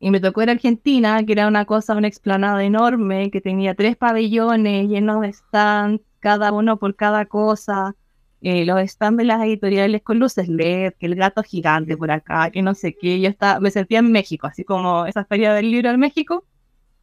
Y 0.00 0.10
me 0.10 0.20
tocó 0.20 0.42
ir 0.42 0.48
a 0.48 0.52
Argentina, 0.52 1.24
que 1.24 1.32
era 1.32 1.48
una 1.48 1.64
cosa, 1.64 1.94
una 1.96 2.08
explanada 2.08 2.62
enorme, 2.64 3.30
que 3.30 3.40
tenía 3.40 3.74
tres 3.74 3.96
pabellones 3.96 4.88
llenos 4.88 5.20
de 5.22 5.32
stands, 5.32 6.02
cada 6.20 6.52
uno 6.52 6.78
por 6.78 6.94
cada 6.96 7.26
cosa. 7.26 7.94
Eh, 8.40 8.64
los 8.64 8.80
stands 8.90 9.18
de 9.18 9.24
las 9.24 9.42
editoriales 9.42 10.02
con 10.02 10.18
luces 10.20 10.48
LED, 10.48 10.94
que 10.98 11.06
el 11.06 11.16
gato 11.16 11.42
gigante 11.42 11.96
por 11.96 12.10
acá, 12.10 12.50
que 12.50 12.62
no 12.62 12.74
sé 12.74 12.94
qué. 12.96 13.20
Yo 13.20 13.28
estaba, 13.28 13.60
me 13.60 13.70
sentía 13.70 13.98
en 14.00 14.12
México, 14.12 14.46
así 14.46 14.64
como 14.64 15.06
esa 15.06 15.24
feria 15.24 15.52
del 15.54 15.70
libro 15.70 15.90
en 15.90 15.98
México, 16.00 16.44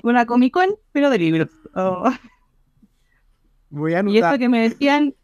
una 0.04 0.26
Comic 0.26 0.54
Con, 0.54 0.70
pero 0.92 1.10
de 1.10 1.18
libros. 1.20 1.50
Oh. 1.76 2.10
Voy 3.70 3.94
a 3.94 4.02
Y 4.06 4.18
eso 4.20 4.32
anotar. 4.32 4.40
que 4.40 4.50
me 4.50 4.62
decían, 4.62 5.16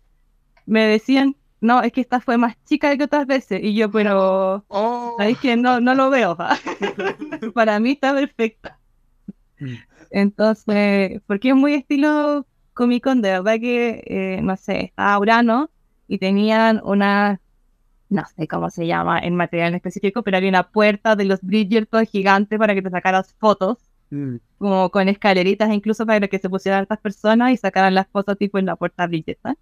me 0.65 0.81
decían, 0.87 1.35
no, 1.61 1.81
es 1.83 1.91
que 1.93 2.01
esta 2.01 2.19
fue 2.19 2.37
más 2.37 2.55
chica 2.65 2.95
que 2.97 3.03
otras 3.05 3.27
veces. 3.27 3.61
Y 3.63 3.75
yo, 3.75 3.89
pero, 3.91 4.65
Oh, 4.67 5.15
¿sabéis 5.17 5.39
que 5.39 5.55
no, 5.57 5.79
no 5.79 5.93
lo 5.95 6.09
veo? 6.09 6.37
Para 7.53 7.79
mí 7.79 7.91
está 7.91 8.13
perfecta. 8.13 8.79
Mm. 9.59 9.73
Entonces, 10.11 11.21
porque 11.27 11.49
es 11.49 11.55
muy 11.55 11.73
estilo 11.75 12.45
Comic 12.73 13.03
Con, 13.03 13.21
de 13.21 13.31
verdad 13.31 13.55
que, 13.59 14.03
eh, 14.05 14.41
no 14.41 14.57
sé, 14.57 14.85
estaba 14.85 15.19
Urano 15.19 15.69
y 16.07 16.17
tenían 16.17 16.81
una, 16.83 17.39
no 18.09 18.23
sé 18.35 18.47
cómo 18.47 18.69
se 18.69 18.87
llama 18.87 19.19
en 19.19 19.35
material 19.35 19.69
en 19.69 19.75
específico, 19.75 20.23
pero 20.23 20.37
había 20.37 20.49
una 20.49 20.69
puerta 20.71 21.15
de 21.15 21.25
los 21.25 21.41
Bridgerton 21.41 22.05
gigante 22.05 22.57
para 22.57 22.73
que 22.75 22.81
te 22.81 22.89
sacaras 22.89 23.33
fotos, 23.39 23.77
Mm. 24.13 24.37
como 24.57 24.89
con 24.91 25.07
escaleritas 25.07 25.71
incluso 25.71 26.05
para 26.05 26.27
que 26.27 26.37
se 26.37 26.49
pusieran 26.49 26.81
estas 26.83 26.99
personas 26.99 27.53
y 27.53 27.57
sacaran 27.57 27.95
las 27.95 28.07
fotos 28.09 28.37
tipo 28.37 28.57
en 28.59 28.65
la 28.65 28.75
puerta 28.75 29.07
Bridgerton. 29.07 29.55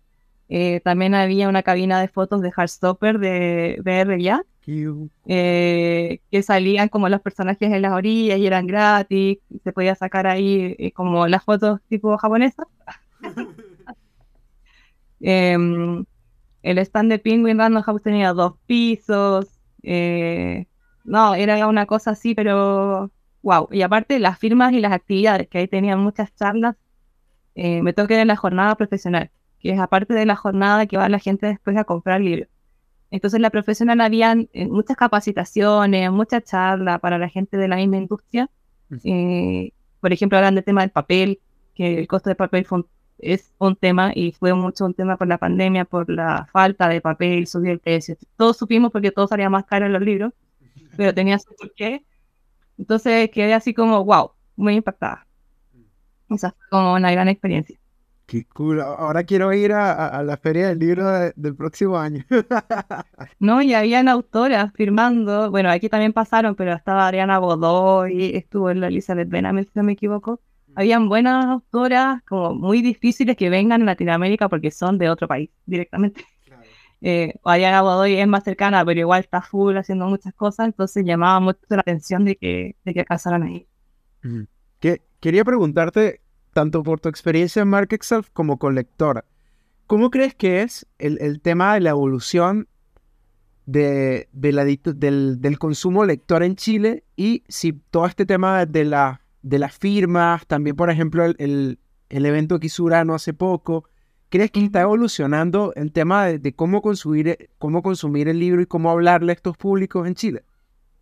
Eh, 0.52 0.82
también 0.84 1.14
había 1.14 1.48
una 1.48 1.62
cabina 1.62 2.02
de 2.02 2.08
fotos 2.08 2.42
de 2.42 2.50
Heartstopper 2.50 3.20
de 3.20 3.80
BRA, 3.84 4.44
Q. 4.66 5.10
eh, 5.28 6.22
que 6.32 6.42
salían 6.42 6.90
como 6.90 7.08
los 7.08 7.22
personajes 7.22 7.72
en 7.72 7.84
las 7.84 7.94
orillas 7.94 8.40
y 8.40 8.48
eran 8.48 8.66
gratis, 8.66 9.38
y 9.48 9.60
se 9.60 9.72
podía 9.72 9.94
sacar 9.94 10.26
ahí 10.26 10.76
eh, 10.80 10.92
como 10.92 11.28
las 11.28 11.44
fotos 11.44 11.80
tipo 11.88 12.18
japonesas. 12.18 12.66
Em, 15.22 16.06
el 16.64 16.78
stand 16.78 17.12
de 17.12 17.20
Penguin 17.20 17.58
Random 17.60 17.84
House 17.84 18.02
tenía 18.02 18.32
dos 18.32 18.54
pisos, 18.66 19.48
eh, 19.84 20.66
no, 21.04 21.36
era 21.36 21.68
una 21.68 21.86
cosa 21.86 22.12
así, 22.12 22.34
pero 22.34 23.12
wow. 23.42 23.68
Y 23.70 23.82
aparte 23.82 24.18
las 24.20 24.40
firmas 24.40 24.72
y 24.72 24.80
las 24.80 24.94
actividades, 24.94 25.50
que 25.50 25.58
ahí 25.58 25.68
tenían 25.68 26.00
muchas 26.00 26.34
charlas, 26.36 26.78
me 27.54 27.92
toca 27.92 28.22
en 28.22 28.30
la 28.30 28.38
jornada 28.38 28.76
profesional, 28.76 29.30
que 29.60 29.72
es 29.72 29.80
aparte 29.80 30.14
de 30.14 30.26
la 30.26 30.36
jornada 30.36 30.86
que 30.86 30.98
va 30.98 31.10
la 31.10 31.20
gente 31.20 31.48
después 31.48 31.76
a 31.78 31.84
comprar 31.84 32.22
libros. 32.22 32.48
Entonces, 33.12 33.38
en 33.38 33.42
la 33.44 33.50
profesional 33.50 34.02
habían 34.02 34.50
eh, 34.54 34.68
muchas 34.68 34.96
capacitaciones, 34.98 36.12
muchas 36.12 36.44
charlas 36.44 37.00
para 37.00 37.18
la 37.18 37.30
gente 37.30 37.58
de 37.58 37.68
la 37.68 37.76
misma 37.78 37.98
industria. 37.98 38.50
Eh, 39.04 39.72
por 40.00 40.14
ejemplo, 40.14 40.38
hablan 40.38 40.56
del 40.56 40.64
tema 40.64 40.82
del 40.82 40.92
papel, 40.92 41.40
que 41.76 42.00
el 42.00 42.08
costo 42.08 42.30
del 42.30 42.38
papel 42.38 42.66
fue 42.66 42.80
un- 42.80 42.88
es 43.18 43.52
un 43.58 43.76
tema 43.76 44.12
y 44.16 44.32
fue 44.32 44.54
mucho 44.54 44.86
un 44.86 44.94
tema 44.94 45.18
por 45.18 45.28
la 45.28 45.38
pandemia, 45.38 45.86
por 45.86 46.10
la 46.10 46.48
falta 46.54 46.88
de 46.88 47.02
papel, 47.02 47.48
subió 47.48 47.72
el 47.74 47.80
precio. 47.80 48.16
Todos 48.38 48.58
supimos 48.58 48.92
porque 48.92 49.12
todos 49.12 49.30
salían 49.30 49.52
más 49.52 49.66
caros 49.66 49.90
los 49.90 50.02
libros, 50.02 50.32
pero 50.96 51.14
tenía 51.14 51.38
su 51.40 51.54
porqué. 51.56 52.06
Entonces 52.78 53.30
quedé 53.32 53.54
así 53.54 53.74
como, 53.74 54.04
wow, 54.06 54.32
muy 54.56 54.76
impactada. 54.76 55.28
Esa 56.30 56.52
fue 56.52 56.66
como 56.70 56.94
una 56.94 57.12
gran 57.12 57.28
experiencia. 57.28 57.78
Qué 58.30 58.46
cool. 58.46 58.80
Ahora 58.80 59.24
quiero 59.24 59.52
ir 59.54 59.74
a, 59.74 59.92
a- 59.92 60.20
a 60.20 60.24
la 60.24 60.38
feria 60.38 60.68
del 60.70 60.78
libro 60.80 61.08
de- 61.10 61.34
del 61.36 61.56
próximo 61.56 61.98
año. 61.98 62.24
No, 63.40 63.62
y 63.62 63.74
habían 63.74 64.08
autoras 64.10 64.72
firmando, 64.74 65.50
bueno, 65.50 65.70
aquí 65.70 65.90
también 65.90 66.14
pasaron, 66.14 66.56
pero 66.56 66.74
estaba 66.74 67.08
Adriana 67.08 67.38
Godoy, 67.38 68.36
estuvo 68.36 68.74
la 68.74 68.88
Elizabeth 68.88 69.30
Benamel, 69.30 69.66
si 69.66 69.72
no 69.76 69.84
me 69.84 69.94
equivoco. 69.94 70.42
Habían 70.76 71.10
buenas 71.10 71.46
autoras, 71.46 72.22
como 72.24 72.54
muy 72.54 72.82
difíciles 72.82 73.36
que 73.38 73.50
vengan 73.50 73.82
a 73.82 73.86
Latinoamérica 73.86 74.50
porque 74.50 74.72
son 74.72 74.98
de 74.98 75.10
otro 75.10 75.28
país 75.28 75.50
directamente. 75.66 76.24
Eh, 77.02 77.34
Adriana 77.46 77.80
Godoy 77.80 78.16
es 78.20 78.28
más 78.28 78.44
cercana, 78.44 78.84
pero 78.84 79.00
igual 79.00 79.22
está 79.22 79.42
full 79.42 79.78
haciendo 79.78 80.06
muchas 80.08 80.34
cosas, 80.34 80.66
entonces 80.68 81.06
llamaba 81.06 81.40
mucho 81.40 81.60
la 81.70 81.80
atención 81.80 82.26
de 82.26 82.36
que, 82.36 82.76
de 82.84 82.94
que 82.94 83.00
alcanzaran 83.00 83.44
ahí. 83.44 83.66
Que, 84.80 85.02
quería 85.20 85.46
preguntarte, 85.46 86.22
tanto 86.54 86.84
por 86.84 87.00
tu 87.00 87.10
experiencia 87.10 87.62
en 87.62 87.68
Market 87.70 88.02
Self 88.04 88.30
como 88.34 88.58
con 88.58 88.76
lectora, 88.76 89.26
¿cómo 89.88 90.10
crees 90.10 90.36
que 90.36 90.62
es 90.62 90.86
el, 90.98 91.18
el 91.22 91.42
tema 91.42 91.74
de 91.74 91.82
la 91.82 91.92
evolución 91.92 92.68
de, 93.66 94.28
de 94.32 94.52
la 94.52 94.66
del, 94.66 95.42
del 95.42 95.60
consumo 95.60 96.06
lector 96.06 96.42
en 96.44 96.56
Chile 96.56 97.04
y 97.16 97.44
si 97.48 97.74
todo 97.74 98.08
este 98.08 98.26
tema 98.26 98.66
de, 98.66 98.84
la, 98.86 99.22
de 99.44 99.60
las 99.60 99.78
firmas, 99.78 100.46
también 100.48 100.76
por 100.76 100.90
ejemplo 100.90 101.24
el, 101.26 101.36
el, 101.38 101.80
el 102.10 102.26
evento 102.26 102.60
que 102.60 102.68
hizo 102.68 102.84
Urano 102.84 103.14
hace 103.14 103.34
poco, 103.34 103.86
¿crees 104.30 104.50
que 104.50 104.64
está 104.64 104.82
evolucionando 104.82 105.72
el 105.76 105.92
tema 105.92 106.26
de, 106.26 106.40
de 106.40 106.54
cómo, 106.54 106.82
consumir, 106.82 107.50
cómo 107.60 107.84
consumir 107.84 108.28
el 108.28 108.40
libro 108.40 108.62
y 108.62 108.66
cómo 108.66 108.90
hablarle 108.90 109.32
a 109.32 109.36
estos 109.36 109.56
públicos 109.56 110.08
en 110.08 110.16
Chile? 110.16 110.44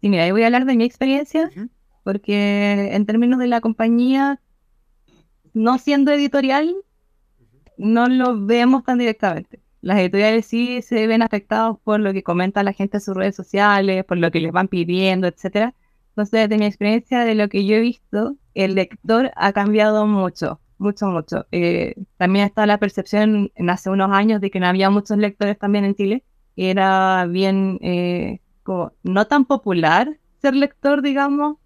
Sí, 0.02 0.10
mira, 0.10 0.24
ahí 0.24 0.32
voy 0.32 0.44
a 0.44 0.48
hablar 0.48 0.66
de 0.66 0.76
mi 0.76 0.84
experiencia, 0.84 1.50
Ujú. 1.56 1.70
porque 2.04 2.90
en 2.94 3.06
términos 3.06 3.40
de 3.40 3.48
la 3.48 3.62
compañía, 3.62 4.42
no 5.58 5.78
siendo 5.80 6.12
editorial, 6.12 6.76
no 7.78 8.08
lo 8.08 8.46
vemos 8.46 8.84
tan 8.84 8.98
directamente. 8.98 9.60
Las 9.82 10.00
editoriales 10.00 10.46
sí 10.46 10.82
se 10.82 11.08
ven 11.08 11.22
afectados 11.22 11.78
por 11.84 12.00
lo 12.00 12.14
que 12.14 12.24
comenta 12.24 12.64
la 12.64 12.74
gente 12.74 12.98
en 12.98 13.02
sus 13.02 13.16
redes 13.16 13.36
sociales, 13.36 14.04
por 14.06 14.18
lo 14.18 14.32
que 14.32 14.40
les 14.40 14.52
van 14.52 14.68
pidiendo, 14.68 15.28
etcétera, 15.28 15.74
Entonces, 16.10 16.50
desde 16.50 16.58
mi 16.60 16.66
experiencia, 16.66 17.22
de 17.22 17.36
lo 17.36 17.48
que 17.50 17.66
yo 17.66 17.76
he 17.76 17.80
visto, 17.82 18.36
el 18.54 18.76
lector 18.76 19.32
ha 19.36 19.54
cambiado 19.54 20.08
mucho, 20.08 20.60
mucho, 20.78 21.08
mucho. 21.08 21.46
Eh, 21.52 21.96
también 22.18 22.46
está 22.46 22.66
la 22.66 22.80
percepción 22.80 23.52
en 23.56 23.70
hace 23.70 23.90
unos 23.90 24.12
años 24.12 24.42
de 24.42 24.50
que 24.52 24.60
no 24.60 24.68
había 24.68 24.90
muchos 24.90 25.18
lectores 25.18 25.58
también 25.60 25.86
en 25.86 25.96
Chile. 25.96 26.24
Era 26.56 27.26
bien, 27.28 27.80
eh, 27.82 28.42
como, 28.64 28.94
no 29.04 29.28
tan 29.28 29.46
popular 29.46 30.18
ser 30.42 30.56
lector, 30.56 31.02
digamos, 31.02 31.58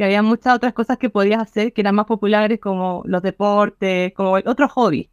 que 0.00 0.04
había 0.04 0.22
muchas 0.22 0.56
otras 0.56 0.72
cosas 0.72 0.96
que 0.96 1.10
podías 1.10 1.42
hacer 1.42 1.74
que 1.74 1.82
eran 1.82 1.94
más 1.94 2.06
populares, 2.06 2.58
como 2.58 3.02
los 3.04 3.20
deportes, 3.20 4.14
como 4.14 4.32
otros 4.32 4.72
hobbies. 4.72 5.10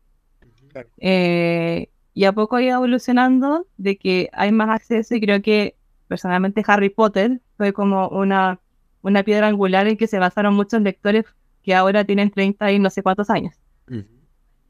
Eh, 1.00 1.90
y 2.14 2.24
a 2.24 2.32
poco 2.32 2.56
ha 2.56 2.64
ido 2.64 2.78
evolucionando 2.78 3.68
de 3.76 3.98
que 3.98 4.30
hay 4.32 4.54
más 4.54 4.70
acceso 4.70 5.14
y 5.14 5.20
creo 5.20 5.42
que 5.42 5.76
personalmente 6.08 6.64
Harry 6.66 6.90
Potter 6.90 7.42
fue 7.58 7.74
como 7.74 8.08
una, 8.08 8.62
una 9.02 9.24
piedra 9.24 9.50
angular 9.50 9.90
en 9.90 9.98
que 9.98 10.08
se 10.08 10.20
basaron 10.20 10.54
muchos 10.54 10.82
lectores 10.82 11.26
que 11.64 11.76
ahora 11.76 12.06
tienen 12.06 12.32
30 12.32 12.72
y 12.72 12.80
no 12.80 12.90
sé 12.90 13.04
cuántos 13.04 13.30
años, 13.30 13.56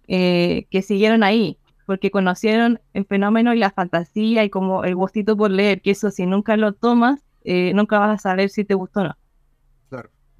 eh, 0.07 0.65
que 0.71 0.81
siguieron 0.81 1.21
ahí, 1.21 1.59
porque 1.85 2.09
conocieron 2.09 2.79
el 2.95 3.05
fenómeno 3.05 3.53
y 3.53 3.59
la 3.59 3.69
fantasía 3.69 4.43
y 4.43 4.49
como 4.49 4.83
el 4.83 4.95
gustito 4.95 5.37
por 5.37 5.51
leer, 5.51 5.83
que 5.83 5.91
eso 5.91 6.09
si 6.09 6.25
nunca 6.25 6.57
lo 6.57 6.73
tomas, 6.73 7.21
eh, 7.43 7.71
nunca 7.75 7.99
vas 7.99 8.15
a 8.15 8.17
saber 8.17 8.49
si 8.49 8.65
te 8.65 8.73
gustó 8.73 9.01
o 9.01 9.03
no. 9.03 9.17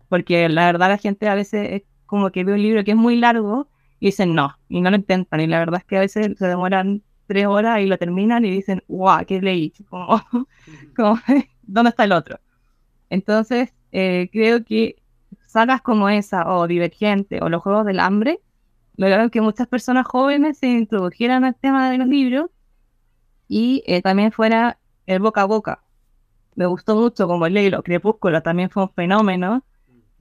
Porque 0.10 0.47
la 0.49 0.66
verdad 0.66 0.89
la 0.89 0.97
gente 0.97 1.28
a 1.28 1.36
veces 1.36 1.68
es 1.72 1.84
como 2.05 2.32
que 2.32 2.43
ve 2.43 2.53
un 2.53 2.62
libro 2.62 2.84
que 2.84 2.91
es 2.91 2.97
muy 2.97 3.18
largo 3.18 3.70
y 3.99 4.08
dicen 4.08 4.34
no, 4.36 4.55
y 4.70 4.82
no 4.82 4.89
lo 4.89 4.95
intentan. 4.95 5.41
Y 5.41 5.47
la 5.47 5.60
verdad 5.60 5.80
es 5.82 5.86
que 5.86 5.97
a 5.97 6.01
veces 6.01 6.38
se 6.38 6.47
demoran 6.47 7.03
tres 7.28 7.45
horas 7.45 7.80
y 7.82 7.86
lo 7.86 7.97
terminan 7.97 8.45
y 8.45 8.51
dicen, 8.51 8.84
guau, 8.88 9.26
¿qué 9.26 9.41
leí? 9.41 9.74
Como, 9.89 10.22
como, 10.95 11.20
¿Dónde 11.64 11.89
está 11.89 12.05
el 12.05 12.14
otro? 12.14 12.39
Entonces, 13.10 13.74
eh, 13.91 14.30
creo 14.32 14.64
que 14.64 14.95
sagas 15.45 15.82
como 15.82 16.10
esa, 16.10 16.49
o 16.53 16.68
Divergente, 16.68 17.39
o 17.41 17.49
los 17.49 17.62
Juegos 17.62 17.86
del 17.86 17.99
Hambre, 17.99 18.39
lograron 18.95 19.30
que 19.30 19.41
muchas 19.41 19.68
personas 19.68 20.08
jóvenes 20.08 20.58
se 20.58 20.68
introdujeran 20.68 21.43
al 21.43 21.55
tema 21.55 21.91
de 21.91 21.97
los 21.97 22.08
libros 22.08 22.49
y 23.47 23.84
eh, 23.86 24.01
también 24.01 24.32
fuera 24.32 24.80
el 25.05 25.20
boca 25.20 25.41
a 25.41 25.45
boca. 25.45 25.84
Me 26.55 26.66
gustó 26.66 26.95
mucho 26.95 27.28
como 27.28 27.45
el 27.45 27.53
libro 27.53 27.84
Crepúsculo 27.84 28.41
también 28.41 28.70
fue 28.70 28.84
un 28.84 28.93
fenómeno, 28.93 29.64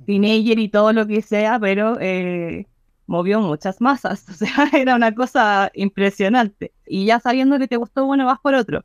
teenager 0.05 0.59
y 0.59 0.69
todo 0.69 0.93
lo 0.93 1.07
que 1.07 1.23
sea, 1.23 1.59
pero 1.59 1.99
eh, 2.01 2.67
movió 3.07 3.41
muchas 3.41 3.81
masas, 3.81 4.29
o 4.31 4.33
sea, 4.33 4.69
era 4.73 4.97
una 4.97 5.15
cosa 5.15 5.71
impresionante. 5.75 6.73
Y 6.87 7.07
ya 7.07 7.21
sabiendo 7.21 7.59
que 7.59 7.69
te 7.69 7.77
gustó, 7.77 8.07
bueno, 8.07 8.27
vas 8.27 8.41
por 8.41 8.55
otro. 8.55 8.85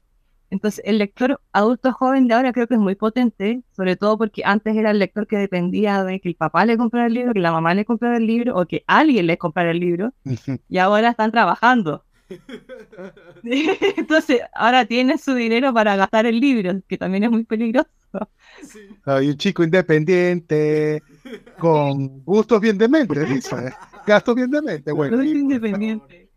Entonces, 0.50 0.82
el 0.86 0.98
lector 0.98 1.40
adulto 1.54 1.94
joven 1.94 2.28
de 2.28 2.34
ahora 2.34 2.52
creo 2.52 2.68
que 2.68 2.74
es 2.74 2.80
muy 2.80 2.96
potente, 2.96 3.64
sobre 3.72 3.96
todo 3.96 4.18
porque 4.18 4.42
antes 4.44 4.76
era 4.76 4.92
el 4.92 5.00
lector 5.00 5.26
que 5.26 5.38
dependía 5.38 6.04
de 6.04 6.20
que 6.20 6.28
el 6.28 6.36
papá 6.36 6.66
le 6.66 6.78
comprara 6.78 7.08
el 7.08 7.14
libro, 7.14 7.34
que 7.34 7.40
la 7.40 7.54
mamá 7.54 7.74
le 7.74 7.86
comprara 7.86 8.18
el 8.18 8.28
libro 8.28 8.58
o 8.58 8.66
que 8.66 8.84
alguien 8.86 9.28
le 9.28 9.38
comprara 9.38 9.72
el 9.72 9.80
libro, 9.80 10.14
y 10.68 10.78
ahora 10.78 11.10
están 11.12 11.32
trabajando. 11.32 12.04
Entonces, 13.44 14.42
ahora 14.54 14.86
tienen 14.86 15.18
su 15.20 15.34
dinero 15.34 15.74
para 15.74 15.96
gastar 15.96 16.26
el 16.26 16.42
libro, 16.42 16.82
que 16.86 16.98
también 16.98 17.24
es 17.24 17.32
muy 17.32 17.46
peligroso. 17.46 17.90
Hay 19.06 19.30
un 19.30 19.38
chico 19.38 19.64
independiente, 19.64 21.02
con 21.58 22.24
gustos 22.24 22.62
bien 22.62 22.78
dementes, 22.78 23.28
dice. 23.28 23.74
Gastos 24.06 24.36
bien 24.36 24.52
dementes, 24.52 24.94
bueno. 24.94 25.24
independiente. 25.24 26.30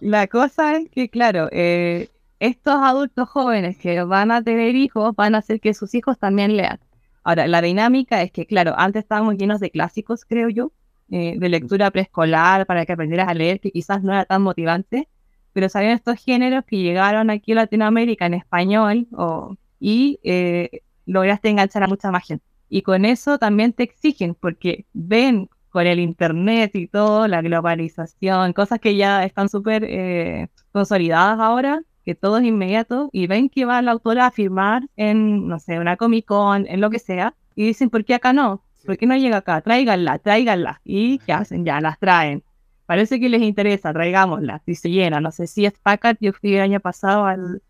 La 0.00 0.26
cosa 0.26 0.76
es 0.76 0.88
que, 0.90 1.08
claro, 1.08 1.48
eh, 1.52 2.08
estos 2.40 2.74
adultos 2.74 3.28
jóvenes 3.28 3.76
que 3.78 4.02
van 4.02 4.30
a 4.30 4.42
tener 4.42 4.74
hijos 4.74 5.14
van 5.16 5.34
a 5.34 5.38
hacer 5.38 5.60
que 5.60 5.74
sus 5.74 5.94
hijos 5.94 6.18
también 6.18 6.56
lean. 6.56 6.80
Ahora, 7.24 7.46
la 7.46 7.62
dinámica 7.62 8.22
es 8.22 8.32
que, 8.32 8.46
claro, 8.46 8.74
antes 8.76 9.04
estábamos 9.04 9.36
llenos 9.36 9.60
de 9.60 9.70
clásicos, 9.70 10.24
creo 10.24 10.48
yo, 10.48 10.72
eh, 11.10 11.34
de 11.38 11.48
lectura 11.48 11.90
preescolar 11.90 12.66
para 12.66 12.84
que 12.84 12.92
aprendieras 12.92 13.28
a 13.28 13.34
leer, 13.34 13.60
que 13.60 13.70
quizás 13.70 14.02
no 14.02 14.12
era 14.12 14.24
tan 14.24 14.42
motivante, 14.42 15.08
pero 15.52 15.68
sabían 15.68 15.92
estos 15.92 16.22
géneros 16.22 16.64
que 16.64 16.78
llegaron 16.78 17.30
aquí 17.30 17.52
a 17.52 17.56
Latinoamérica 17.56 18.26
en 18.26 18.34
español 18.34 19.06
o, 19.12 19.56
y 19.82 20.20
eh, 20.22 20.82
lograste 21.06 21.48
enganchar 21.48 21.82
a 21.82 21.88
mucha 21.88 22.12
más 22.12 22.24
gente. 22.24 22.44
Y 22.68 22.82
con 22.82 23.04
eso 23.04 23.38
también 23.38 23.72
te 23.72 23.82
exigen, 23.82 24.36
porque 24.36 24.86
ven 24.92 25.50
con 25.70 25.88
el 25.88 25.98
Internet 25.98 26.70
y 26.74 26.86
todo, 26.86 27.26
la 27.26 27.42
globalización, 27.42 28.52
cosas 28.52 28.78
que 28.78 28.94
ya 28.94 29.24
están 29.24 29.48
súper 29.48 29.82
eh, 29.84 30.48
consolidadas 30.70 31.40
ahora, 31.40 31.82
que 32.04 32.14
todo 32.14 32.38
es 32.38 32.44
inmediato, 32.44 33.10
y 33.12 33.26
ven 33.26 33.48
que 33.48 33.64
va 33.64 33.82
la 33.82 33.90
autora 33.90 34.26
a 34.26 34.30
firmar 34.30 34.84
en, 34.96 35.48
no 35.48 35.58
sé, 35.58 35.80
una 35.80 35.96
Comic 35.96 36.26
Con, 36.26 36.66
en 36.68 36.80
lo 36.80 36.88
que 36.88 37.00
sea, 37.00 37.34
y 37.56 37.66
dicen, 37.66 37.90
¿por 37.90 38.04
qué 38.04 38.14
acá 38.14 38.32
no? 38.32 38.62
¿Por 38.86 38.96
qué 38.96 39.06
no 39.06 39.16
llega 39.16 39.38
acá? 39.38 39.60
Tráiganla, 39.62 40.18
tráiganla. 40.20 40.80
¿Y 40.84 41.18
qué 41.26 41.32
hacen? 41.32 41.64
Ya, 41.64 41.80
las 41.80 41.98
traen. 41.98 42.44
Parece 42.86 43.18
que 43.18 43.28
les 43.28 43.42
interesa, 43.42 43.92
traigámoslas. 43.92 44.62
Y 44.66 44.74
se 44.76 44.90
llena. 44.90 45.20
No 45.20 45.30
sé 45.30 45.46
si 45.46 45.66
es 45.66 45.74
Packard, 45.78 46.16
yo 46.20 46.32
fui 46.32 46.54
el 46.54 46.62
año 46.62 46.80
pasado 46.80 47.26
al, 47.26 47.62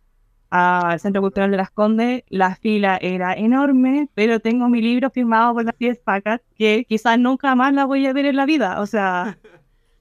al 0.55 1.01
Centro 1.01 1.23
Cultural 1.23 1.51
de 1.51 1.57
las 1.57 1.71
Condes, 1.71 2.25
la 2.29 2.57
fila 2.57 2.99
era 3.01 3.33
enorme, 3.33 4.11
pero 4.15 4.39
tengo 4.39 4.69
mi 4.69 4.83
libro 4.83 5.09
firmado 5.09 5.55
por 5.55 5.65
las 5.65 5.79
10 5.79 6.01
pacas 6.01 6.43
que 6.59 6.85
quizás 6.87 7.19
nunca 7.19 7.55
más 7.55 7.73
la 7.73 7.87
voy 7.87 8.07
a 8.07 8.13
ver 8.13 8.27
en 8.27 8.37
la 8.37 8.45
vida, 8.45 8.79
o 8.83 8.87
sea, 8.87 9.39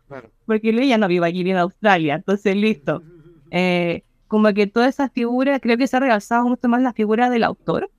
porque 0.45 0.71
ella 0.71 0.97
no 0.97 1.07
vive 1.07 1.25
aquí 1.25 1.49
en 1.49 1.57
Australia, 1.57 2.15
entonces 2.15 2.55
listo. 2.55 3.01
Eh, 3.53 4.05
como 4.29 4.53
que 4.53 4.65
toda 4.65 4.87
esa 4.87 5.09
figura, 5.09 5.59
creo 5.59 5.75
que 5.75 5.85
se 5.85 5.97
ha 5.97 5.99
realzado 5.99 6.47
mucho 6.47 6.69
más 6.69 6.81
la 6.81 6.93
figura 6.93 7.29
del 7.29 7.43
autor, 7.43 7.91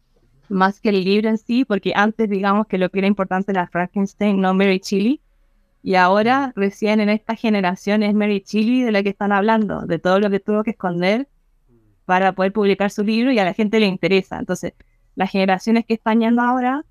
más 0.49 0.81
que 0.81 0.89
el 0.89 1.05
libro 1.05 1.29
en 1.29 1.37
sí, 1.37 1.67
porque 1.67 1.93
antes 1.95 2.31
digamos 2.31 2.67
que 2.69 2.79
lo 2.79 2.89
que 2.89 3.01
era 3.01 3.07
importante 3.07 3.53
era 3.53 3.67
Frankenstein, 3.67 4.41
no 4.41 4.55
Mary 4.55 4.81
Chili, 4.81 5.21
y 5.83 5.97
ahora 5.97 6.55
recién 6.57 7.01
en 7.01 7.11
esta 7.11 7.37
generación 7.37 8.03
es 8.03 8.15
Mary 8.15 8.41
Chili 8.41 8.83
de 8.83 8.93
la 8.93 9.03
que 9.03 9.11
están 9.11 9.31
hablando, 9.31 9.83
de 9.83 9.99
todo 9.99 10.21
lo 10.21 10.31
que 10.31 10.41
tuvo 10.41 10.65
que 10.65 10.71
esconder 10.71 11.29
para 12.05 12.33
poder 12.33 12.53
publicar 12.53 12.91
su 12.91 13.05
libro 13.05 13.33
y 13.33 13.39
a 13.39 13.45
la 13.45 13.55
gente 13.55 13.81
le 13.81 13.87
interesa. 13.87 14.39
Entonces, 14.39 14.75
las 15.15 15.31
generaciones 15.31 15.85
que 15.87 15.95
están 15.95 16.21
yendo 16.21 16.43
ahora 16.43 16.85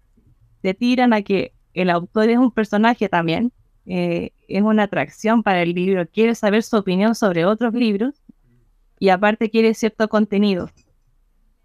se 0.62 0.74
tiran 0.74 1.14
a 1.14 1.22
que 1.22 1.54
el 1.74 1.90
autor 1.90 2.30
es 2.30 2.38
un 2.38 2.52
personaje 2.52 3.10
también, 3.10 3.52
eh, 3.86 4.32
es 4.48 4.62
una 4.62 4.84
atracción 4.84 5.44
para 5.44 5.62
el 5.64 5.74
libro, 5.74 6.08
quiere 6.08 6.36
saber 6.36 6.64
su 6.64 6.78
opinión 6.78 7.16
sobre 7.16 7.46
otros 7.46 7.74
libros 7.74 8.22
y 9.00 9.10
aparte 9.10 9.50
quiere 9.50 9.74
cierto 9.74 10.08
contenido. 10.08 10.70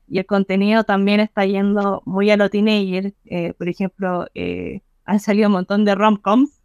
Y 0.08 0.18
el 0.18 0.26
contenido 0.26 0.84
también 0.84 1.20
está 1.20 1.44
yendo 1.44 2.02
muy 2.06 2.30
a 2.30 2.36
lo 2.36 2.48
teenager. 2.48 3.12
Eh, 3.24 3.52
por 3.54 3.68
ejemplo, 3.68 4.26
eh, 4.34 4.82
han 5.04 5.20
salido 5.20 5.48
un 5.48 5.54
montón 5.54 5.84
de 5.84 5.94
rom-coms 5.94 6.62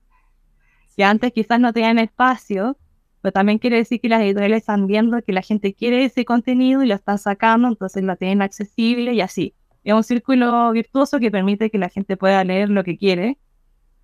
que 0.96 1.04
antes 1.04 1.34
quizás 1.34 1.60
no 1.60 1.74
tenían 1.74 2.00
espacio 2.00 2.78
pero 3.22 3.32
también 3.32 3.60
quiere 3.60 3.78
decir 3.78 4.02
que 4.02 4.10
las 4.10 4.22
editoriales 4.22 4.60
están 4.60 4.88
viendo 4.88 5.22
que 5.22 5.32
la 5.34 5.42
gente 5.42 5.74
quiere 5.74 6.04
ese 6.06 6.26
contenido 6.26 6.84
y 6.84 6.88
lo 6.88 6.96
están 6.96 7.18
sacando, 7.18 7.68
entonces 7.68 8.04
lo 8.04 8.16
tienen 8.16 8.42
accesible 8.42 9.14
y 9.14 9.22
así. 9.22 9.56
Es 9.84 9.94
un 9.94 10.04
círculo 10.04 10.72
virtuoso 10.72 11.20
que 11.20 11.32
permite 11.32 11.70
que 11.70 11.78
la 11.78 11.90
gente 11.90 12.18
pueda 12.18 12.44
leer 12.44 12.70
lo 12.70 12.84
que 12.84 12.98
quiere 12.98 13.38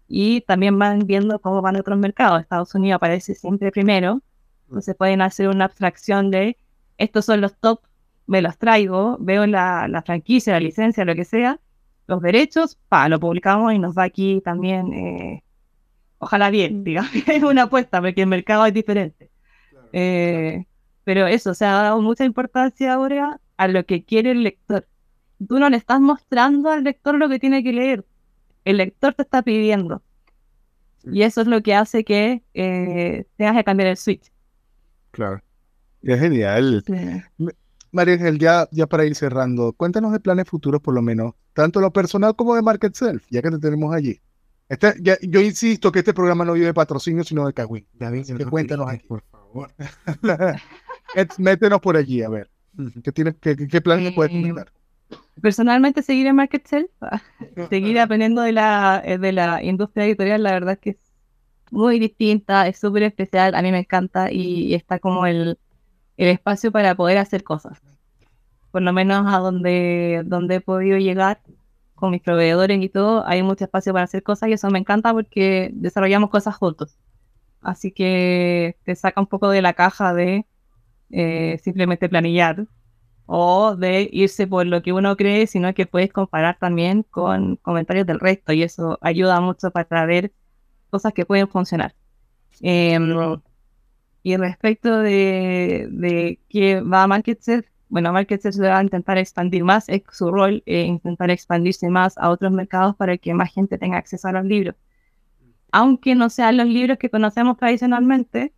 y 0.07 0.41
también 0.41 0.77
van 0.79 1.05
viendo 1.05 1.39
cómo 1.39 1.61
van 1.61 1.75
otros 1.75 1.97
mercados. 1.97 2.41
Estados 2.41 2.73
Unidos 2.75 2.97
aparece 2.97 3.35
siempre 3.35 3.71
primero, 3.71 4.21
entonces 4.67 4.95
pueden 4.95 5.21
hacer 5.21 5.49
una 5.49 5.65
abstracción 5.65 6.31
de 6.31 6.57
estos 6.97 7.25
son 7.25 7.41
los 7.41 7.57
top, 7.57 7.81
me 8.25 8.41
los 8.41 8.57
traigo, 8.57 9.17
veo 9.19 9.45
la, 9.45 9.87
la 9.87 10.01
franquicia, 10.01 10.53
la 10.53 10.59
licencia, 10.59 11.05
lo 11.05 11.15
que 11.15 11.25
sea, 11.25 11.59
los 12.07 12.21
derechos, 12.21 12.77
pa, 12.89 13.07
lo 13.09 13.19
publicamos 13.19 13.73
y 13.73 13.79
nos 13.79 13.97
va 13.97 14.03
aquí 14.03 14.41
también 14.43 14.93
eh, 14.93 15.43
Ojalá 16.19 16.49
bien, 16.49 16.83
digamos, 16.83 17.11
es 17.13 17.43
una 17.43 17.63
apuesta 17.63 18.01
porque 18.01 18.21
el 18.21 18.27
mercado 18.27 18.65
es 18.65 18.73
diferente. 18.73 19.29
Eh, 19.93 20.65
pero 21.03 21.27
eso, 21.27 21.53
se 21.53 21.65
ha 21.65 21.71
dado 21.71 22.01
mucha 22.01 22.25
importancia 22.25 22.93
ahora 22.93 23.39
a 23.55 23.67
lo 23.67 23.85
que 23.85 24.03
quiere 24.03 24.31
el 24.31 24.43
lector. 24.43 24.87
Tú 25.47 25.59
no 25.59 25.69
le 25.69 25.77
estás 25.77 25.99
mostrando 26.01 26.69
al 26.69 26.83
lector 26.83 27.15
lo 27.15 27.29
que 27.29 27.39
tiene 27.39 27.63
que 27.63 27.73
leer. 27.73 28.05
El 28.65 28.77
lector 28.77 29.13
te 29.13 29.21
está 29.23 29.41
pidiendo. 29.41 30.01
Y 31.09 31.21
eso 31.21 31.41
es 31.41 31.47
lo 31.47 31.61
que 31.61 31.73
hace 31.73 32.03
que 32.03 32.43
eh, 32.53 33.25
tengas 33.37 33.55
que 33.55 33.63
cambiar 33.63 33.89
el 33.89 33.97
switch. 33.97 34.31
Claro. 35.11 35.41
Es 36.01 36.19
genial. 36.19 36.83
María 37.91 38.15
Ángel, 38.15 38.39
ya, 38.39 38.67
ya 38.71 38.87
para 38.87 39.05
ir 39.05 39.15
cerrando, 39.15 39.73
cuéntanos 39.73 40.11
de 40.11 40.19
planes 40.19 40.47
futuros 40.47 40.81
por 40.81 40.93
lo 40.93 41.01
menos, 41.01 41.33
tanto 41.53 41.79
lo 41.79 41.91
personal 41.91 42.35
como 42.35 42.55
de 42.55 42.61
Market 42.61 42.93
Self, 42.93 43.25
ya 43.29 43.41
que 43.41 43.49
te 43.49 43.59
tenemos 43.59 43.93
allí. 43.95 44.19
Este, 44.69 44.95
yo 45.01 45.39
insisto 45.39 45.91
que 45.91 45.99
este 45.99 46.13
programa 46.13 46.43
no 46.43 46.53
vive 46.53 46.67
de 46.67 46.73
patrocinio, 46.73 47.23
sino 47.23 47.45
de 47.45 47.53
Cagüín. 47.53 47.85
cuéntanos 48.49 48.89
aquí. 48.89 49.07
Por 49.07 49.23
favor. 49.31 49.71
Métenos 51.37 51.79
por 51.79 51.95
allí, 51.95 52.21
a 52.21 52.29
ver. 52.29 52.49
¿Qué, 53.03 53.11
tienes, 53.11 53.35
qué, 53.39 53.55
qué 53.55 53.81
planes 53.81 54.13
puedes 54.13 54.33
eh, 54.33 54.41
comentar? 54.41 54.71
Personalmente, 55.41 56.03
seguir 56.03 56.27
en 56.27 56.35
Market 56.35 56.65
Self, 56.67 56.91
seguir 57.69 57.99
aprendiendo 57.99 58.41
de 58.41 58.51
la, 58.51 59.01
eh, 59.03 59.17
de 59.17 59.31
la 59.31 59.63
industria 59.63 60.05
editorial, 60.05 60.43
la 60.43 60.51
verdad 60.51 60.73
es 60.73 60.79
que 60.79 60.89
es 60.91 60.97
muy 61.71 61.99
distinta, 61.99 62.67
es 62.67 62.77
súper 62.77 63.03
especial, 63.03 63.55
a 63.55 63.61
mí 63.61 63.71
me 63.71 63.79
encanta 63.79 64.31
y, 64.31 64.73
está 64.73 64.99
como 64.99 65.25
el, 65.25 65.57
el, 66.17 66.27
espacio 66.27 66.71
para 66.71 66.95
poder 66.95 67.17
hacer 67.17 67.43
cosas. 67.43 67.81
Por 68.71 68.81
lo 68.81 68.93
menos 68.93 69.25
a 69.33 69.37
donde, 69.37 70.23
donde 70.25 70.55
he 70.55 70.61
podido 70.61 70.97
llegar 70.97 71.39
con 71.97 72.11
mis 72.11 72.21
proveedores 72.21 72.81
y 72.81 72.89
todo, 72.89 73.25
hay 73.27 73.43
mucho 73.43 73.65
espacio 73.65 73.91
para 73.91 74.05
hacer 74.05 74.23
cosas 74.23 74.49
y 74.49 74.53
eso 74.53 74.69
me 74.69 74.79
encanta 74.79 75.11
porque 75.13 75.71
desarrollamos 75.73 76.29
cosas 76.29 76.55
juntos. 76.55 76.97
Así 77.61 77.91
que 77.91 78.77
te 78.85 78.95
saca 78.95 79.19
un 79.19 79.27
poco 79.27 79.49
de 79.49 79.61
la 79.61 79.73
caja 79.73 80.13
de 80.13 80.45
eh, 81.09 81.59
simplemente 81.63 82.07
planillar 82.07 82.67
o 83.25 83.75
de 83.75 84.09
irse 84.13 84.47
por 84.47 84.65
lo 84.67 84.81
que 84.83 84.93
uno 84.93 85.17
cree, 85.17 85.47
sino 85.47 85.73
que 85.73 85.87
puedes 85.87 86.13
comparar 86.13 86.57
también 86.59 87.03
con 87.03 87.57
comentarios 87.57 88.05
del 88.05 88.19
resto 88.19 88.53
y 88.53 88.63
eso 88.63 88.99
ayuda 89.01 89.41
mucho 89.41 89.71
para 89.71 90.05
ver 90.05 90.31
cosas 90.91 91.13
que 91.13 91.25
pueden 91.25 91.47
funcionar. 91.49 91.95
Em, 92.61 93.41
y 94.23 94.37
respecto 94.37 94.99
de, 94.99 95.87
de 95.91 96.39
qué 96.49 96.81
va 96.81 97.03
a 97.03 97.07
MarketSet, 97.07 97.65
bueno, 97.89 98.11
MarketSet 98.11 98.53
se 98.53 98.61
va 98.61 98.79
a 98.79 98.83
intentar 98.83 99.17
expandir 99.17 99.63
más, 99.63 99.87
es 99.89 100.03
su 100.11 100.31
rol 100.31 100.63
eh, 100.65 100.81
intentar 100.83 101.31
expandirse 101.31 101.89
más 101.89 102.17
a 102.17 102.29
otros 102.29 102.51
mercados 102.51 102.95
para 102.95 103.17
que 103.17 103.33
más 103.33 103.53
gente 103.53 103.77
tenga 103.77 103.97
acceso 103.97 104.27
a 104.27 104.33
los 104.33 104.45
libros. 104.45 104.75
Aunque 105.71 106.15
no 106.15 106.29
sean 106.29 106.57
los 106.57 106.67
libros 106.67 106.97
que 106.97 107.09
conocemos 107.09 107.57
tradicionalmente, 107.57 108.53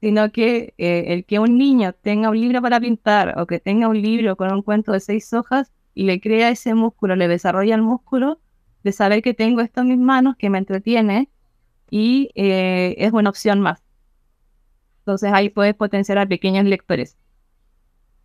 sino 0.00 0.30
que 0.32 0.74
eh, 0.78 1.04
el 1.08 1.24
que 1.24 1.38
un 1.38 1.58
niño 1.58 1.94
tenga 1.94 2.30
un 2.30 2.40
libro 2.40 2.60
para 2.62 2.80
pintar 2.80 3.38
o 3.38 3.46
que 3.46 3.60
tenga 3.60 3.88
un 3.88 4.00
libro 4.00 4.36
con 4.36 4.52
un 4.52 4.62
cuento 4.62 4.92
de 4.92 5.00
seis 5.00 5.32
hojas 5.32 5.72
y 5.94 6.04
le 6.04 6.20
crea 6.20 6.50
ese 6.50 6.74
músculo, 6.74 7.16
le 7.16 7.28
desarrolla 7.28 7.74
el 7.74 7.82
músculo 7.82 8.40
de 8.82 8.92
saber 8.92 9.22
que 9.22 9.34
tengo 9.34 9.60
esto 9.60 9.80
en 9.80 9.88
mis 9.88 9.98
manos, 9.98 10.36
que 10.36 10.50
me 10.50 10.58
entretiene 10.58 11.30
y 11.90 12.30
eh, 12.34 12.94
es 12.98 13.12
una 13.12 13.30
opción 13.30 13.60
más. 13.60 13.82
Entonces 15.00 15.32
ahí 15.32 15.48
puedes 15.50 15.74
potenciar 15.74 16.18
a 16.18 16.26
pequeños 16.26 16.64
lectores. 16.64 17.16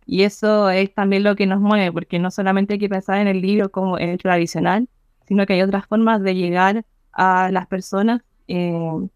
Y 0.06 0.22
eso 0.22 0.70
es 0.70 0.92
también 0.92 1.22
lo 1.22 1.36
que 1.36 1.46
nos 1.46 1.60
mueve, 1.60 1.92
porque 1.92 2.18
no 2.18 2.30
solamente 2.30 2.74
hay 2.74 2.78
que 2.78 2.88
pensar 2.88 3.18
en 3.18 3.28
el 3.28 3.40
libro 3.40 3.70
como 3.70 3.98
el 3.98 4.18
tradicional, 4.18 4.88
sino 5.26 5.46
que 5.46 5.54
hay 5.54 5.62
otras 5.62 5.86
formas 5.86 6.22
de 6.22 6.34
llegar 6.34 6.84
a 7.12 7.50
las 7.52 7.66
personas 7.66 8.22
eh, 8.48 9.08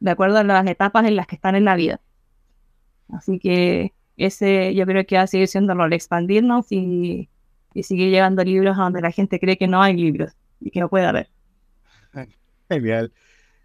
de 0.00 0.10
acuerdo 0.10 0.38
a 0.38 0.44
las 0.44 0.66
etapas 0.66 1.04
en 1.06 1.16
las 1.16 1.26
que 1.26 1.36
están 1.36 1.54
en 1.54 1.64
la 1.64 1.76
vida. 1.76 2.00
Así 3.12 3.38
que 3.38 3.92
ese 4.16 4.74
yo 4.74 4.86
creo 4.86 5.04
que 5.04 5.16
va 5.16 5.22
a 5.22 5.26
seguir 5.26 5.48
siendo 5.48 5.72
el 5.72 5.78
rol, 5.78 5.92
expandirnos 5.92 6.70
y, 6.70 7.28
y 7.74 7.82
seguir 7.82 8.10
llevando 8.10 8.44
libros 8.44 8.78
a 8.78 8.82
donde 8.82 9.00
la 9.00 9.10
gente 9.10 9.38
cree 9.38 9.58
que 9.58 9.68
no 9.68 9.82
hay 9.82 9.94
libros 9.96 10.32
y 10.60 10.70
que 10.70 10.80
no 10.80 10.88
puede 10.88 11.06
haber. 11.06 11.28
Genial. 12.68 13.12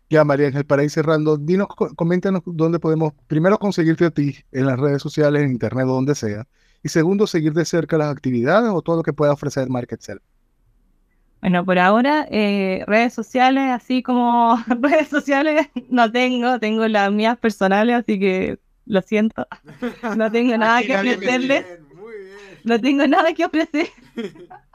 Ya, 0.10 0.24
María 0.24 0.48
Ángel, 0.48 0.66
para 0.66 0.84
ir 0.84 0.92
cerrando, 0.92 1.38
dinos, 1.38 1.68
coméntanos 1.96 2.44
dónde 2.46 2.80
podemos, 2.80 3.14
primero, 3.28 3.58
conseguirte 3.58 4.06
a 4.06 4.12
ti 4.12 4.36
en 4.52 4.68
las 4.68 4.80
redes 4.80 5.02
sociales, 5.02 5.42
en 5.42 5.52
internet 5.52 5.86
o 5.88 5.94
donde 5.94 6.14
sea, 6.14 6.46
y 6.84 6.90
segundo, 6.90 7.26
seguir 7.26 7.54
de 7.54 7.66
cerca 7.66 7.98
las 7.98 8.12
actividades 8.12 8.70
o 8.72 8.82
todo 8.84 8.98
lo 8.98 9.04
que 9.04 9.14
pueda 9.14 9.34
ofrecer 9.34 9.68
MarketSell. 9.68 10.22
Bueno, 11.42 11.66
por 11.66 11.80
ahora, 11.80 12.28
eh, 12.30 12.84
redes 12.88 13.14
sociales, 13.14 13.72
así 13.72 14.04
como 14.04 14.58
redes 14.82 15.08
sociales, 15.08 15.70
no 15.90 16.12
tengo, 16.12 16.60
tengo 16.60 16.88
las 16.88 17.12
mías 17.12 17.38
personales, 17.38 17.96
así 17.96 18.20
que 18.20 18.60
lo 18.86 19.02
siento, 19.02 19.48
no 20.16 20.32
tengo 20.32 20.58
nada 20.60 20.82
que 20.84 20.96
ofrecerles, 20.96 21.66
no 22.64 22.80
tengo 22.80 23.08
nada 23.08 23.34
que 23.34 23.46
ofrecer 23.46 23.90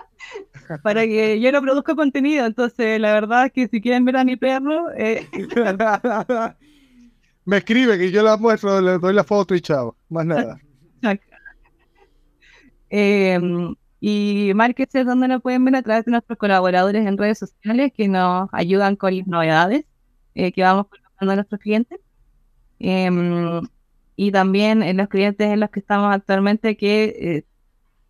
para 0.79 1.05
que 1.05 1.41
yo 1.41 1.53
no 1.53 1.61
produzco 1.62 1.97
contenido, 1.97 2.47
entonces 2.47 3.01
la 3.01 3.12
verdad 3.12 3.47
es 3.47 3.53
que 3.53 3.68
si 3.68 3.81
quieren 3.81 4.05
ver 4.05 4.16
a 4.16 4.25
mi 4.25 4.37
perro, 4.37 4.91
eh... 4.97 5.27
me 7.45 7.57
escriben 7.59 8.03
y 8.03 8.11
yo 8.11 8.23
la 8.23 8.37
muestro, 8.37 8.81
le 8.81 8.99
doy 8.99 9.14
la 9.14 9.25
foto 9.25 9.55
y 9.55 9.61
chao, 9.61 9.97
más 10.09 10.27
nada. 10.27 10.61
eh, 12.91 13.41
y 14.01 14.53
Markets 14.55 14.95
es 14.95 15.07
donde 15.07 15.29
nos 15.29 15.43
pueden 15.43 15.64
ver 15.64 15.77
a 15.77 15.83
través 15.83 16.07
de 16.07 16.12
nuestros 16.12 16.39
colaboradores 16.39 17.07
en 17.07 17.18
redes 17.18 17.39
sociales 17.39 17.93
que 17.95 18.09
nos 18.09 18.49
ayudan 18.53 18.97
con 18.97 19.16
las 19.16 19.27
novedades 19.27 19.85
eh, 20.35 20.53
que 20.53 20.62
vamos 20.62 20.87
colocando 20.89 21.33
a 21.33 21.37
nuestros 21.37 21.61
clientes. 21.61 22.01
Em, 22.79 23.61
y 24.16 24.33
también 24.33 24.83
en 24.83 24.97
los 24.97 25.09
clientes 25.09 25.47
en 25.51 25.61
los 25.61 25.71
que 25.71 25.81
estamos 25.81 26.14
actualmente 26.14 26.77
que 26.79 27.05
eh, 27.05 27.45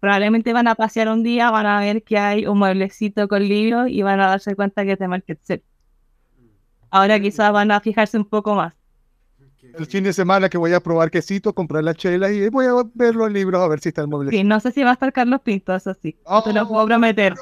probablemente 0.00 0.52
van 0.52 0.66
a 0.66 0.74
pasear 0.74 1.08
un 1.08 1.22
día, 1.22 1.50
van 1.50 1.66
a 1.66 1.80
ver 1.80 2.02
que 2.02 2.18
hay 2.18 2.46
un 2.46 2.58
mueblecito 2.58 3.28
con 3.28 3.46
libros 3.46 3.88
y 3.88 4.02
van 4.02 4.20
a 4.20 4.28
darse 4.28 4.56
cuenta 4.56 4.84
que 4.84 4.92
es 4.92 4.98
de 4.98 5.08
Market 5.08 5.40
Ahora 6.90 7.20
quizás 7.20 7.52
van 7.52 7.70
a 7.70 7.80
fijarse 7.80 8.18
un 8.18 8.24
poco 8.24 8.54
más 8.54 8.74
el 9.78 9.86
fin 9.86 10.04
de 10.04 10.12
semana 10.12 10.48
que 10.48 10.58
voy 10.58 10.72
a 10.72 10.80
probar 10.80 11.10
quesito, 11.10 11.54
comprar 11.54 11.84
la 11.84 11.94
chela 11.94 12.30
y 12.30 12.48
voy 12.48 12.66
a 12.66 12.72
ver 12.94 13.14
los 13.14 13.30
libros 13.30 13.60
a 13.60 13.68
ver 13.68 13.80
si 13.80 13.90
está 13.90 14.02
el 14.02 14.08
mueble. 14.08 14.30
Sí, 14.30 14.44
no 14.44 14.60
sé 14.60 14.72
si 14.72 14.82
va 14.82 14.90
a 14.90 14.92
estar 14.94 15.12
Carlos 15.12 15.40
Pinto, 15.42 15.74
eso 15.74 15.94
sí. 15.94 16.16
Oh, 16.24 16.42
te 16.42 16.52
lo 16.52 16.66
puedo 16.68 16.86
prometer. 16.86 17.34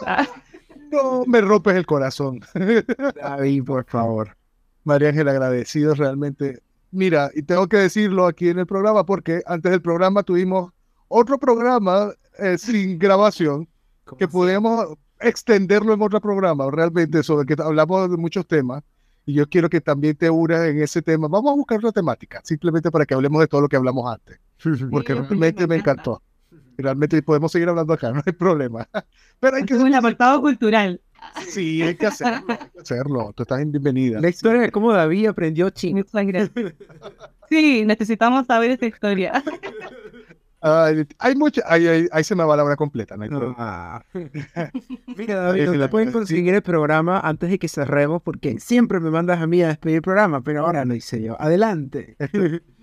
No, 0.90 1.24
me 1.26 1.40
rompes 1.40 1.76
el 1.76 1.86
corazón. 1.86 2.40
David, 3.22 3.64
por 3.64 3.84
favor. 3.84 4.36
María 4.84 5.10
Ángel, 5.10 5.28
agradecido 5.28 5.94
realmente. 5.94 6.62
Mira, 6.90 7.30
y 7.34 7.42
tengo 7.42 7.68
que 7.68 7.76
decirlo 7.76 8.26
aquí 8.26 8.48
en 8.48 8.58
el 8.58 8.66
programa 8.66 9.04
porque 9.04 9.42
antes 9.46 9.70
del 9.70 9.82
programa 9.82 10.22
tuvimos 10.22 10.72
otro 11.08 11.38
programa 11.38 12.12
eh, 12.38 12.58
sin 12.58 12.98
grabación 12.98 13.68
que 14.18 14.28
podíamos 14.28 14.96
extenderlo 15.20 15.94
en 15.94 16.02
otro 16.02 16.20
programa, 16.20 16.70
realmente, 16.70 17.22
sobre 17.22 17.46
que 17.46 17.60
hablamos 17.62 18.10
de 18.10 18.16
muchos 18.16 18.46
temas 18.46 18.82
y 19.26 19.34
yo 19.34 19.46
quiero 19.48 19.68
que 19.68 19.80
también 19.80 20.16
te 20.16 20.30
unas 20.30 20.66
en 20.66 20.80
ese 20.80 21.02
tema. 21.02 21.28
Vamos 21.28 21.52
a 21.52 21.56
buscar 21.56 21.78
otra 21.78 21.92
temática, 21.92 22.40
simplemente 22.44 22.90
para 22.90 23.04
que 23.04 23.14
hablemos 23.14 23.40
de 23.40 23.46
todo 23.46 23.60
lo 23.60 23.68
que 23.68 23.76
hablamos 23.76 24.10
antes, 24.10 24.40
porque 24.90 25.14
realmente 25.14 25.66
me 25.66 25.76
encantó. 25.76 26.22
Realmente 26.78 27.20
podemos 27.22 27.50
seguir 27.50 27.68
hablando 27.68 27.92
acá, 27.92 28.12
no 28.14 28.22
hay 28.24 28.32
problema. 28.32 28.88
Pero 29.40 29.56
hay 29.56 29.64
que... 29.64 29.74
Es 29.74 29.80
un 29.80 29.94
apartado 29.94 30.40
cultural. 30.40 31.00
Sí, 31.48 31.82
hay 31.82 31.96
que 31.96 32.06
hacerlo, 32.06 32.44
hay 32.48 32.70
que 32.72 32.80
hacerlo. 32.80 33.32
Tú 33.34 33.42
estás 33.42 33.58
bienvenida. 33.70 34.20
La 34.20 34.28
historia 34.28 34.62
de 34.62 34.70
cómo 34.70 34.92
David 34.92 35.26
aprendió 35.26 35.68
chino. 35.70 36.04
Sí, 37.48 37.84
necesitamos 37.84 38.46
saber 38.46 38.70
esa 38.70 38.86
historia 38.86 39.42
hay 40.60 41.36
mucha, 41.36 41.62
ahí, 41.66 42.24
se 42.24 42.34
me 42.34 42.44
va 42.44 42.56
la 42.56 42.64
hora 42.64 42.76
completa. 42.76 43.16
Ah. 43.56 44.02
Mira, 45.16 45.36
David, 45.36 45.80
te 45.80 45.88
pueden 45.88 46.12
conseguir 46.12 46.54
el 46.54 46.62
programa 46.62 47.20
antes 47.20 47.50
de 47.50 47.58
que 47.58 47.68
cerremos 47.68 48.22
porque 48.22 48.58
siempre 48.58 49.00
me 49.00 49.10
mandas 49.10 49.40
a 49.40 49.46
mí 49.46 49.62
a 49.62 49.68
despedir 49.68 49.96
el 49.96 50.02
programa, 50.02 50.42
pero 50.42 50.66
ahora 50.66 50.84
lo 50.84 50.94
hice 50.94 51.22
yo. 51.22 51.40
Adelante. 51.40 52.16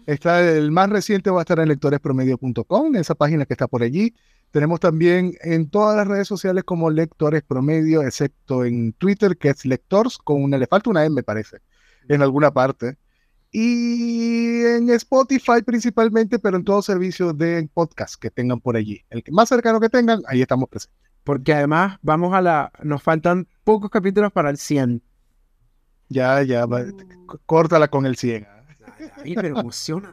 Está 0.05 0.47
el 0.47 0.71
más 0.71 0.89
reciente 0.89 1.31
va 1.31 1.39
a 1.39 1.41
estar 1.41 1.59
en 1.59 1.67
lectorespromedio.com, 1.67 2.95
esa 2.95 3.15
página 3.15 3.45
que 3.45 3.53
está 3.53 3.67
por 3.67 3.81
allí. 3.81 4.13
Tenemos 4.51 4.79
también 4.79 5.33
en 5.41 5.69
todas 5.69 5.97
las 5.97 6.07
redes 6.07 6.27
sociales 6.27 6.63
como 6.63 6.89
Lectores 6.89 7.43
Promedio, 7.43 8.03
excepto 8.03 8.63
en 8.63 8.93
Twitter, 8.93 9.35
que 9.35 9.49
es 9.49 9.65
Lectors, 9.65 10.17
con 10.17 10.41
una, 10.43 10.57
le 10.57 10.67
falta 10.67 10.91
una 10.91 11.03
M, 11.03 11.15
me 11.15 11.23
parece, 11.23 11.57
en 12.07 12.21
alguna 12.21 12.51
parte 12.51 12.97
y 13.57 14.65
en 14.65 14.89
Spotify 14.89 15.61
principalmente, 15.65 16.39
pero 16.39 16.57
en 16.57 16.65
todos 16.65 16.85
servicios 16.85 17.37
de 17.37 17.69
podcast 17.73 18.15
que 18.15 18.29
tengan 18.29 18.59
por 18.59 18.75
allí. 18.75 19.05
El 19.09 19.23
que 19.23 19.31
más 19.31 19.47
cercano 19.47 19.79
que 19.79 19.87
tengan, 19.87 20.21
ahí 20.27 20.41
estamos 20.41 20.67
presentes. 20.67 20.99
Porque 21.23 21.53
además 21.53 21.97
vamos 22.01 22.33
a 22.33 22.41
la, 22.41 22.69
nos 22.83 23.01
faltan 23.01 23.47
pocos 23.63 23.89
capítulos 23.89 24.33
para 24.33 24.49
el 24.49 24.57
100. 24.57 25.01
Ya, 26.09 26.43
ya, 26.43 26.65
córtala 27.45 27.87
con 27.87 28.05
el 28.05 28.17
100. 28.17 28.45
pero 29.35 29.63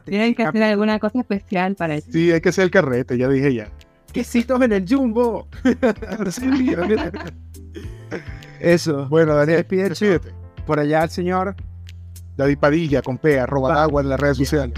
Tienen 0.05 0.35
que 0.35 0.43
hacer 0.43 0.63
alguna 0.63 0.97
cosa 0.99 1.19
especial 1.19 1.75
para 1.75 1.95
eso. 1.95 2.09
Sí, 2.13 2.31
hay 2.31 2.39
que 2.39 2.47
hacer 2.47 2.63
el 2.63 2.71
carrete, 2.71 3.17
ya 3.17 3.27
dije 3.27 3.53
ya. 3.53 3.69
Quesitos 4.13 4.61
en 4.61 4.71
el 4.71 4.85
jumbo. 4.87 5.49
Eso. 8.61 9.09
Bueno, 9.09 9.35
Daniel, 9.35 9.67
despide, 9.69 10.21
Por 10.65 10.79
allá 10.79 11.03
el 11.03 11.09
señor 11.09 11.57
David 12.35 12.57
Padilla 12.57 13.01
con 13.01 13.17
P, 13.17 13.39
arroba 13.39 13.81
agua 13.81 14.01
en 14.01 14.09
las 14.09 14.19
redes 14.19 14.37
sociales. 14.37 14.73